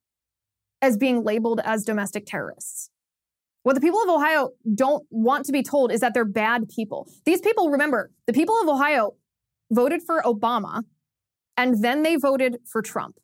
as 0.81 0.97
being 0.97 1.23
labeled 1.23 1.61
as 1.63 1.83
domestic 1.83 2.25
terrorists. 2.25 2.89
What 3.63 3.73
the 3.73 3.81
people 3.81 4.01
of 4.03 4.09
Ohio 4.09 4.51
don't 4.75 5.05
want 5.09 5.45
to 5.45 5.51
be 5.51 5.63
told 5.63 5.91
is 5.91 6.01
that 6.01 6.13
they're 6.13 6.23
bad 6.23 6.69
people. 6.69 7.09
These 7.25 7.41
people, 7.41 7.71
remember, 7.71 8.11
the 8.27 8.33
people 8.33 8.55
of 8.61 8.67
Ohio 8.67 9.15
voted 9.71 10.03
for 10.03 10.21
Obama 10.21 10.83
and 11.57 11.83
then 11.83 12.03
they 12.03 12.15
voted 12.15 12.57
for 12.65 12.81
Trump 12.81 13.15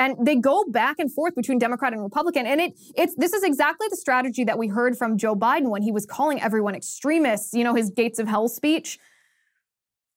and 0.00 0.16
they 0.26 0.34
go 0.34 0.64
back 0.64 0.98
and 0.98 1.12
forth 1.12 1.34
between 1.36 1.58
Democrat 1.58 1.92
and 1.92 2.02
Republican. 2.02 2.46
And 2.46 2.60
it 2.60 2.72
it's 2.96 3.14
this 3.16 3.34
is 3.34 3.44
exactly 3.44 3.86
the 3.90 3.96
strategy 3.96 4.42
that 4.44 4.58
we 4.58 4.66
heard 4.66 4.96
from 4.96 5.18
Joe 5.18 5.36
Biden 5.36 5.68
when 5.68 5.82
he 5.82 5.92
was 5.92 6.06
calling 6.06 6.40
everyone 6.40 6.74
extremists, 6.74 7.52
you 7.52 7.62
know, 7.62 7.74
his 7.74 7.90
gates 7.90 8.18
of 8.18 8.26
hell 8.26 8.48
speech. 8.48 8.98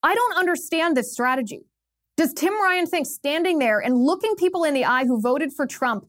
I 0.01 0.15
don't 0.15 0.37
understand 0.37 0.95
this 0.95 1.11
strategy. 1.11 1.65
Does 2.15 2.33
Tim 2.33 2.53
Ryan 2.61 2.87
think 2.87 3.05
standing 3.07 3.59
there 3.59 3.79
and 3.79 3.97
looking 3.97 4.35
people 4.35 4.63
in 4.63 4.73
the 4.73 4.85
eye 4.85 5.05
who 5.05 5.19
voted 5.19 5.51
for 5.51 5.67
Trump 5.67 6.05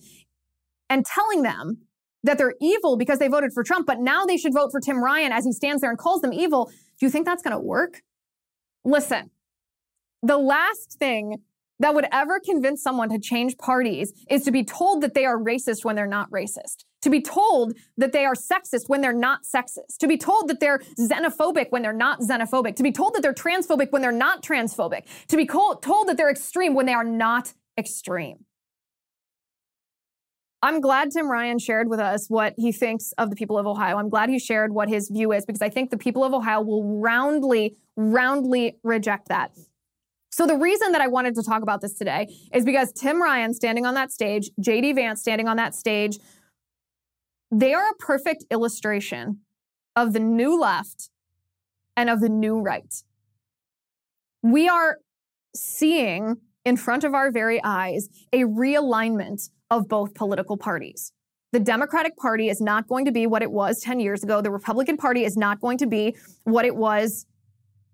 and 0.89 1.05
telling 1.05 1.43
them 1.43 1.79
that 2.23 2.39
they're 2.39 2.55
evil 2.61 2.97
because 2.97 3.19
they 3.19 3.29
voted 3.29 3.53
for 3.53 3.65
Trump, 3.65 3.87
but 3.87 3.99
now 3.99 4.25
they 4.25 4.37
should 4.37 4.55
vote 4.55 4.71
for 4.71 4.81
Tim 4.81 5.03
Ryan 5.03 5.33
as 5.33 5.45
he 5.45 5.53
stands 5.53 5.81
there 5.81 5.91
and 5.91 5.99
calls 5.99 6.21
them 6.21 6.33
evil, 6.33 6.71
do 6.99 7.07
you 7.07 7.11
think 7.11 7.27
that's 7.27 7.43
going 7.43 7.57
to 7.57 7.59
work? 7.61 8.03
Listen, 8.85 9.31
the 10.23 10.39
last 10.39 10.97
thing 10.99 11.43
that 11.81 11.95
would 11.95 12.07
ever 12.13 12.41
convince 12.41 12.83
someone 12.83 13.09
to 13.11 13.19
change 13.19 13.59
parties 13.59 14.13
is 14.31 14.43
to 14.45 14.53
be 14.53 14.65
told 14.65 15.03
that 15.03 15.15
they 15.15 15.25
are 15.25 15.39
racist 15.39 15.85
when 15.85 15.97
they're 15.97 16.07
not 16.07 16.31
racist. 16.31 16.85
To 17.03 17.11
be 17.11 17.21
told 17.21 17.75
that 17.97 18.13
they 18.13 18.25
are 18.25 18.35
sexist 18.35 18.89
when 18.89 19.01
they're 19.01 19.13
not 19.13 19.41
sexist. 19.43 19.99
To 20.01 20.07
be 20.07 20.17
told 20.17 20.49
that 20.49 20.61
they're 20.61 20.81
xenophobic 20.99 21.67
when 21.71 21.83
they're 21.83 21.93
not 21.93 22.21
xenophobic. 22.21 22.77
To 22.77 22.83
be 22.83 22.93
told 22.93 23.15
that 23.15 23.23
they're 23.23 23.35
transphobic 23.35 23.93
when 23.93 24.03
they're 24.03 24.13
not 24.13 24.43
transphobic. 24.43 25.03
To 25.29 25.37
be 25.37 25.47
told 25.47 25.83
that 25.83 26.17
they're 26.17 26.31
extreme 26.31 26.75
when 26.75 26.87
they 26.87 26.95
are 26.95 27.05
not 27.05 27.53
extreme. 27.77 28.45
I'm 30.63 30.81
glad 30.81 31.11
Tim 31.11 31.31
Ryan 31.31 31.59
shared 31.59 31.91
with 31.91 32.01
us 32.01 32.31
what 32.31 32.55
he 32.57 32.73
thinks 32.73 33.13
of 33.19 33.29
the 33.29 33.37
people 33.37 33.59
of 33.59 33.67
Ohio. 33.67 33.99
I'm 33.99 34.09
glad 34.09 34.31
he 34.31 34.39
shared 34.39 34.73
what 34.73 34.89
his 34.89 35.11
view 35.11 35.33
is 35.33 35.45
because 35.45 35.61
I 35.61 35.69
think 35.69 35.91
the 35.91 35.99
people 35.99 36.25
of 36.25 36.33
Ohio 36.33 36.63
will 36.63 37.01
roundly, 37.01 37.77
roundly 37.97 38.79
reject 38.83 39.29
that. 39.29 39.51
So 40.35 40.49
the 40.49 40.57
reason 40.57 40.91
that 40.91 41.01
I 41.01 41.07
wanted 41.07 41.37
to 41.37 41.45
talk 41.45 41.63
about 41.63 41.81
this 41.81 41.95
today 41.95 42.27
is 42.53 42.65
because 42.65 42.93
Tim 42.93 43.23
Ryan 43.23 43.55
standing 43.55 43.87
on 43.87 43.95
that 43.95 44.11
stage, 44.11 44.51
JD 44.61 44.97
Vance 44.97 45.21
standing 45.21 45.47
on 45.47 45.57
that 45.59 45.77
stage, 45.77 46.19
they 47.53 47.73
are 47.73 47.89
a 47.89 47.95
perfect 48.01 48.45
illustration 48.51 49.39
of 49.95 50.13
the 50.13 50.19
new 50.19 50.59
left 50.59 51.11
and 51.97 52.11
of 52.11 52.21
the 52.21 52.29
new 52.29 52.59
right. 52.59 52.93
We 54.43 54.69
are 54.69 54.99
seeing 55.55 56.39
in 56.65 56.79
front 56.79 57.05
of 57.05 57.15
our 57.15 57.31
very 57.31 57.61
eyes 57.63 58.09
a 58.33 58.39
realignment 58.41 59.51
of 59.71 59.89
both 59.89 60.15
political 60.15 60.57
parties. 60.57 61.13
The 61.53 61.61
Democratic 61.61 62.17
Party 62.17 62.49
is 62.49 62.61
not 62.61 62.89
going 62.89 63.05
to 63.05 63.13
be 63.13 63.29
what 63.29 63.43
it 63.43 63.53
was 63.53 63.79
10 63.79 64.01
years 64.01 64.25
ago. 64.25 64.41
The 64.41 64.51
Republican 64.51 64.97
Party 64.97 65.25
is 65.25 65.37
not 65.37 65.61
going 65.61 65.79
to 65.79 65.87
be 65.87 66.17
what 66.43 66.65
it 66.65 66.75
was 66.75 67.25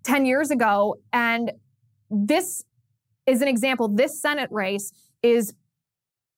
10 0.05 0.24
years 0.24 0.51
ago. 0.51 0.97
And 1.12 1.53
this 2.11 2.64
is 3.26 3.42
an 3.42 3.48
example. 3.48 3.88
This 3.88 4.20
Senate 4.20 4.50
race 4.50 4.92
is 5.22 5.54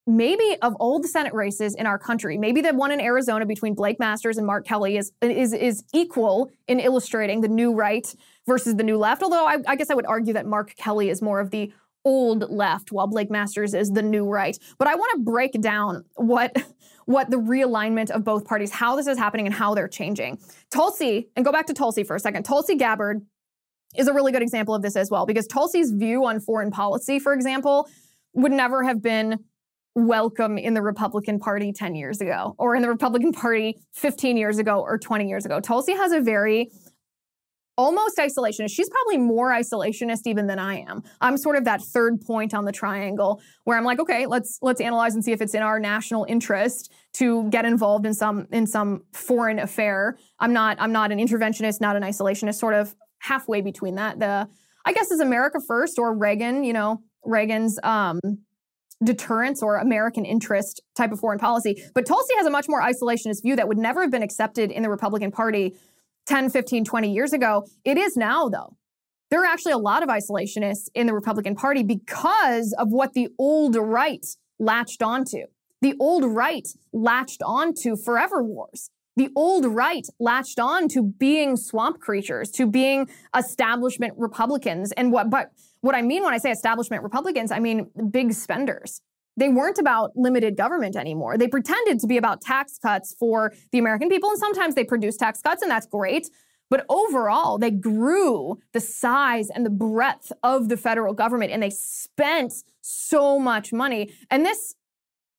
maybe 0.06 0.56
of 0.62 0.74
all 0.76 1.00
the 1.00 1.08
Senate 1.08 1.32
races 1.32 1.74
in 1.74 1.86
our 1.86 1.98
country, 1.98 2.36
maybe 2.36 2.60
the 2.60 2.72
one 2.74 2.90
in 2.90 3.00
Arizona 3.00 3.46
between 3.46 3.74
Blake 3.74 3.98
Masters 3.98 4.36
and 4.36 4.46
Mark 4.46 4.66
Kelly 4.66 4.96
is 4.96 5.12
is 5.20 5.52
is 5.52 5.84
equal 5.92 6.50
in 6.68 6.80
illustrating 6.80 7.40
the 7.40 7.48
new 7.48 7.72
right 7.72 8.14
versus 8.46 8.74
the 8.76 8.82
new 8.82 8.98
left. 8.98 9.22
Although 9.22 9.46
I, 9.46 9.58
I 9.66 9.76
guess 9.76 9.90
I 9.90 9.94
would 9.94 10.06
argue 10.06 10.34
that 10.34 10.46
Mark 10.46 10.74
Kelly 10.76 11.08
is 11.08 11.22
more 11.22 11.40
of 11.40 11.50
the 11.50 11.72
old 12.04 12.50
left, 12.50 12.90
while 12.90 13.06
Blake 13.06 13.30
Masters 13.30 13.74
is 13.74 13.92
the 13.92 14.02
new 14.02 14.28
right. 14.28 14.58
But 14.76 14.88
I 14.88 14.96
want 14.96 15.12
to 15.14 15.20
break 15.20 15.60
down 15.60 16.04
what 16.16 16.56
what 17.04 17.30
the 17.30 17.36
realignment 17.36 18.10
of 18.10 18.24
both 18.24 18.44
parties, 18.44 18.72
how 18.72 18.96
this 18.96 19.06
is 19.06 19.18
happening, 19.18 19.46
and 19.46 19.54
how 19.54 19.74
they're 19.74 19.88
changing. 19.88 20.38
Tulsi, 20.70 21.28
and 21.36 21.44
go 21.44 21.52
back 21.52 21.66
to 21.66 21.74
Tulsi 21.74 22.02
for 22.04 22.16
a 22.16 22.20
second. 22.20 22.44
Tulsi 22.44 22.76
Gabbard 22.76 23.24
is 23.96 24.08
a 24.08 24.12
really 24.12 24.32
good 24.32 24.42
example 24.42 24.74
of 24.74 24.82
this 24.82 24.96
as 24.96 25.10
well, 25.10 25.26
because 25.26 25.46
Tulsi's 25.46 25.92
view 25.92 26.24
on 26.24 26.40
foreign 26.40 26.70
policy, 26.70 27.18
for 27.18 27.32
example, 27.32 27.88
would 28.34 28.52
never 28.52 28.82
have 28.82 29.02
been 29.02 29.38
welcome 29.94 30.56
in 30.56 30.74
the 30.74 30.82
Republican 30.82 31.38
Party 31.38 31.72
10 31.72 31.94
years 31.94 32.20
ago 32.20 32.54
or 32.58 32.74
in 32.74 32.82
the 32.82 32.88
Republican 32.88 33.32
Party 33.32 33.78
15 33.92 34.36
years 34.36 34.58
ago 34.58 34.80
or 34.80 34.98
20 34.98 35.28
years 35.28 35.44
ago. 35.44 35.60
Tulsi 35.60 35.92
has 35.92 36.12
a 36.12 36.20
very 36.20 36.70
almost 37.76 38.16
isolationist. 38.18 38.70
She's 38.70 38.88
probably 38.88 39.18
more 39.18 39.50
isolationist 39.50 40.22
even 40.26 40.46
than 40.46 40.58
I 40.58 40.80
am. 40.80 41.02
I'm 41.20 41.36
sort 41.36 41.56
of 41.56 41.64
that 41.64 41.82
third 41.82 42.20
point 42.20 42.54
on 42.54 42.64
the 42.64 42.72
triangle 42.72 43.40
where 43.64 43.76
I'm 43.76 43.84
like, 43.84 43.98
okay, 44.00 44.26
let's 44.26 44.58
let's 44.62 44.80
analyze 44.80 45.14
and 45.14 45.24
see 45.24 45.32
if 45.32 45.40
it's 45.40 45.54
in 45.54 45.62
our 45.62 45.78
national 45.78 46.24
interest 46.28 46.92
to 47.14 47.48
get 47.50 47.64
involved 47.64 48.06
in 48.06 48.14
some 48.14 48.46
in 48.52 48.66
some 48.66 49.02
foreign 49.12 49.58
affair. 49.58 50.16
I'm 50.38 50.52
not 50.52 50.76
I'm 50.80 50.92
not 50.92 51.12
an 51.12 51.18
interventionist, 51.18 51.80
not 51.80 51.96
an 51.96 52.02
isolationist, 52.02 52.54
sort 52.54 52.74
of 52.74 52.94
halfway 53.22 53.60
between 53.60 53.94
that. 53.96 54.18
The 54.18 54.48
I 54.84 54.92
guess 54.92 55.10
is 55.10 55.20
America 55.20 55.60
first 55.66 55.98
or 55.98 56.16
Reagan, 56.16 56.64
you 56.64 56.72
know, 56.72 57.02
Reagan's 57.24 57.78
um 57.82 58.20
deterrence 59.02 59.62
or 59.62 59.76
American 59.76 60.24
interest 60.24 60.80
type 60.94 61.12
of 61.12 61.18
foreign 61.18 61.38
policy. 61.38 61.82
But 61.94 62.06
Tulsi 62.06 62.34
has 62.36 62.46
a 62.46 62.50
much 62.50 62.66
more 62.68 62.80
isolationist 62.80 63.42
view 63.42 63.56
that 63.56 63.66
would 63.66 63.78
never 63.78 64.02
have 64.02 64.10
been 64.10 64.22
accepted 64.22 64.70
in 64.70 64.82
the 64.82 64.90
Republican 64.90 65.32
Party 65.32 65.74
10, 66.26 66.50
15, 66.50 66.84
20 66.84 67.12
years 67.12 67.32
ago. 67.32 67.66
It 67.84 67.98
is 67.98 68.16
now, 68.16 68.48
though. 68.48 68.76
There 69.30 69.42
are 69.42 69.46
actually 69.46 69.72
a 69.72 69.78
lot 69.78 70.02
of 70.02 70.08
isolationists 70.08 70.88
in 70.94 71.06
the 71.06 71.14
Republican 71.14 71.56
Party 71.56 71.82
because 71.82 72.74
of 72.78 72.88
what 72.90 73.14
the 73.14 73.28
old 73.38 73.76
right 73.76 74.24
latched 74.58 75.02
onto. 75.02 75.46
The 75.80 75.94
old 75.98 76.24
right 76.24 76.68
latched 76.92 77.42
onto 77.42 77.96
forever 77.96 78.42
wars. 78.42 78.90
The 79.16 79.28
old 79.36 79.66
right 79.66 80.06
latched 80.18 80.58
on 80.58 80.88
to 80.88 81.02
being 81.02 81.56
swamp 81.56 82.00
creatures, 82.00 82.50
to 82.52 82.66
being 82.66 83.08
establishment 83.36 84.14
Republicans. 84.16 84.92
And 84.92 85.12
what, 85.12 85.28
but 85.28 85.52
what 85.82 85.94
I 85.94 86.02
mean 86.02 86.24
when 86.24 86.32
I 86.32 86.38
say 86.38 86.50
establishment 86.50 87.02
Republicans, 87.02 87.52
I 87.52 87.58
mean 87.58 87.90
big 88.10 88.32
spenders. 88.32 89.02
They 89.36 89.48
weren't 89.48 89.78
about 89.78 90.12
limited 90.14 90.56
government 90.56 90.96
anymore. 90.96 91.38
They 91.38 91.48
pretended 91.48 92.00
to 92.00 92.06
be 92.06 92.16
about 92.16 92.40
tax 92.40 92.78
cuts 92.78 93.14
for 93.18 93.52
the 93.70 93.78
American 93.78 94.08
people, 94.08 94.30
and 94.30 94.38
sometimes 94.38 94.74
they 94.74 94.84
produced 94.84 95.20
tax 95.20 95.40
cuts, 95.40 95.62
and 95.62 95.70
that's 95.70 95.86
great. 95.86 96.28
But 96.68 96.86
overall, 96.88 97.58
they 97.58 97.70
grew 97.70 98.58
the 98.72 98.80
size 98.80 99.50
and 99.50 99.64
the 99.64 99.70
breadth 99.70 100.32
of 100.42 100.68
the 100.68 100.76
federal 100.76 101.12
government, 101.12 101.52
and 101.52 101.62
they 101.62 101.70
spent 101.70 102.52
so 102.80 103.38
much 103.38 103.72
money. 103.72 104.10
And 104.30 104.44
this 104.44 104.74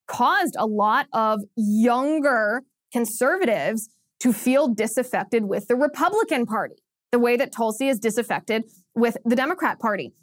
caused 0.07 0.55
a 0.59 0.65
lot 0.65 1.07
of 1.11 1.41
younger 1.55 2.63
conservatives 2.93 3.89
to 4.21 4.31
feel 4.31 4.69
disaffected 4.69 5.43
with 5.43 5.67
the 5.67 5.75
Republican 5.75 6.45
Party, 6.45 6.75
the 7.11 7.19
way 7.19 7.35
that 7.35 7.51
Tulsi 7.51 7.89
is 7.89 7.99
disaffected 7.99 8.63
with 8.95 9.17
the 9.25 9.35
Democrat 9.35 9.79
Party. 9.79 10.13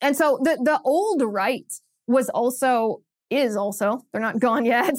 And 0.00 0.16
so 0.16 0.38
the, 0.42 0.58
the 0.62 0.80
old 0.84 1.22
right 1.24 1.72
was 2.06 2.28
also, 2.28 3.02
is 3.30 3.56
also, 3.56 4.02
they're 4.12 4.22
not 4.22 4.38
gone 4.38 4.64
yet, 4.76 4.94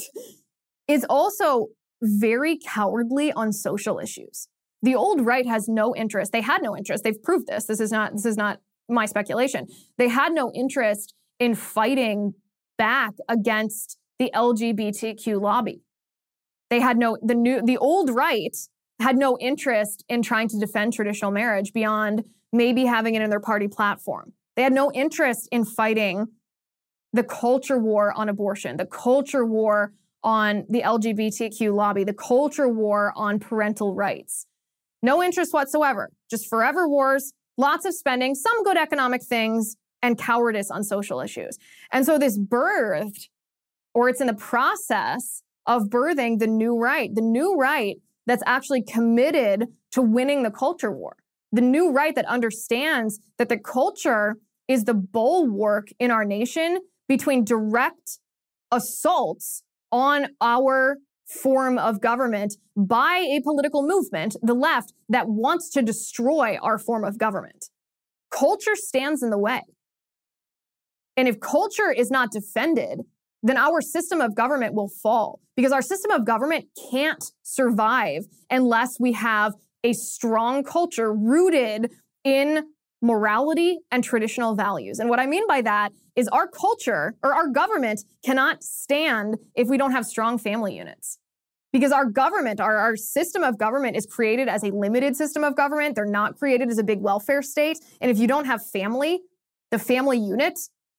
is 0.88 1.06
also 1.10 1.68
very 2.02 2.58
cowardly 2.58 3.32
on 3.32 3.54
social 3.54 4.00
issues. 4.00 4.50
The 4.82 4.95
old 4.95 5.26
right 5.26 5.48
has 5.48 5.68
no 5.68 5.95
interest. 5.95 6.32
They 6.32 6.41
had 6.41 6.62
no 6.62 6.76
interest. 6.76 7.04
They've 7.04 7.22
proved 7.24 7.48
this. 7.48 7.66
This 7.66 7.80
is 7.80 7.91
not, 7.91 8.14
this 8.14 8.26
is 8.26 8.38
not 8.38 8.60
my 8.89 9.06
speculation. 9.06 9.68
They 9.98 10.08
had 10.08 10.34
no 10.34 10.52
interest 10.54 11.14
in 11.39 11.56
fighting 11.56 12.34
back 12.78 13.14
against 13.28 13.98
the 14.20 14.32
LGBTQ 14.34 15.41
lobby. 15.41 15.82
They 16.70 16.80
had 16.80 16.97
no, 16.97 17.18
the 17.22 17.36
new, 17.36 17.61
the 17.61 17.78
old 17.78 18.09
right 18.09 18.55
had 18.99 19.18
no 19.18 19.38
interest 19.39 20.03
in 20.09 20.22
trying 20.22 20.49
to 20.49 20.59
defend 20.59 20.93
traditional 20.93 21.32
marriage 21.32 21.72
beyond 21.74 22.26
maybe 22.51 22.86
having 22.86 23.15
it 23.15 23.22
in 23.22 23.30
their 23.30 23.39
party 23.39 23.68
platform. 23.68 24.34
They 24.55 24.63
had 24.63 24.74
no 24.74 24.91
interest 24.91 25.47
in 25.51 25.65
fighting 25.65 26.28
the 27.13 27.24
culture 27.24 27.78
war 27.78 28.11
on 28.13 28.28
abortion, 28.28 28.78
the 28.78 28.86
culture 28.86 29.45
war 29.45 29.93
on 30.24 30.65
the 30.70 30.82
LGBTQ 30.82 31.74
lobby, 31.74 32.03
the 32.03 32.13
culture 32.13 32.68
war 32.68 33.13
on 33.15 33.39
parental 33.39 33.93
rights. 33.93 34.45
No 35.01 35.24
interest 35.24 35.53
whatsoever, 35.53 36.11
just 36.30 36.49
forever 36.49 36.89
wars, 36.89 37.34
lots 37.57 37.86
of 37.86 37.93
spending, 37.93 38.36
some 38.36 38.63
good 38.63 38.78
economic 38.78 39.24
things, 39.24 39.78
and 40.01 40.18
cowardice 40.18 40.70
on 40.70 40.84
social 40.84 41.22
issues. 41.22 41.57
And 41.91 42.05
so 42.05 42.18
this 42.18 42.38
birthed, 42.38 43.30
or 43.93 44.09
it's 44.09 44.22
in 44.22 44.28
the 44.28 44.34
process 44.34 45.43
of 45.68 45.84
birthing 45.84 46.39
the 46.39 46.47
new 46.47 46.78
right, 46.78 47.13
the 47.13 47.22
new 47.22 47.55
right 47.55 47.97
that's 48.26 48.43
actually 48.45 48.82
committed 48.82 49.65
to 49.91 50.01
winning 50.01 50.43
the 50.43 50.51
culture 50.51 50.91
war, 50.91 51.18
the 51.51 51.61
new 51.61 51.91
right 51.91 52.15
that 52.15 52.26
understands 52.26 53.20
that 53.38 53.49
the 53.49 53.57
culture 53.57 54.38
is 54.68 54.86
the 54.86 54.93
bulwark 54.93 55.88
in 55.99 56.11
our 56.11 56.26
nation 56.26 56.80
between 57.07 57.43
direct 57.43 58.20
assaults 58.72 59.63
on 59.91 60.28
our 60.41 60.97
form 61.26 61.78
of 61.78 62.01
government 62.01 62.55
by 62.76 63.26
a 63.30 63.41
political 63.41 63.86
movement, 63.86 64.36
the 64.41 64.53
left, 64.53 64.93
that 65.09 65.28
wants 65.28 65.70
to 65.70 65.82
destroy 65.82 66.57
our 66.61 66.78
form 66.78 67.03
of 67.03 67.18
government. 67.18 67.65
Culture 68.32 68.76
stands 68.76 69.24
in 69.24 69.30
the 69.30 69.38
way. 69.38 69.61
And 71.15 71.28
if 71.28 71.39
culture 71.39 71.91
is 71.91 72.11
not 72.11 72.32
defended, 72.32 73.01
then 73.50 73.58
our 73.58 73.82
system 73.82 74.22
of 74.22 74.36
government 74.36 74.74
will 74.74 74.89
fall 74.89 75.39
because 75.56 75.72
our 75.72 75.82
system 75.82 76.12
of 76.12 76.26
government 76.26 76.66
can't 76.91 77.32
survive 77.43 78.26
unless 78.50 79.00
we 79.00 79.14
have 79.14 79.54
a 79.84 79.93
strong 79.93 80.64
culture 80.64 81.14
rooted 81.14 81.91
in 82.24 82.64
morality 83.02 83.80
and 83.91 84.04
traditional 84.04 84.56
values. 84.56 85.00
And 85.00 85.10
what 85.10 85.20
I 85.20 85.28
mean 85.28 85.48
by 85.48 85.62
that 85.62 85.91
is 86.16 86.28
our 86.30 86.48
culture 86.48 87.16
or 87.24 87.34
our 87.34 87.48
government 87.48 88.04
cannot 88.26 88.64
stand 88.64 89.38
if 89.56 89.68
we 89.68 89.78
don't 89.78 89.91
have 89.91 90.06
strong 90.06 90.38
family 90.38 90.76
units. 90.76 91.20
Because 91.72 91.91
our 91.91 92.06
government, 92.06 92.60
our, 92.60 92.78
our 92.78 92.95
system 92.95 93.43
of 93.43 93.58
government 93.58 93.98
is 93.98 94.06
created 94.06 94.48
as 94.48 94.64
a 94.64 94.72
limited 94.72 95.16
system 95.16 95.43
of 95.43 95.56
government. 95.56 95.95
They're 95.95 96.06
not 96.06 96.38
created 96.38 96.70
as 96.70 96.78
a 96.80 96.84
big 96.84 97.02
welfare 97.02 97.41
state. 97.41 97.78
And 98.02 98.10
if 98.10 98.18
you 98.18 98.26
don't 98.26 98.45
have 98.45 98.66
family, 98.66 99.20
the 99.70 99.78
family 99.78 100.18
unit, 100.18 100.58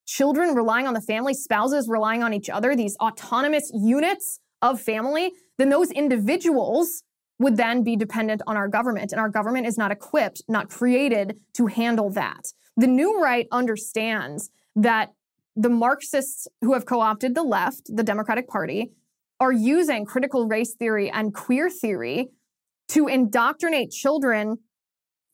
children 0.09 0.55
relying 0.55 0.87
on 0.87 0.95
the 0.95 1.01
family, 1.01 1.35
spouses 1.35 1.87
relying 1.87 2.23
on 2.23 2.33
each 2.33 2.49
other, 2.49 2.75
these 2.75 2.97
autonomous 2.97 3.71
units 3.73 4.39
of 4.61 4.81
family, 4.81 5.31
then 5.59 5.69
those 5.69 5.91
individuals 5.91 7.03
would 7.37 7.57
then 7.57 7.83
be 7.83 7.95
dependent 7.95 8.41
on 8.47 8.57
our 8.57 8.67
government. 8.67 9.11
And 9.11 9.21
our 9.21 9.29
government 9.29 9.67
is 9.67 9.77
not 9.77 9.91
equipped, 9.91 10.41
not 10.47 10.67
created 10.67 11.37
to 11.53 11.67
handle 11.67 12.09
that. 12.11 12.51
The 12.75 12.87
new 12.87 13.21
right 13.21 13.47
understands 13.51 14.49
that 14.75 15.13
the 15.55 15.69
Marxists 15.69 16.47
who 16.61 16.73
have 16.73 16.85
co 16.87 17.01
opted 17.01 17.35
the 17.35 17.43
left, 17.43 17.83
the 17.95 18.03
Democratic 18.03 18.47
Party, 18.47 18.91
are 19.39 19.51
using 19.51 20.05
critical 20.05 20.47
race 20.47 20.73
theory 20.73 21.09
and 21.11 21.33
queer 21.35 21.69
theory 21.69 22.29
to 22.89 23.07
indoctrinate 23.07 23.91
children 23.91 24.57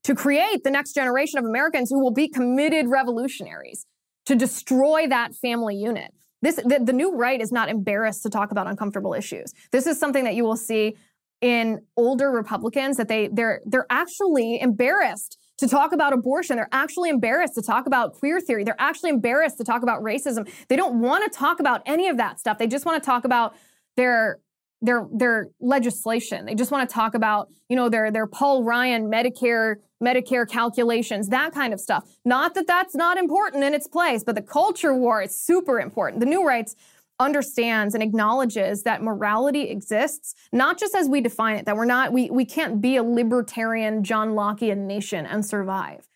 to 0.04 0.14
create 0.14 0.64
the 0.64 0.70
next 0.70 0.94
generation 0.94 1.40
of 1.40 1.46
Americans 1.46 1.90
who 1.90 2.00
will 2.00 2.14
be 2.14 2.28
committed 2.28 2.88
revolutionaries 2.88 3.86
to 4.26 4.36
destroy 4.36 5.08
that 5.08 5.36
family 5.36 5.76
unit. 5.76 6.14
This, 6.42 6.56
the, 6.56 6.80
the 6.84 6.94
new 6.94 7.16
right 7.16 7.42
is 7.42 7.52
not 7.52 7.70
embarrassed 7.70 8.24
to 8.24 8.30
talk 8.30 8.52
about 8.52 8.68
uncomfortable 8.68 9.14
issues. 9.14 9.54
This 9.72 9.88
is 9.88 10.00
something 10.00 10.24
that 10.26 10.36
you 10.36 10.44
will 10.44 10.58
see 10.58 10.96
in 11.42 11.82
older 11.98 12.32
Republicans 12.32 12.98
that 12.98 13.08
they 13.08 13.28
they're 13.32 13.62
they're 13.66 13.86
actually 13.90 14.60
embarrassed 14.62 15.38
to 15.58 15.68
talk 15.68 15.94
about 15.94 16.14
abortion. 16.14 16.56
They're 16.56 16.70
actually 16.72 17.10
embarrassed 17.10 17.56
to 17.56 17.62
talk 17.62 17.88
about 17.88 18.14
queer 18.14 18.40
theory. 18.40 18.64
They're 18.64 18.76
actually 18.80 19.12
embarrassed 19.12 19.58
to 19.58 19.64
talk 19.64 19.84
about 19.84 20.02
racism. 20.02 20.50
They 20.68 20.76
don't 20.76 21.00
want 21.02 21.32
to 21.32 21.38
talk 21.38 21.60
about 21.60 21.82
any 21.86 22.08
of 22.08 22.18
that 22.18 22.40
stuff. 22.40 22.58
They 22.58 22.68
just 22.68 22.86
want 22.86 23.02
to 23.02 23.06
talk 23.06 23.26
about 23.26 23.56
their 23.96 24.40
their 24.86 25.08
their 25.12 25.50
legislation. 25.60 26.46
They 26.46 26.56
just 26.56 26.72
want 26.72 26.88
to 26.90 26.94
talk 26.94 27.14
about, 27.14 27.50
you 27.70 27.76
know, 27.76 27.90
their 27.90 28.12
their 28.12 28.28
Paul 28.28 28.64
Ryan 28.64 29.10
Medicare 29.10 29.78
Medicare 30.04 30.50
calculations, 30.50 31.30
that 31.30 31.54
kind 31.54 31.74
of 31.74 31.80
stuff. 31.80 32.06
Not 32.24 32.54
that 32.56 32.68
that's 32.68 32.96
not 32.96 33.18
important 33.18 33.64
in 33.64 33.74
its 33.74 33.88
place, 33.88 34.24
but 34.24 34.36
the 34.36 34.42
culture 34.42 34.94
war 34.94 35.22
is 35.22 35.36
super 35.36 35.80
important. 35.80 36.20
The 36.20 36.26
new 36.26 36.46
rights 36.46 36.76
understands 37.20 37.94
and 37.94 38.04
acknowledges 38.04 38.84
that 38.84 39.02
morality 39.02 39.70
exists 39.70 40.36
not 40.52 40.78
just 40.78 40.94
as 40.94 41.08
we 41.08 41.22
define 41.22 41.56
it 41.56 41.66
that 41.66 41.76
we're 41.76 41.86
not 41.86 42.12
we 42.12 42.30
we 42.30 42.44
can't 42.44 42.82
be 42.82 42.98
a 42.98 43.04
libertarian 43.04 44.04
John 44.04 44.32
Lockean 44.32 44.80
nation 44.80 45.26
and 45.26 45.46
survive 45.46 46.10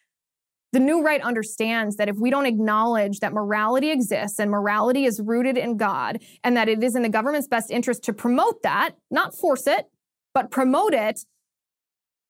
the 0.71 0.79
new 0.79 1.01
right 1.01 1.21
understands 1.21 1.95
that 1.95 2.09
if 2.09 2.17
we 2.17 2.29
don't 2.29 2.45
acknowledge 2.45 3.19
that 3.19 3.33
morality 3.33 3.91
exists 3.91 4.39
and 4.39 4.51
morality 4.51 5.05
is 5.05 5.19
rooted 5.19 5.57
in 5.57 5.77
God 5.77 6.21
and 6.43 6.55
that 6.55 6.69
it 6.69 6.83
is 6.83 6.95
in 6.95 7.01
the 7.01 7.09
government's 7.09 7.47
best 7.47 7.71
interest 7.71 8.03
to 8.03 8.13
promote 8.13 8.61
that, 8.61 8.91
not 9.09 9.33
force 9.33 9.65
it, 9.65 9.87
but 10.33 10.51
promote 10.51 10.93
it, 10.93 11.21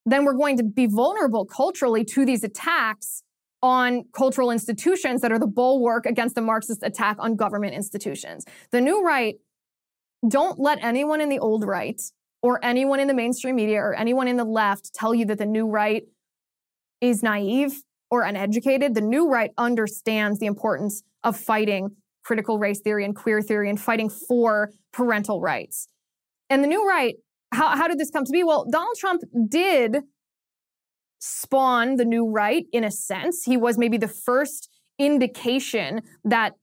then 0.06 0.24
we're 0.24 0.34
going 0.34 0.58
to 0.58 0.64
be 0.64 0.86
vulnerable 0.86 1.46
culturally 1.46 2.06
to 2.06 2.26
these 2.26 2.44
attacks 2.44 3.24
on 3.62 4.06
cultural 4.14 4.52
institutions 4.52 5.20
that 5.22 5.32
are 5.34 5.40
the 5.40 5.48
bulwark 5.48 6.06
against 6.06 6.36
the 6.36 6.42
Marxist 6.42 6.82
attack 6.82 7.18
on 7.20 7.36
government 7.36 7.74
institutions. 7.74 8.46
The 8.72 8.80
new 8.80 9.04
right 9.04 9.36
don't 10.28 10.60
let 10.60 10.82
anyone 10.82 11.20
in 11.20 11.30
the 11.30 11.40
old 11.40 11.66
right 11.66 12.02
or 12.42 12.64
anyone 12.64 13.02
in 13.02 13.08
the 13.08 13.14
mainstream 13.14 13.56
media 13.56 13.80
or 13.80 13.94
anyone 13.94 14.28
in 14.28 14.38
the 14.38 14.46
left 14.46 14.94
tell 14.94 15.14
you 15.14 15.26
that 15.26 15.38
the 15.38 15.46
new 15.46 15.68
right 15.68 16.04
is 17.02 17.22
naive 17.22 17.84
or 18.12 18.24
uneducated, 18.24 18.96
the 18.96 19.02
new 19.02 19.30
right 19.30 19.52
understands 19.58 20.40
the 20.40 20.46
importance 20.46 21.04
of 21.24 21.38
fighting 21.38 21.92
critical 22.24 22.60
race 22.60 22.80
theory 22.80 23.06
and 23.06 23.16
queer 23.16 23.42
theory 23.42 23.70
and 23.70 23.80
fighting 23.80 24.10
for 24.10 24.72
parental 24.94 25.42
rights. 25.42 25.88
And 26.50 26.64
the 26.64 26.68
new 26.68 26.88
right, 26.88 27.16
how, 27.52 27.76
how 27.76 27.88
did 27.88 27.98
this 27.98 28.12
come 28.12 28.26
to 28.26 28.32
be? 28.32 28.44
Well, 28.44 28.66
Donald 28.72 28.96
Trump 28.98 29.22
did 29.48 29.98
spawn 31.20 31.98
the 31.98 32.06
new 32.06 32.30
right 32.30 32.66
in 32.72 32.84
a 32.84 32.92
sense. 32.92 33.44
He 33.44 33.58
was 33.58 33.78
maybe 33.78 33.98
the 33.98 34.08
first 34.08 34.70
indication 34.98 36.02
that 36.24 36.54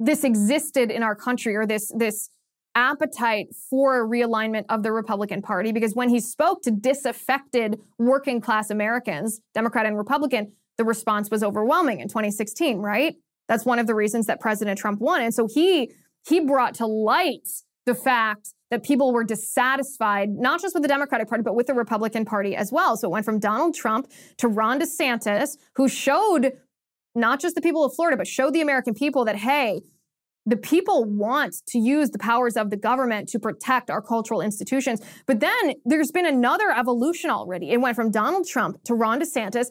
this 0.00 0.24
existed 0.24 0.90
in 0.90 1.02
our 1.02 1.14
country 1.14 1.54
or 1.54 1.66
this, 1.66 1.90
this 1.96 2.30
appetite 2.74 3.48
for 3.70 4.00
a 4.00 4.08
realignment 4.08 4.64
of 4.68 4.82
the 4.82 4.92
Republican 4.92 5.42
Party 5.42 5.72
because 5.72 5.94
when 5.94 6.08
he 6.08 6.20
spoke 6.20 6.62
to 6.62 6.70
disaffected 6.70 7.80
working 7.98 8.40
class 8.40 8.70
Americans, 8.70 9.40
Democrat 9.54 9.86
and 9.86 9.96
Republican, 9.96 10.52
the 10.76 10.84
response 10.84 11.30
was 11.30 11.42
overwhelming 11.42 12.00
in 12.00 12.08
2016, 12.08 12.78
right? 12.78 13.16
That's 13.48 13.64
one 13.64 13.78
of 13.78 13.86
the 13.86 13.94
reasons 13.94 14.26
that 14.26 14.40
President 14.40 14.78
Trump 14.78 15.00
won. 15.00 15.22
And 15.22 15.34
so 15.34 15.46
he 15.46 15.92
he 16.26 16.40
brought 16.40 16.74
to 16.76 16.86
light 16.86 17.48
the 17.84 17.94
fact 17.94 18.54
that 18.70 18.82
people 18.82 19.12
were 19.12 19.24
dissatisfied, 19.24 20.30
not 20.30 20.60
just 20.60 20.74
with 20.74 20.82
the 20.82 20.88
Democratic 20.88 21.28
Party, 21.28 21.42
but 21.42 21.54
with 21.54 21.66
the 21.66 21.74
Republican 21.74 22.24
Party 22.24 22.56
as 22.56 22.72
well. 22.72 22.96
So 22.96 23.08
it 23.08 23.10
went 23.10 23.24
from 23.24 23.38
Donald 23.38 23.74
Trump 23.74 24.10
to 24.38 24.48
Ron 24.48 24.80
DeSantis, 24.80 25.58
who 25.76 25.86
showed 25.88 26.52
not 27.14 27.40
just 27.40 27.54
the 27.54 27.60
people 27.60 27.84
of 27.84 27.94
Florida, 27.94 28.16
but 28.16 28.26
showed 28.26 28.54
the 28.54 28.60
American 28.60 28.94
people 28.94 29.24
that, 29.26 29.36
hey, 29.36 29.82
the 30.46 30.56
people 30.56 31.04
want 31.04 31.56
to 31.68 31.78
use 31.78 32.10
the 32.10 32.18
powers 32.18 32.56
of 32.56 32.70
the 32.70 32.76
government 32.76 33.28
to 33.30 33.38
protect 33.38 33.90
our 33.90 34.02
cultural 34.02 34.40
institutions. 34.40 35.00
But 35.26 35.40
then 35.40 35.74
there's 35.84 36.10
been 36.10 36.26
another 36.26 36.70
evolution 36.70 37.30
already. 37.30 37.70
It 37.70 37.80
went 37.80 37.96
from 37.96 38.10
Donald 38.10 38.46
Trump 38.46 38.82
to 38.84 38.94
Ron 38.94 39.20
DeSantis. 39.20 39.68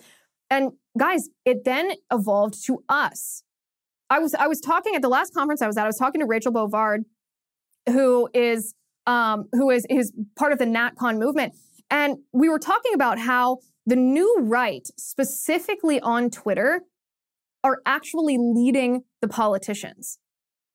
And 0.49 0.71
guys, 0.97 1.29
it 1.45 1.63
then 1.63 1.91
evolved 2.11 2.63
to 2.65 2.83
us. 2.89 3.43
I 4.09 4.19
was 4.19 4.35
I 4.35 4.47
was 4.47 4.59
talking 4.59 4.95
at 4.95 5.01
the 5.01 5.09
last 5.09 5.33
conference 5.33 5.61
I 5.61 5.67
was 5.67 5.77
at, 5.77 5.83
I 5.83 5.87
was 5.87 5.97
talking 5.97 6.21
to 6.21 6.27
Rachel 6.27 6.51
Bovard, 6.51 7.05
who 7.87 8.29
is 8.33 8.75
um, 9.07 9.45
who 9.53 9.69
is 9.69 9.85
is 9.89 10.13
part 10.37 10.51
of 10.51 10.59
the 10.59 10.65
NatCon 10.65 11.17
movement. 11.17 11.53
And 11.89 12.17
we 12.31 12.49
were 12.49 12.59
talking 12.59 12.93
about 12.93 13.19
how 13.19 13.59
the 13.85 13.95
new 13.95 14.37
right, 14.39 14.87
specifically 14.97 15.99
on 15.99 16.29
Twitter, 16.29 16.81
are 17.63 17.81
actually 17.85 18.37
leading 18.39 19.03
the 19.21 19.27
politicians. 19.27 20.19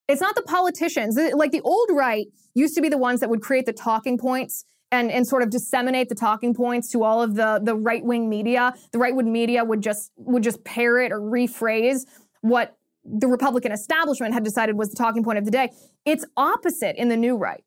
It's 0.09 0.21
not 0.23 0.35
the 0.35 0.43
politicians. 0.43 1.19
Like 1.35 1.53
the 1.53 1.61
old 1.61 1.91
right 1.93 2.27
used 2.55 2.75
to 2.77 2.81
be 2.81 2.89
the 2.89 2.99
ones 2.99 3.21
that 3.21 3.29
would 3.29 3.43
create 3.43 3.67
the 3.67 3.73
talking 3.73 4.17
points 4.19 4.65
and, 4.91 5.11
and 5.11 5.27
sort 5.27 5.43
of 5.43 5.51
disseminate 5.51 6.09
the 6.09 6.15
talking 6.15 6.55
points 6.55 6.89
to 6.93 7.03
all 7.03 7.23
of 7.23 7.35
the, 7.35 7.61
the 7.63 7.77
right 7.77 8.05
wing 8.05 8.29
media. 8.29 8.75
The 8.93 8.99
right 8.99 9.15
wing 9.15 9.31
media 9.31 9.65
would 9.65 9.83
just 9.83 10.13
would 10.17 10.43
just 10.43 10.65
parrot 10.65 11.13
or 11.13 11.21
rephrase 11.21 12.07
what 12.41 12.77
the 13.05 13.29
Republican 13.29 13.73
establishment 13.73 14.35
had 14.35 14.45
decided 14.45 14.77
was 14.77 14.91
the 14.91 14.97
talking 14.97 15.23
point 15.23 15.39
of 15.39 15.45
the 15.45 15.51
day. 15.51 15.71
It's 16.05 16.25
opposite 16.37 16.97
in 16.97 17.09
the 17.09 17.17
new 17.17 17.37
right. 17.37 17.65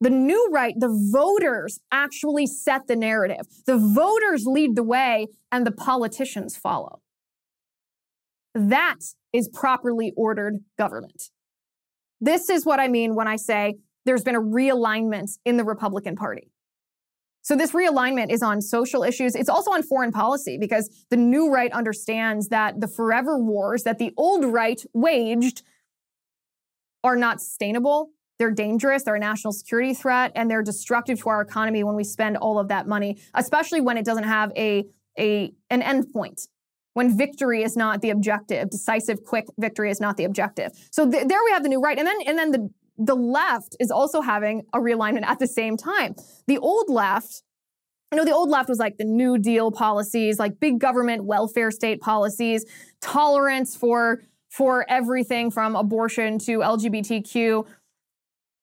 The 0.00 0.10
new 0.10 0.50
right, 0.52 0.74
the 0.76 0.90
voters 1.12 1.80
actually 1.92 2.46
set 2.46 2.88
the 2.88 2.96
narrative. 2.96 3.46
The 3.66 3.78
voters 3.78 4.44
lead 4.46 4.74
the 4.74 4.82
way 4.82 5.28
and 5.52 5.66
the 5.66 5.70
politicians 5.70 6.56
follow. 6.56 7.00
That 8.54 9.00
is 9.32 9.48
properly 9.48 10.12
ordered 10.16 10.60
government. 10.78 11.30
This 12.20 12.48
is 12.48 12.64
what 12.64 12.80
I 12.80 12.88
mean 12.88 13.14
when 13.14 13.28
I 13.28 13.36
say 13.36 13.76
there's 14.04 14.22
been 14.22 14.36
a 14.36 14.40
realignment 14.40 15.38
in 15.44 15.56
the 15.56 15.64
Republican 15.64 16.16
Party. 16.16 16.50
So 17.42 17.56
this 17.56 17.72
realignment 17.72 18.32
is 18.32 18.42
on 18.42 18.62
social 18.62 19.04
issues. 19.04 19.34
It's 19.34 19.50
also 19.50 19.70
on 19.70 19.82
foreign 19.82 20.12
policy 20.12 20.56
because 20.58 20.88
the 21.10 21.18
new 21.18 21.50
right 21.50 21.70
understands 21.72 22.48
that 22.48 22.80
the 22.80 22.88
forever 22.88 23.38
wars 23.38 23.82
that 23.82 23.98
the 23.98 24.12
old 24.16 24.46
right 24.46 24.82
waged 24.94 25.62
are 27.02 27.16
not 27.16 27.42
sustainable. 27.42 28.10
They're 28.38 28.50
dangerous. 28.50 29.02
They're 29.02 29.16
a 29.16 29.20
national 29.20 29.52
security 29.52 29.92
threat 29.92 30.32
and 30.34 30.50
they're 30.50 30.62
destructive 30.62 31.20
to 31.20 31.28
our 31.28 31.42
economy 31.42 31.84
when 31.84 31.94
we 31.94 32.04
spend 32.04 32.38
all 32.38 32.58
of 32.58 32.68
that 32.68 32.88
money, 32.88 33.20
especially 33.34 33.82
when 33.82 33.98
it 33.98 34.06
doesn't 34.06 34.24
have 34.24 34.50
a, 34.56 34.86
a, 35.18 35.52
an 35.68 35.82
end 35.82 36.12
point 36.12 36.48
when 36.94 37.16
victory 37.16 37.62
is 37.62 37.76
not 37.76 38.00
the 38.00 38.10
objective, 38.10 38.70
decisive, 38.70 39.24
quick 39.24 39.46
victory 39.58 39.90
is 39.90 40.00
not 40.00 40.16
the 40.16 40.24
objective. 40.24 40.72
So 40.90 41.08
th- 41.10 41.28
there 41.28 41.40
we 41.44 41.50
have 41.50 41.62
the 41.62 41.68
new 41.68 41.80
right, 41.80 41.98
and 41.98 42.06
then 42.06 42.16
and 42.26 42.38
then 42.38 42.50
the 42.50 42.70
the 42.96 43.16
left 43.16 43.76
is 43.80 43.90
also 43.90 44.20
having 44.20 44.62
a 44.72 44.78
realignment 44.78 45.24
at 45.24 45.38
the 45.38 45.48
same 45.48 45.76
time. 45.76 46.14
The 46.46 46.58
old 46.58 46.88
left, 46.88 47.42
you 48.12 48.16
know, 48.16 48.24
the 48.24 48.34
old 48.34 48.48
left 48.48 48.68
was 48.68 48.78
like 48.78 48.96
the 48.98 49.04
New 49.04 49.38
Deal 49.38 49.72
policies, 49.72 50.38
like 50.38 50.60
big 50.60 50.78
government 50.78 51.24
welfare 51.24 51.72
state 51.72 52.00
policies, 52.00 52.64
tolerance 53.00 53.76
for 53.76 54.22
for 54.48 54.86
everything 54.88 55.50
from 55.50 55.74
abortion 55.74 56.38
to 56.38 56.58
LGBTQ. 56.58 57.66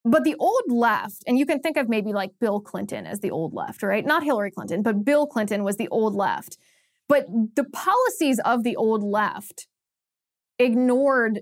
But 0.04 0.24
the 0.24 0.36
old 0.40 0.64
left, 0.70 1.24
and 1.28 1.38
you 1.38 1.46
can 1.46 1.60
think 1.60 1.78
of 1.78 1.90
maybe 1.90 2.14
like 2.14 2.32
Bill 2.40 2.60
Clinton 2.62 3.06
as 3.06 3.20
the 3.20 3.30
old 3.30 3.54
left, 3.54 3.84
right? 3.84 4.06
Not 4.06 4.24
Hillary 4.24 4.50
Clinton, 4.50 4.82
but 4.82 5.04
Bill 5.04 5.28
Clinton 5.28 5.64
was 5.64 5.76
the 5.76 5.90
old 5.90 6.16
left. 6.16 6.58
But 7.12 7.26
the 7.58 7.66
policies 7.66 8.40
of 8.46 8.64
the 8.64 8.78
old 8.78 9.04
left 9.04 9.68
ignored 10.58 11.42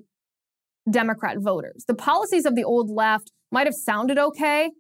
Democrat 0.89 1.38
voters. 1.38 1.86
The 1.88 1.93
policies 1.93 2.47
of 2.47 2.55
the 2.55 2.63
old 2.63 2.89
left 2.89 3.32
might 3.51 3.67
have 3.67 3.76
sounded 3.76 4.17
okay 4.17 4.72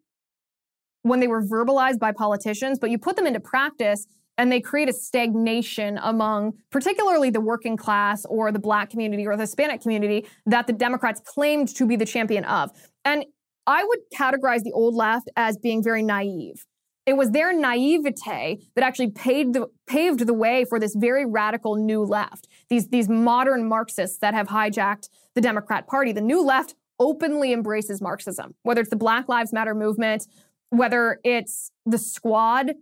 when 1.03 1.19
they 1.19 1.27
were 1.27 1.43
verbalized 1.43 1.99
by 1.99 2.11
politicians, 2.11 2.79
but 2.79 2.89
you 2.89 2.97
put 2.97 3.17
them 3.17 3.27
into 3.27 3.39
practice 3.39 4.07
and 4.39 4.51
they 4.51 4.59
create 4.59 4.89
a 4.89 4.93
stagnation 4.93 5.99
among 6.01 6.53
particularly 6.71 7.29
the 7.29 7.41
working 7.41 7.77
class 7.77 8.25
or 8.25 8.51
the 8.51 8.57
black 8.57 8.89
community 8.89 9.27
or 9.27 9.37
the 9.37 9.43
Hispanic 9.43 9.81
community 9.81 10.25
that 10.47 10.65
the 10.65 10.73
Democrats 10.73 11.21
claimed 11.23 11.67
to 11.75 11.85
be 11.85 11.97
the 11.97 12.05
champion 12.05 12.43
of. 12.45 12.71
And 13.05 13.25
I 13.67 13.83
would 13.83 13.99
categorize 14.11 14.63
the 14.63 14.71
old 14.73 14.95
left 14.95 15.29
as 15.35 15.55
being 15.55 15.83
very 15.83 16.01
naive. 16.01 16.65
It 17.09 17.17
was 17.17 17.31
their 17.31 17.51
naivete 17.51 18.59
that 18.75 18.83
actually 18.83 19.09
paved 19.09 19.55
the, 19.55 19.65
paved 19.87 20.27
the 20.27 20.33
way 20.33 20.63
for 20.63 20.79
this 20.79 20.93
very 20.95 21.25
radical 21.25 21.75
new 21.75 22.03
left. 22.03 22.47
These, 22.69 22.89
these 22.89 23.09
modern 23.09 23.67
Marxists 23.67 24.19
that 24.19 24.35
have 24.35 24.49
hijacked 24.49 25.09
the 25.33 25.41
Democrat 25.41 25.87
Party. 25.87 26.11
The 26.11 26.21
new 26.21 26.45
left 26.45 26.75
openly 26.99 27.51
embraces 27.51 27.99
Marxism, 27.99 28.53
whether 28.61 28.81
it's 28.81 28.91
the 28.91 28.95
Black 28.95 29.27
Lives 29.27 29.51
Matter 29.51 29.73
movement, 29.73 30.27
whether 30.69 31.19
it's 31.23 31.71
the 31.83 31.97
squad 31.97 32.73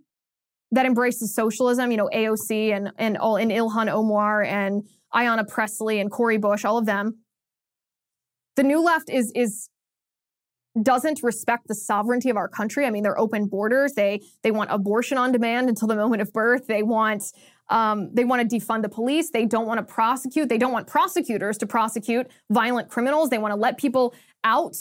that 0.74 0.86
embraces 0.86 1.34
socialism, 1.34 1.90
you 1.90 1.96
know, 1.96 2.10
AOC 2.14 2.76
and, 2.76 2.92
and, 2.98 3.18
all, 3.18 3.38
and 3.38 3.50
Ilhan 3.50 3.88
Omar 3.90 4.44
and 4.44 4.84
Ayanna 5.16 5.48
Pressley 5.48 6.02
and 6.02 6.12
Cori 6.12 6.38
Bush, 6.38 6.66
all 6.66 6.78
of 6.78 6.86
them. 6.86 7.20
The 8.58 8.64
new 8.64 8.84
left 8.84 9.10
is, 9.10 9.32
is 9.34 9.70
doesn't 10.84 11.24
respect 11.24 11.68
the 11.68 11.76
sovereignty 11.76 12.30
of 12.30 12.38
our 12.38 12.48
country. 12.48 12.86
I 12.86 12.90
mean, 12.90 13.04
they're 13.04 13.20
open 13.20 13.48
borders. 13.48 13.94
They 13.94 14.22
they 14.44 14.52
want 14.52 14.72
abortion 14.72 15.18
on 15.18 15.32
demand 15.32 15.70
until 15.70 15.88
the 15.88 15.96
moment 15.96 16.22
of 16.22 16.32
birth. 16.34 16.68
They 16.68 16.84
want 16.84 17.32
um, 17.70 18.14
they 18.14 18.26
want 18.26 18.50
to 18.50 18.56
defund 18.56 18.82
the 18.82 18.90
police. 18.90 19.30
They 19.32 19.46
don't 19.46 19.68
want 19.68 19.80
to 19.80 19.94
prosecute. 19.94 20.50
They 20.50 20.58
don't 20.58 20.72
want 20.72 20.88
prosecutors 20.88 21.58
to 21.60 21.68
prosecute 21.68 22.28
violent 22.50 22.90
criminals. 22.90 23.30
They 23.30 23.38
want 23.38 23.52
to 23.54 23.60
let 23.60 23.78
people 23.78 24.14
out 24.44 24.76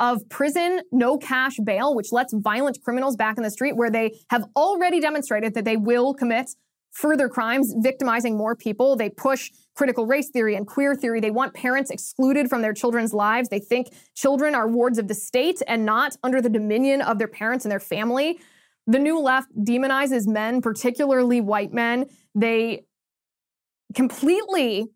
of 0.00 0.28
prison, 0.28 0.80
no 0.90 1.16
cash 1.16 1.58
bail, 1.62 1.94
which 1.94 2.10
lets 2.10 2.32
violent 2.32 2.82
criminals 2.82 3.14
back 3.14 3.36
in 3.36 3.44
the 3.44 3.50
street 3.50 3.76
where 3.76 3.90
they 3.90 4.18
have 4.30 4.44
already 4.56 5.00
demonstrated 5.00 5.54
that 5.54 5.64
they 5.64 5.76
will 5.76 6.12
commit 6.12 6.50
further 6.92 7.28
crimes, 7.28 7.74
victimizing 7.78 8.36
more 8.36 8.54
people. 8.54 8.96
They 8.96 9.10
push 9.10 9.50
critical 9.74 10.06
race 10.06 10.28
theory 10.28 10.54
and 10.54 10.66
queer 10.66 10.94
theory. 10.94 11.20
They 11.20 11.30
want 11.30 11.54
parents 11.54 11.90
excluded 11.90 12.48
from 12.48 12.62
their 12.62 12.74
children's 12.74 13.12
lives. 13.14 13.48
They 13.48 13.60
think 13.60 13.88
children 14.14 14.54
are 14.54 14.68
wards 14.68 14.98
of 14.98 15.08
the 15.08 15.14
state 15.14 15.62
and 15.66 15.84
not 15.84 16.16
under 16.22 16.40
the 16.40 16.50
dominion 16.50 17.00
of 17.02 17.18
their 17.18 17.28
parents 17.28 17.64
and 17.64 17.72
their 17.72 17.80
family. 17.80 18.38
The 18.86 18.98
new 18.98 19.18
left 19.18 19.48
demonizes 19.56 20.26
men, 20.26 20.60
particularly 20.60 21.40
white 21.40 21.72
men. 21.72 22.06
They 22.34 22.84
completely 23.94 24.88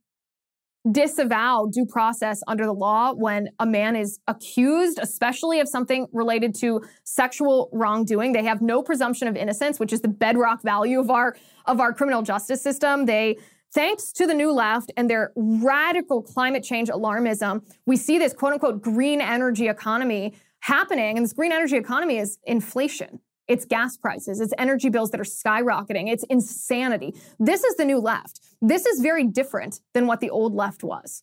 disavow 0.90 1.66
due 1.72 1.86
process 1.86 2.42
under 2.46 2.64
the 2.64 2.72
law 2.72 3.12
when 3.12 3.48
a 3.58 3.66
man 3.66 3.96
is 3.96 4.18
accused, 4.28 4.98
especially 5.00 5.60
of 5.60 5.68
something 5.68 6.06
related 6.12 6.54
to 6.56 6.80
sexual 7.04 7.68
wrongdoing. 7.72 8.32
They 8.32 8.44
have 8.44 8.62
no 8.62 8.82
presumption 8.82 9.28
of 9.28 9.36
innocence, 9.36 9.80
which 9.80 9.92
is 9.92 10.00
the 10.00 10.08
bedrock 10.08 10.62
value 10.62 11.00
of 11.00 11.10
our 11.10 11.36
of 11.66 11.80
our 11.80 11.92
criminal 11.92 12.22
justice 12.22 12.62
system. 12.62 13.06
They 13.06 13.36
Thanks 13.74 14.10
to 14.12 14.26
the 14.26 14.32
new 14.32 14.52
left 14.52 14.90
and 14.96 15.10
their 15.10 15.32
radical 15.36 16.22
climate 16.22 16.62
change 16.62 16.88
alarmism, 16.88 17.62
we 17.84 17.96
see 17.96 18.16
this 18.16 18.32
quote 18.32 18.54
unquote 18.54 18.80
green 18.80 19.20
energy 19.20 19.68
economy 19.68 20.32
happening. 20.60 21.18
And 21.18 21.24
this 21.24 21.34
green 21.34 21.52
energy 21.52 21.76
economy 21.76 22.16
is 22.18 22.38
inflation. 22.44 23.20
It's 23.48 23.64
gas 23.64 23.96
prices, 23.96 24.40
it's 24.40 24.52
energy 24.58 24.88
bills 24.88 25.10
that 25.10 25.20
are 25.20 25.24
skyrocketing, 25.24 26.10
it's 26.10 26.24
insanity. 26.24 27.14
This 27.38 27.62
is 27.62 27.76
the 27.76 27.84
new 27.84 27.98
left. 27.98 28.40
This 28.60 28.86
is 28.86 29.00
very 29.00 29.24
different 29.24 29.80
than 29.94 30.06
what 30.06 30.20
the 30.20 30.30
old 30.30 30.54
left 30.54 30.82
was. 30.82 31.22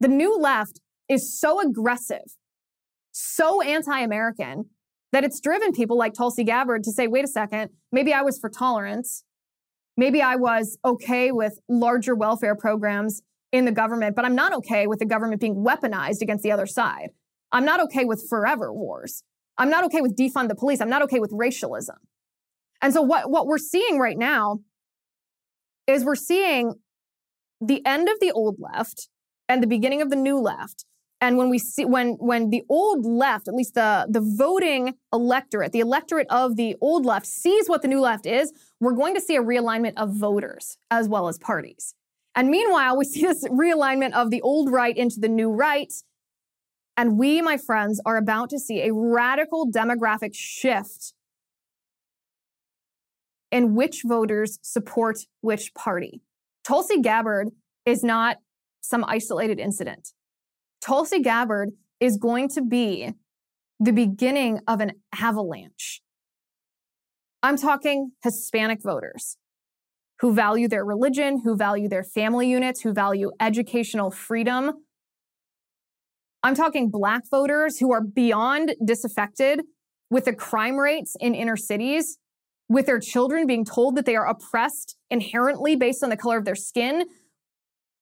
The 0.00 0.08
new 0.08 0.38
left 0.38 0.80
is 1.08 1.38
so 1.38 1.60
aggressive, 1.60 2.36
so 3.12 3.62
anti 3.62 4.00
American, 4.00 4.66
that 5.12 5.24
it's 5.24 5.40
driven 5.40 5.72
people 5.72 5.96
like 5.96 6.14
Tulsi 6.14 6.44
Gabbard 6.44 6.84
to 6.84 6.92
say, 6.92 7.06
wait 7.06 7.24
a 7.24 7.28
second, 7.28 7.70
maybe 7.90 8.12
I 8.12 8.22
was 8.22 8.38
for 8.38 8.48
tolerance. 8.48 9.24
Maybe 9.96 10.22
I 10.22 10.36
was 10.36 10.78
okay 10.84 11.32
with 11.32 11.58
larger 11.68 12.14
welfare 12.14 12.54
programs 12.54 13.22
in 13.52 13.64
the 13.64 13.72
government, 13.72 14.14
but 14.14 14.24
I'm 14.24 14.34
not 14.34 14.54
okay 14.54 14.86
with 14.86 14.98
the 14.98 15.04
government 15.04 15.40
being 15.40 15.56
weaponized 15.56 16.22
against 16.22 16.42
the 16.42 16.52
other 16.52 16.66
side. 16.66 17.10
I'm 17.52 17.64
not 17.64 17.80
okay 17.80 18.04
with 18.04 18.26
forever 18.28 18.72
wars. 18.72 19.24
I'm 19.60 19.70
not 19.70 19.84
okay 19.84 20.00
with 20.00 20.16
defund 20.16 20.48
the 20.48 20.54
police. 20.54 20.80
I'm 20.80 20.88
not 20.88 21.02
okay 21.02 21.20
with 21.20 21.30
racialism. 21.32 21.96
And 22.82 22.94
so 22.94 23.02
what, 23.02 23.30
what 23.30 23.46
we're 23.46 23.58
seeing 23.58 23.98
right 23.98 24.16
now 24.16 24.60
is 25.86 26.04
we're 26.04 26.14
seeing 26.14 26.74
the 27.60 27.84
end 27.84 28.08
of 28.08 28.18
the 28.20 28.32
old 28.32 28.56
left 28.58 29.08
and 29.48 29.62
the 29.62 29.66
beginning 29.66 30.00
of 30.00 30.08
the 30.08 30.16
new 30.16 30.38
left. 30.38 30.86
And 31.20 31.36
when 31.36 31.50
we 31.50 31.58
see 31.58 31.84
when 31.84 32.12
when 32.14 32.48
the 32.48 32.62
old 32.70 33.04
left, 33.04 33.46
at 33.46 33.52
least 33.52 33.74
the 33.74 34.06
the 34.08 34.22
voting 34.22 34.94
electorate, 35.12 35.72
the 35.72 35.80
electorate 35.80 36.26
of 36.30 36.56
the 36.56 36.76
old 36.80 37.04
left 37.04 37.26
sees 37.26 37.68
what 37.68 37.82
the 37.82 37.88
new 37.88 38.00
left 38.00 38.24
is, 38.24 38.54
we're 38.80 38.94
going 38.94 39.14
to 39.14 39.20
see 39.20 39.36
a 39.36 39.42
realignment 39.42 39.92
of 39.98 40.14
voters 40.14 40.78
as 40.90 41.10
well 41.10 41.28
as 41.28 41.36
parties. 41.36 41.94
And 42.34 42.48
meanwhile, 42.48 42.96
we 42.96 43.04
see 43.04 43.20
this 43.20 43.44
realignment 43.48 44.14
of 44.14 44.30
the 44.30 44.40
old 44.40 44.72
right 44.72 44.96
into 44.96 45.20
the 45.20 45.28
new 45.28 45.50
right. 45.50 45.92
And 47.00 47.16
we, 47.16 47.40
my 47.40 47.56
friends, 47.56 47.98
are 48.04 48.18
about 48.18 48.50
to 48.50 48.58
see 48.58 48.82
a 48.82 48.92
radical 48.92 49.66
demographic 49.66 50.34
shift 50.34 51.14
in 53.50 53.74
which 53.74 54.02
voters 54.04 54.58
support 54.60 55.20
which 55.40 55.72
party. 55.72 56.20
Tulsi 56.62 57.00
Gabbard 57.00 57.52
is 57.86 58.04
not 58.04 58.36
some 58.82 59.02
isolated 59.08 59.58
incident. 59.58 60.12
Tulsi 60.82 61.22
Gabbard 61.22 61.70
is 62.00 62.18
going 62.18 62.50
to 62.50 62.60
be 62.60 63.14
the 63.78 63.92
beginning 63.94 64.60
of 64.68 64.82
an 64.82 64.92
avalanche. 65.18 66.02
I'm 67.42 67.56
talking 67.56 68.12
Hispanic 68.22 68.82
voters 68.82 69.38
who 70.18 70.34
value 70.34 70.68
their 70.68 70.84
religion, 70.84 71.40
who 71.44 71.56
value 71.56 71.88
their 71.88 72.04
family 72.04 72.50
units, 72.50 72.82
who 72.82 72.92
value 72.92 73.30
educational 73.40 74.10
freedom. 74.10 74.84
I'm 76.42 76.54
talking 76.54 76.90
Black 76.90 77.28
voters 77.30 77.78
who 77.78 77.92
are 77.92 78.00
beyond 78.00 78.74
disaffected 78.84 79.62
with 80.10 80.24
the 80.24 80.32
crime 80.32 80.76
rates 80.76 81.14
in 81.20 81.34
inner 81.34 81.56
cities, 81.56 82.18
with 82.68 82.86
their 82.86 82.98
children 82.98 83.46
being 83.46 83.64
told 83.64 83.96
that 83.96 84.06
they 84.06 84.16
are 84.16 84.26
oppressed 84.26 84.96
inherently 85.10 85.76
based 85.76 86.02
on 86.02 86.08
the 86.08 86.16
color 86.16 86.38
of 86.38 86.44
their 86.44 86.54
skin, 86.54 87.04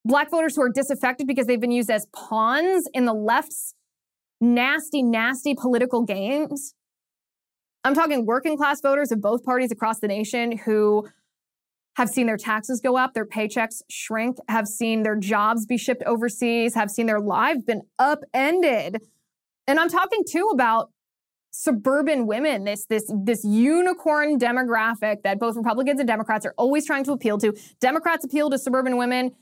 Black 0.05 0.31
voters 0.31 0.57
who 0.57 0.63
are 0.63 0.71
disaffected 0.71 1.27
because 1.27 1.47
they've 1.47 1.61
been 1.61 1.73
used 1.73 1.91
as 1.91 2.07
pawns 2.15 2.89
in 2.95 3.05
the 3.05 3.13
left's 3.13 3.75
nasty, 4.41 5.03
nasty 5.03 5.55
political 5.55 6.03
games. 6.05 6.75
I'm 7.85 7.95
talking 7.95 8.25
working 8.25 8.57
class 8.57 8.81
voters 8.81 9.11
of 9.11 9.21
both 9.21 9.43
parties 9.43 9.73
across 9.73 9.99
the 9.99 10.09
nation 10.09 10.59
who 10.59 11.09
have 11.99 12.09
seen 12.09 12.29
their 12.29 12.37
taxes 12.37 12.81
go 12.81 12.97
up, 12.97 13.13
their 13.13 13.27
paychecks 13.27 13.83
shrink, 13.91 14.37
have 14.49 14.69
seen 14.69 15.03
their 15.03 15.17
jobs 15.17 15.67
be 15.67 15.77
shipped 15.77 16.05
overseas, 16.05 16.73
have 16.77 16.93
seen 16.93 17.07
their 17.07 17.19
lives 17.19 17.65
been 17.65 17.83
upended. 17.99 19.03
And 19.67 19.81
I'm 19.81 19.89
talking 19.89 20.23
too 20.25 20.49
about 20.53 20.93
suburban 21.51 22.29
women, 22.29 22.63
this 22.63 22.87
this 22.87 23.13
this 23.25 23.45
unicorn 23.45 24.39
demographic 24.39 25.23
that 25.25 25.41
both 25.41 25.57
Republicans 25.57 25.99
and 25.99 26.07
Democrats 26.07 26.47
are 26.47 26.55
always 26.57 26.87
trying 26.87 27.03
to 27.03 27.11
appeal 27.11 27.37
to. 27.39 27.53
Democrats 27.81 28.25
appeal 28.25 28.49
to 28.51 28.59
suburban 28.59 28.97
women 28.97 29.33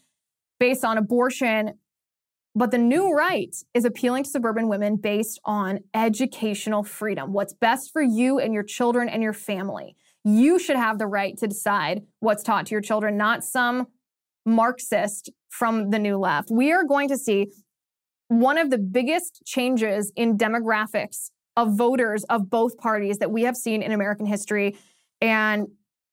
based 0.59 0.83
on 0.83 0.97
abortion. 0.97 1.75
But 2.55 2.71
the 2.71 2.79
new 2.79 3.13
right 3.13 3.55
is 3.75 3.85
appealing 3.85 4.25
to 4.25 4.31
suburban 4.31 4.69
women 4.69 4.97
based 4.97 5.39
on 5.45 5.81
educational 5.93 6.85
freedom. 6.85 7.35
What's 7.35 7.53
best 7.53 7.93
for 7.93 8.01
you 8.01 8.39
and 8.39 8.55
your 8.55 8.63
children 8.63 9.11
and 9.11 9.23
your 9.23 9.35
family. 9.35 9.95
You 10.29 10.59
should 10.59 10.75
have 10.75 10.99
the 10.99 11.07
right 11.07 11.37
to 11.39 11.47
decide 11.47 12.03
what's 12.19 12.43
taught 12.43 12.67
to 12.67 12.73
your 12.73 12.81
children, 12.81 13.17
not 13.17 13.45
some 13.45 13.87
Marxist 14.45 15.31
from 15.51 15.91
the 15.91 16.01
new 16.01 16.17
left. 16.19 16.51
We 16.51 16.73
are 16.73 16.83
going 16.83 17.09
to 17.11 17.17
see 17.17 17.53
one 18.27 18.59
of 18.59 18.71
the 18.71 18.79
biggest 18.79 19.43
changes 19.47 20.13
in 20.17 20.37
demographics 20.37 21.31
of 21.57 21.77
voters 21.77 22.25
of 22.25 22.51
both 22.51 22.77
parties 22.77 23.19
that 23.19 23.31
we 23.31 23.43
have 23.43 23.57
seen 23.57 23.83
in 23.83 23.93
American 23.93 24.27
history. 24.27 24.77
And 25.21 25.69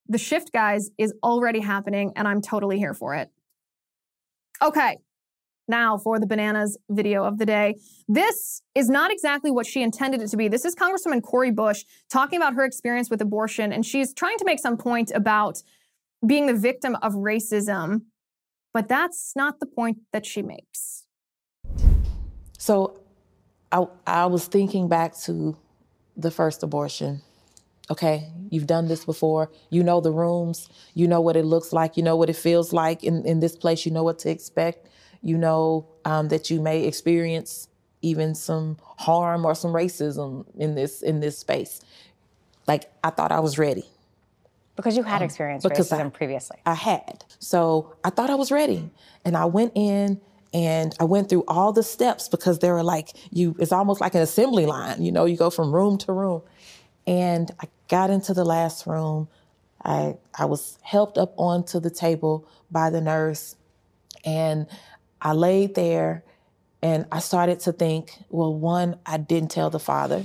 the 0.08 0.20
shift, 0.20 0.52
guys, 0.54 0.92
is 1.00 1.12
already 1.24 1.60
happening, 1.60 2.14
and 2.16 2.28
I'm 2.28 2.40
totally 2.40 2.78
here 2.78 2.94
for 2.94 3.16
it. 3.16 3.30
Okay, 4.62 4.98
now 5.68 5.98
for 5.98 6.20
the 6.20 6.28
bananas 6.28 6.78
video 6.90 7.24
of 7.24 7.38
the 7.38 7.46
day. 7.46 7.76
This 8.08 8.62
is 8.76 8.90
not 8.90 9.12
exactly 9.12 9.52
what 9.52 9.66
she 9.66 9.82
intended 9.82 10.22
it 10.22 10.28
to 10.30 10.38
be. 10.38 10.48
This 10.48 10.66
is 10.66 10.76
Congresswoman 10.76 11.22
Cori 11.22 11.52
Bush 11.52 11.84
talking 12.10 12.38
about 12.38 12.54
her 12.54 12.66
experience 12.66 13.10
with 13.10 13.22
abortion, 13.22 13.72
and 13.72 13.86
she's 13.86 14.14
trying 14.14 14.38
to 14.38 14.46
make 14.46 14.60
some 14.60 14.78
point 14.78 15.12
about 15.14 15.62
being 16.26 16.48
the 16.48 16.54
victim 16.54 16.98
of 17.02 17.14
racism, 17.14 18.04
but 18.74 18.88
that's 18.88 19.34
not 19.36 19.60
the 19.60 19.66
point 19.66 20.00
that 20.12 20.26
she 20.26 20.42
makes. 20.42 21.06
So 22.58 23.00
I, 23.72 23.86
I 24.08 24.26
was 24.28 24.48
thinking 24.48 24.88
back 24.88 25.18
to 25.22 25.58
the 26.16 26.32
first 26.32 26.64
abortion 26.64 27.22
okay 27.90 28.30
you've 28.50 28.68
done 28.68 28.88
this 28.88 29.04
before 29.04 29.52
you 29.70 29.84
know 29.84 30.00
the 30.00 30.12
rooms 30.12 30.70
you 30.94 31.08
know 31.08 31.20
what 31.20 31.36
it 31.36 31.44
looks 31.44 31.74
like 31.74 31.98
you 31.98 32.04
know 32.04 32.16
what 32.16 32.30
it 32.30 32.36
feels 32.36 32.72
like 32.72 33.04
in, 33.04 33.26
in 33.26 33.40
this 33.40 33.56
place 33.56 33.86
you 33.86 33.92
know 33.92 34.04
what 34.04 34.20
to 34.20 34.30
expect 34.30 34.88
you 35.24 35.38
know 35.38 35.88
um, 36.06 36.28
that 36.28 36.50
you 36.50 36.62
may 36.62 36.84
experience 36.86 37.68
even 38.02 38.36
some 38.36 38.78
harm 38.98 39.46
or 39.46 39.56
some 39.56 39.72
racism 39.72 40.46
in 40.58 40.76
this 40.76 41.02
in 41.02 41.20
this 41.20 41.38
space. 41.38 41.82
Like 42.68 42.92
i 43.04 43.10
thought 43.10 43.32
i 43.32 43.40
was 43.40 43.58
ready. 43.58 43.86
Because 44.76 44.98
you 44.98 45.04
had 45.04 45.22
um, 45.22 45.26
experienced 45.26 45.68
racism 45.68 46.08
I, 46.08 46.10
previously. 46.10 46.58
I 46.66 46.74
had. 46.74 47.26
So 47.40 47.96
i 48.04 48.10
thought 48.10 48.30
i 48.30 48.36
was 48.36 48.52
ready. 48.52 48.90
And 49.26 49.36
i 49.36 49.46
went 49.46 49.72
in 49.76 50.22
and 50.54 50.96
I 51.00 51.06
went 51.06 51.30
through 51.30 51.46
all 51.48 51.74
the 51.74 51.82
steps 51.82 52.30
because 52.30 52.60
they 52.60 52.70
were 52.70 52.84
like 52.84 53.10
you 53.32 53.56
it's 53.60 53.72
almost 53.72 54.02
like 54.02 54.14
an 54.14 54.22
assembly 54.22 54.68
line 54.68 55.02
you 55.02 55.12
know 55.12 55.26
you 55.26 55.36
go 55.36 55.50
from 55.50 55.74
room 55.74 55.98
to 56.00 56.12
room. 56.12 56.42
And 57.06 57.52
I 57.60 57.68
got 57.90 58.10
into 58.10 58.34
the 58.34 58.46
last 58.46 58.88
room. 58.88 59.28
I, 59.84 60.16
I 60.38 60.46
was 60.46 60.78
helped 60.82 61.18
up 61.18 61.34
onto 61.38 61.80
the 61.80 61.90
table 61.90 62.48
by 62.72 62.90
the 62.90 63.02
nurse. 63.02 63.56
And 64.24 64.68
I 65.24 65.32
laid 65.34 65.74
there 65.74 66.24
and 66.82 67.06
I 67.12 67.20
started 67.20 67.62
to 67.62 67.72
think, 67.72 68.12
well, 68.30 68.54
one, 68.54 69.00
I 69.06 69.18
didn't 69.18 69.52
tell 69.52 69.70
the 69.70 69.80
father 69.80 70.24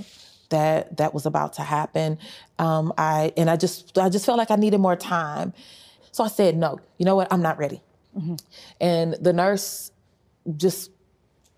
that 0.50 0.96
that 0.96 1.14
was 1.14 1.24
about 1.24 1.54
to 1.54 1.62
happen. 1.62 2.18
Um, 2.58 2.92
I 2.98 3.32
and 3.36 3.48
I 3.48 3.56
just 3.56 3.96
I 3.96 4.08
just 4.08 4.26
felt 4.26 4.38
like 4.38 4.50
I 4.50 4.56
needed 4.56 4.78
more 4.78 4.96
time. 4.96 5.54
So 6.12 6.24
I 6.24 6.28
said, 6.28 6.56
no, 6.56 6.80
you 6.98 7.06
know 7.06 7.16
what? 7.16 7.32
I'm 7.32 7.42
not 7.42 7.58
ready. 7.58 7.80
Mm-hmm. 8.18 8.34
And 8.80 9.14
the 9.20 9.32
nurse 9.32 9.92
just 10.56 10.90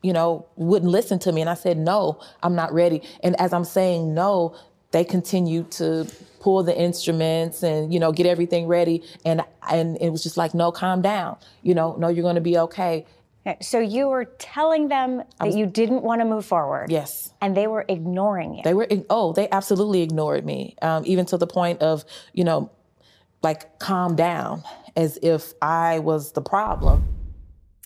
you 0.03 0.15
know, 0.15 0.47
wouldn't 0.57 0.91
listen 0.91 1.19
to 1.19 1.31
me. 1.31 1.43
And 1.43 1.51
I 1.51 1.55
said, 1.55 1.77
no, 1.77 2.23
I'm 2.43 2.55
not 2.55 2.73
ready. 2.73 3.03
And 3.23 3.39
as 3.39 3.53
I'm 3.53 3.65
saying 3.65 4.15
no, 4.15 4.57
they 4.93 5.05
continued 5.05 5.71
to 5.73 6.07
pull 6.41 6.63
the 6.63 6.77
instruments 6.77 7.63
and 7.63 7.93
you 7.93 8.01
know 8.01 8.13
get 8.13 8.27
everything 8.27 8.67
ready 8.67 9.03
and 9.25 9.43
and 9.71 9.99
it 10.01 10.09
was 10.09 10.23
just 10.23 10.39
like 10.39 10.55
no 10.55 10.73
calm 10.73 11.03
down 11.03 11.37
you 11.63 11.75
know 11.75 11.95
no 11.97 12.09
you're 12.09 12.23
going 12.23 12.35
to 12.35 12.41
be 12.41 12.57
okay 12.57 13.05
so 13.61 13.79
you 13.79 14.09
were 14.09 14.25
telling 14.39 14.89
them 14.89 15.19
that 15.39 15.47
was, 15.47 15.57
you 15.57 15.67
didn't 15.67 16.03
want 16.03 16.21
to 16.21 16.25
move 16.25 16.45
forward 16.45 16.91
yes 16.91 17.33
and 17.41 17.57
they 17.57 17.67
were 17.67 17.85
ignoring 17.89 18.55
you 18.55 18.63
they 18.63 18.75
were 18.75 18.89
oh 19.09 19.33
they 19.33 19.49
absolutely 19.51 20.03
ignored 20.03 20.45
me 20.45 20.75
um, 20.83 21.03
even 21.07 21.25
to 21.25 21.37
the 21.37 21.47
point 21.47 21.81
of 21.81 22.05
you 22.33 22.45
know 22.45 22.71
like 23.43 23.79
calm 23.79 24.17
down 24.17 24.63
as 24.97 25.19
if 25.23 25.53
I 25.63 25.99
was 26.01 26.33
the 26.33 26.43
problem. 26.43 27.05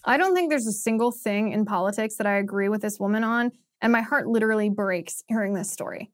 I 0.05 0.17
don't 0.17 0.35
think 0.35 0.51
there's 0.51 0.67
a 0.67 0.73
single 0.73 1.13
thing 1.13 1.53
in 1.53 1.65
politics 1.65 2.17
that 2.17 2.27
I 2.27 2.37
agree 2.37 2.69
with 2.69 2.83
this 2.83 2.99
woman 3.01 3.25
on, 3.25 3.53
and 3.81 3.93
my 3.93 4.03
heart 4.03 4.27
literally 4.27 4.69
breaks 4.69 5.23
hearing 5.29 5.55
this 5.55 5.71
story. 5.71 6.11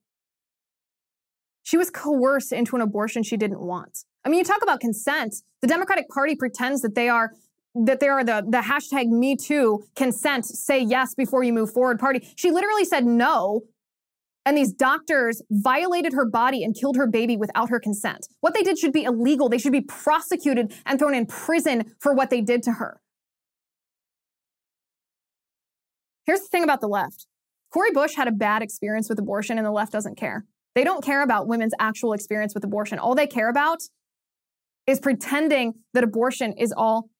She 1.62 1.76
was 1.76 1.90
coerced 1.90 2.52
into 2.52 2.76
an 2.76 2.82
abortion 2.82 3.22
she 3.22 3.36
didn't 3.36 3.60
want. 3.60 4.04
I 4.24 4.28
mean, 4.28 4.38
you 4.38 4.44
talk 4.44 4.62
about 4.62 4.80
consent. 4.80 5.36
The 5.60 5.68
Democratic 5.68 6.08
Party 6.08 6.36
pretends 6.36 6.82
that 6.82 6.94
they 6.94 7.08
are 7.08 7.32
that 7.74 8.00
there 8.00 8.12
are 8.14 8.24
the 8.24 8.44
the 8.48 8.58
hashtag 8.58 9.08
Me 9.08 9.36
Too 9.36 9.84
consent, 9.96 10.44
say 10.46 10.80
yes 10.80 11.14
before 11.14 11.42
you 11.42 11.52
move 11.52 11.72
forward 11.72 11.98
party. 11.98 12.28
She 12.36 12.50
literally 12.50 12.84
said 12.84 13.04
no 13.04 13.62
and 14.46 14.56
these 14.56 14.72
doctors 14.72 15.42
violated 15.50 16.12
her 16.14 16.24
body 16.24 16.64
and 16.64 16.74
killed 16.74 16.96
her 16.96 17.06
baby 17.06 17.36
without 17.36 17.68
her 17.68 17.78
consent. 17.78 18.26
What 18.40 18.54
they 18.54 18.62
did 18.62 18.78
should 18.78 18.92
be 18.92 19.04
illegal. 19.04 19.48
They 19.48 19.58
should 19.58 19.72
be 19.72 19.82
prosecuted 19.82 20.74
and 20.86 20.98
thrown 20.98 21.14
in 21.14 21.26
prison 21.26 21.94
for 22.00 22.14
what 22.14 22.30
they 22.30 22.40
did 22.40 22.62
to 22.64 22.72
her. 22.72 23.00
Here's 26.24 26.40
the 26.40 26.48
thing 26.48 26.64
about 26.64 26.80
the 26.80 26.88
left 26.88 27.26
Cori 27.72 27.90
Bush 27.92 28.14
had 28.16 28.28
a 28.28 28.32
bad 28.32 28.62
experience 28.62 29.08
with 29.08 29.18
abortion, 29.18 29.58
and 29.58 29.66
the 29.66 29.70
left 29.70 29.92
doesn't 29.92 30.16
care. 30.16 30.46
They 30.74 30.84
don't 30.84 31.04
care 31.04 31.22
about 31.22 31.46
women's 31.46 31.74
actual 31.78 32.12
experience 32.12 32.54
with 32.54 32.64
abortion. 32.64 32.98
All 32.98 33.14
they 33.14 33.26
care 33.26 33.50
about 33.50 33.80
is 34.86 35.00
pretending 35.00 35.74
that 35.92 36.02
abortion 36.02 36.52
is 36.52 36.72
all 36.76 37.10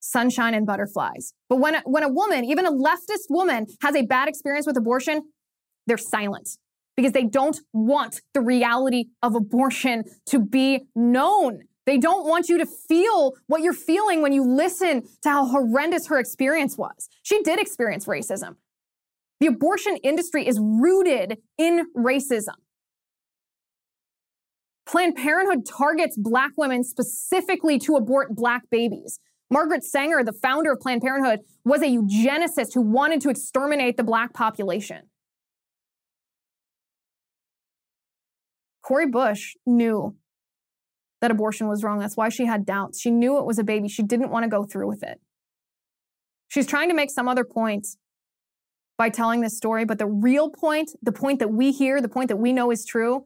sunshine 0.00 0.54
and 0.54 0.66
butterflies. 0.66 1.32
But 1.48 1.56
when 1.56 1.76
a, 1.76 1.80
when 1.84 2.02
a 2.02 2.08
woman, 2.08 2.44
even 2.44 2.66
a 2.66 2.72
leftist 2.72 3.28
woman, 3.28 3.66
has 3.82 3.94
a 3.94 4.02
bad 4.02 4.28
experience 4.28 4.66
with 4.66 4.76
abortion, 4.76 5.22
they're 5.86 5.98
silent 5.98 6.58
because 6.96 7.12
they 7.12 7.24
don't 7.24 7.58
want 7.72 8.20
the 8.34 8.40
reality 8.40 9.06
of 9.22 9.34
abortion 9.34 10.04
to 10.26 10.38
be 10.38 10.82
known. 10.94 11.62
They 11.86 11.98
don't 11.98 12.26
want 12.26 12.48
you 12.48 12.58
to 12.58 12.66
feel 12.66 13.34
what 13.46 13.62
you're 13.62 13.72
feeling 13.72 14.22
when 14.22 14.32
you 14.32 14.44
listen 14.44 15.02
to 15.22 15.30
how 15.30 15.46
horrendous 15.46 16.08
her 16.08 16.18
experience 16.18 16.76
was. 16.76 17.08
She 17.22 17.42
did 17.42 17.58
experience 17.58 18.06
racism. 18.06 18.56
The 19.40 19.46
abortion 19.46 19.96
industry 20.02 20.46
is 20.46 20.58
rooted 20.60 21.38
in 21.56 21.86
racism. 21.96 22.56
Planned 24.86 25.16
Parenthood 25.16 25.64
targets 25.66 26.16
black 26.18 26.50
women 26.56 26.84
specifically 26.84 27.78
to 27.78 27.96
abort 27.96 28.34
black 28.34 28.62
babies. 28.70 29.18
Margaret 29.50 29.82
Sanger, 29.82 30.22
the 30.22 30.32
founder 30.32 30.72
of 30.72 30.80
Planned 30.80 31.02
Parenthood, 31.02 31.40
was 31.64 31.82
a 31.82 31.86
eugenicist 31.86 32.74
who 32.74 32.82
wanted 32.82 33.20
to 33.22 33.30
exterminate 33.30 33.96
the 33.96 34.04
black 34.04 34.32
population. 34.32 35.10
Cori 38.82 39.08
Bush 39.08 39.54
knew 39.66 40.16
that 41.20 41.30
abortion 41.30 41.68
was 41.68 41.82
wrong. 41.82 41.98
That's 41.98 42.16
why 42.16 42.28
she 42.28 42.46
had 42.46 42.64
doubts. 42.64 43.00
She 43.00 43.10
knew 43.10 43.38
it 43.38 43.44
was 43.44 43.58
a 43.58 43.64
baby. 43.64 43.88
She 43.88 44.02
didn't 44.02 44.30
want 44.30 44.44
to 44.44 44.48
go 44.48 44.64
through 44.64 44.88
with 44.88 45.02
it. 45.02 45.20
She's 46.48 46.66
trying 46.66 46.88
to 46.88 46.94
make 46.94 47.10
some 47.10 47.28
other 47.28 47.44
point 47.44 47.86
by 48.98 49.08
telling 49.08 49.40
this 49.40 49.56
story, 49.56 49.84
but 49.84 49.98
the 49.98 50.06
real 50.06 50.50
point, 50.50 50.92
the 51.02 51.12
point 51.12 51.38
that 51.38 51.52
we 51.52 51.72
hear, 51.72 52.00
the 52.00 52.08
point 52.08 52.28
that 52.28 52.36
we 52.36 52.52
know 52.52 52.70
is 52.70 52.84
true, 52.84 53.24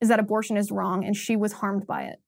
is 0.00 0.08
that 0.08 0.20
abortion 0.20 0.56
is 0.56 0.70
wrong 0.70 1.04
and 1.04 1.16
she 1.16 1.36
was 1.36 1.54
harmed 1.54 1.86
by 1.86 2.02
it. 2.02 2.20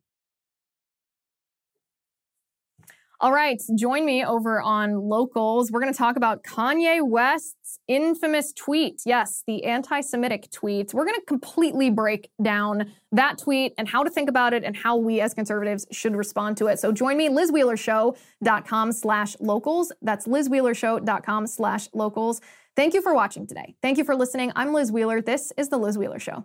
All 3.18 3.32
right, 3.32 3.62
join 3.74 4.04
me 4.04 4.22
over 4.24 4.60
on 4.60 4.94
Locals. 5.08 5.72
We're 5.72 5.80
going 5.80 5.92
to 5.92 5.96
talk 5.96 6.16
about 6.16 6.42
Kanye 6.44 7.00
West's 7.02 7.78
infamous 7.88 8.52
tweet. 8.52 9.00
Yes, 9.06 9.42
the 9.46 9.64
anti 9.64 10.02
Semitic 10.02 10.50
tweet. 10.50 10.92
We're 10.92 11.06
going 11.06 11.18
to 11.18 11.24
completely 11.26 11.88
break 11.88 12.28
down 12.42 12.92
that 13.12 13.38
tweet 13.38 13.72
and 13.78 13.88
how 13.88 14.02
to 14.02 14.10
think 14.10 14.28
about 14.28 14.52
it 14.52 14.64
and 14.64 14.76
how 14.76 14.96
we 14.96 15.22
as 15.22 15.32
conservatives 15.32 15.86
should 15.90 16.14
respond 16.14 16.58
to 16.58 16.66
it. 16.66 16.78
So 16.78 16.92
join 16.92 17.16
me, 17.16 17.30
lizwheelershow.com 17.30 18.92
slash 18.92 19.36
locals. 19.40 19.92
That's 20.02 20.26
lizwheelershow.com 20.26 21.46
slash 21.46 21.88
locals. 21.94 22.42
Thank 22.76 22.92
you 22.92 23.00
for 23.00 23.14
watching 23.14 23.46
today. 23.46 23.76
Thank 23.80 23.96
you 23.96 24.04
for 24.04 24.14
listening. 24.14 24.52
I'm 24.54 24.74
Liz 24.74 24.92
Wheeler. 24.92 25.22
This 25.22 25.54
is 25.56 25.70
The 25.70 25.78
Liz 25.78 25.96
Wheeler 25.96 26.18
Show. 26.18 26.44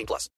18 0.00 0.06
plus. 0.06 0.30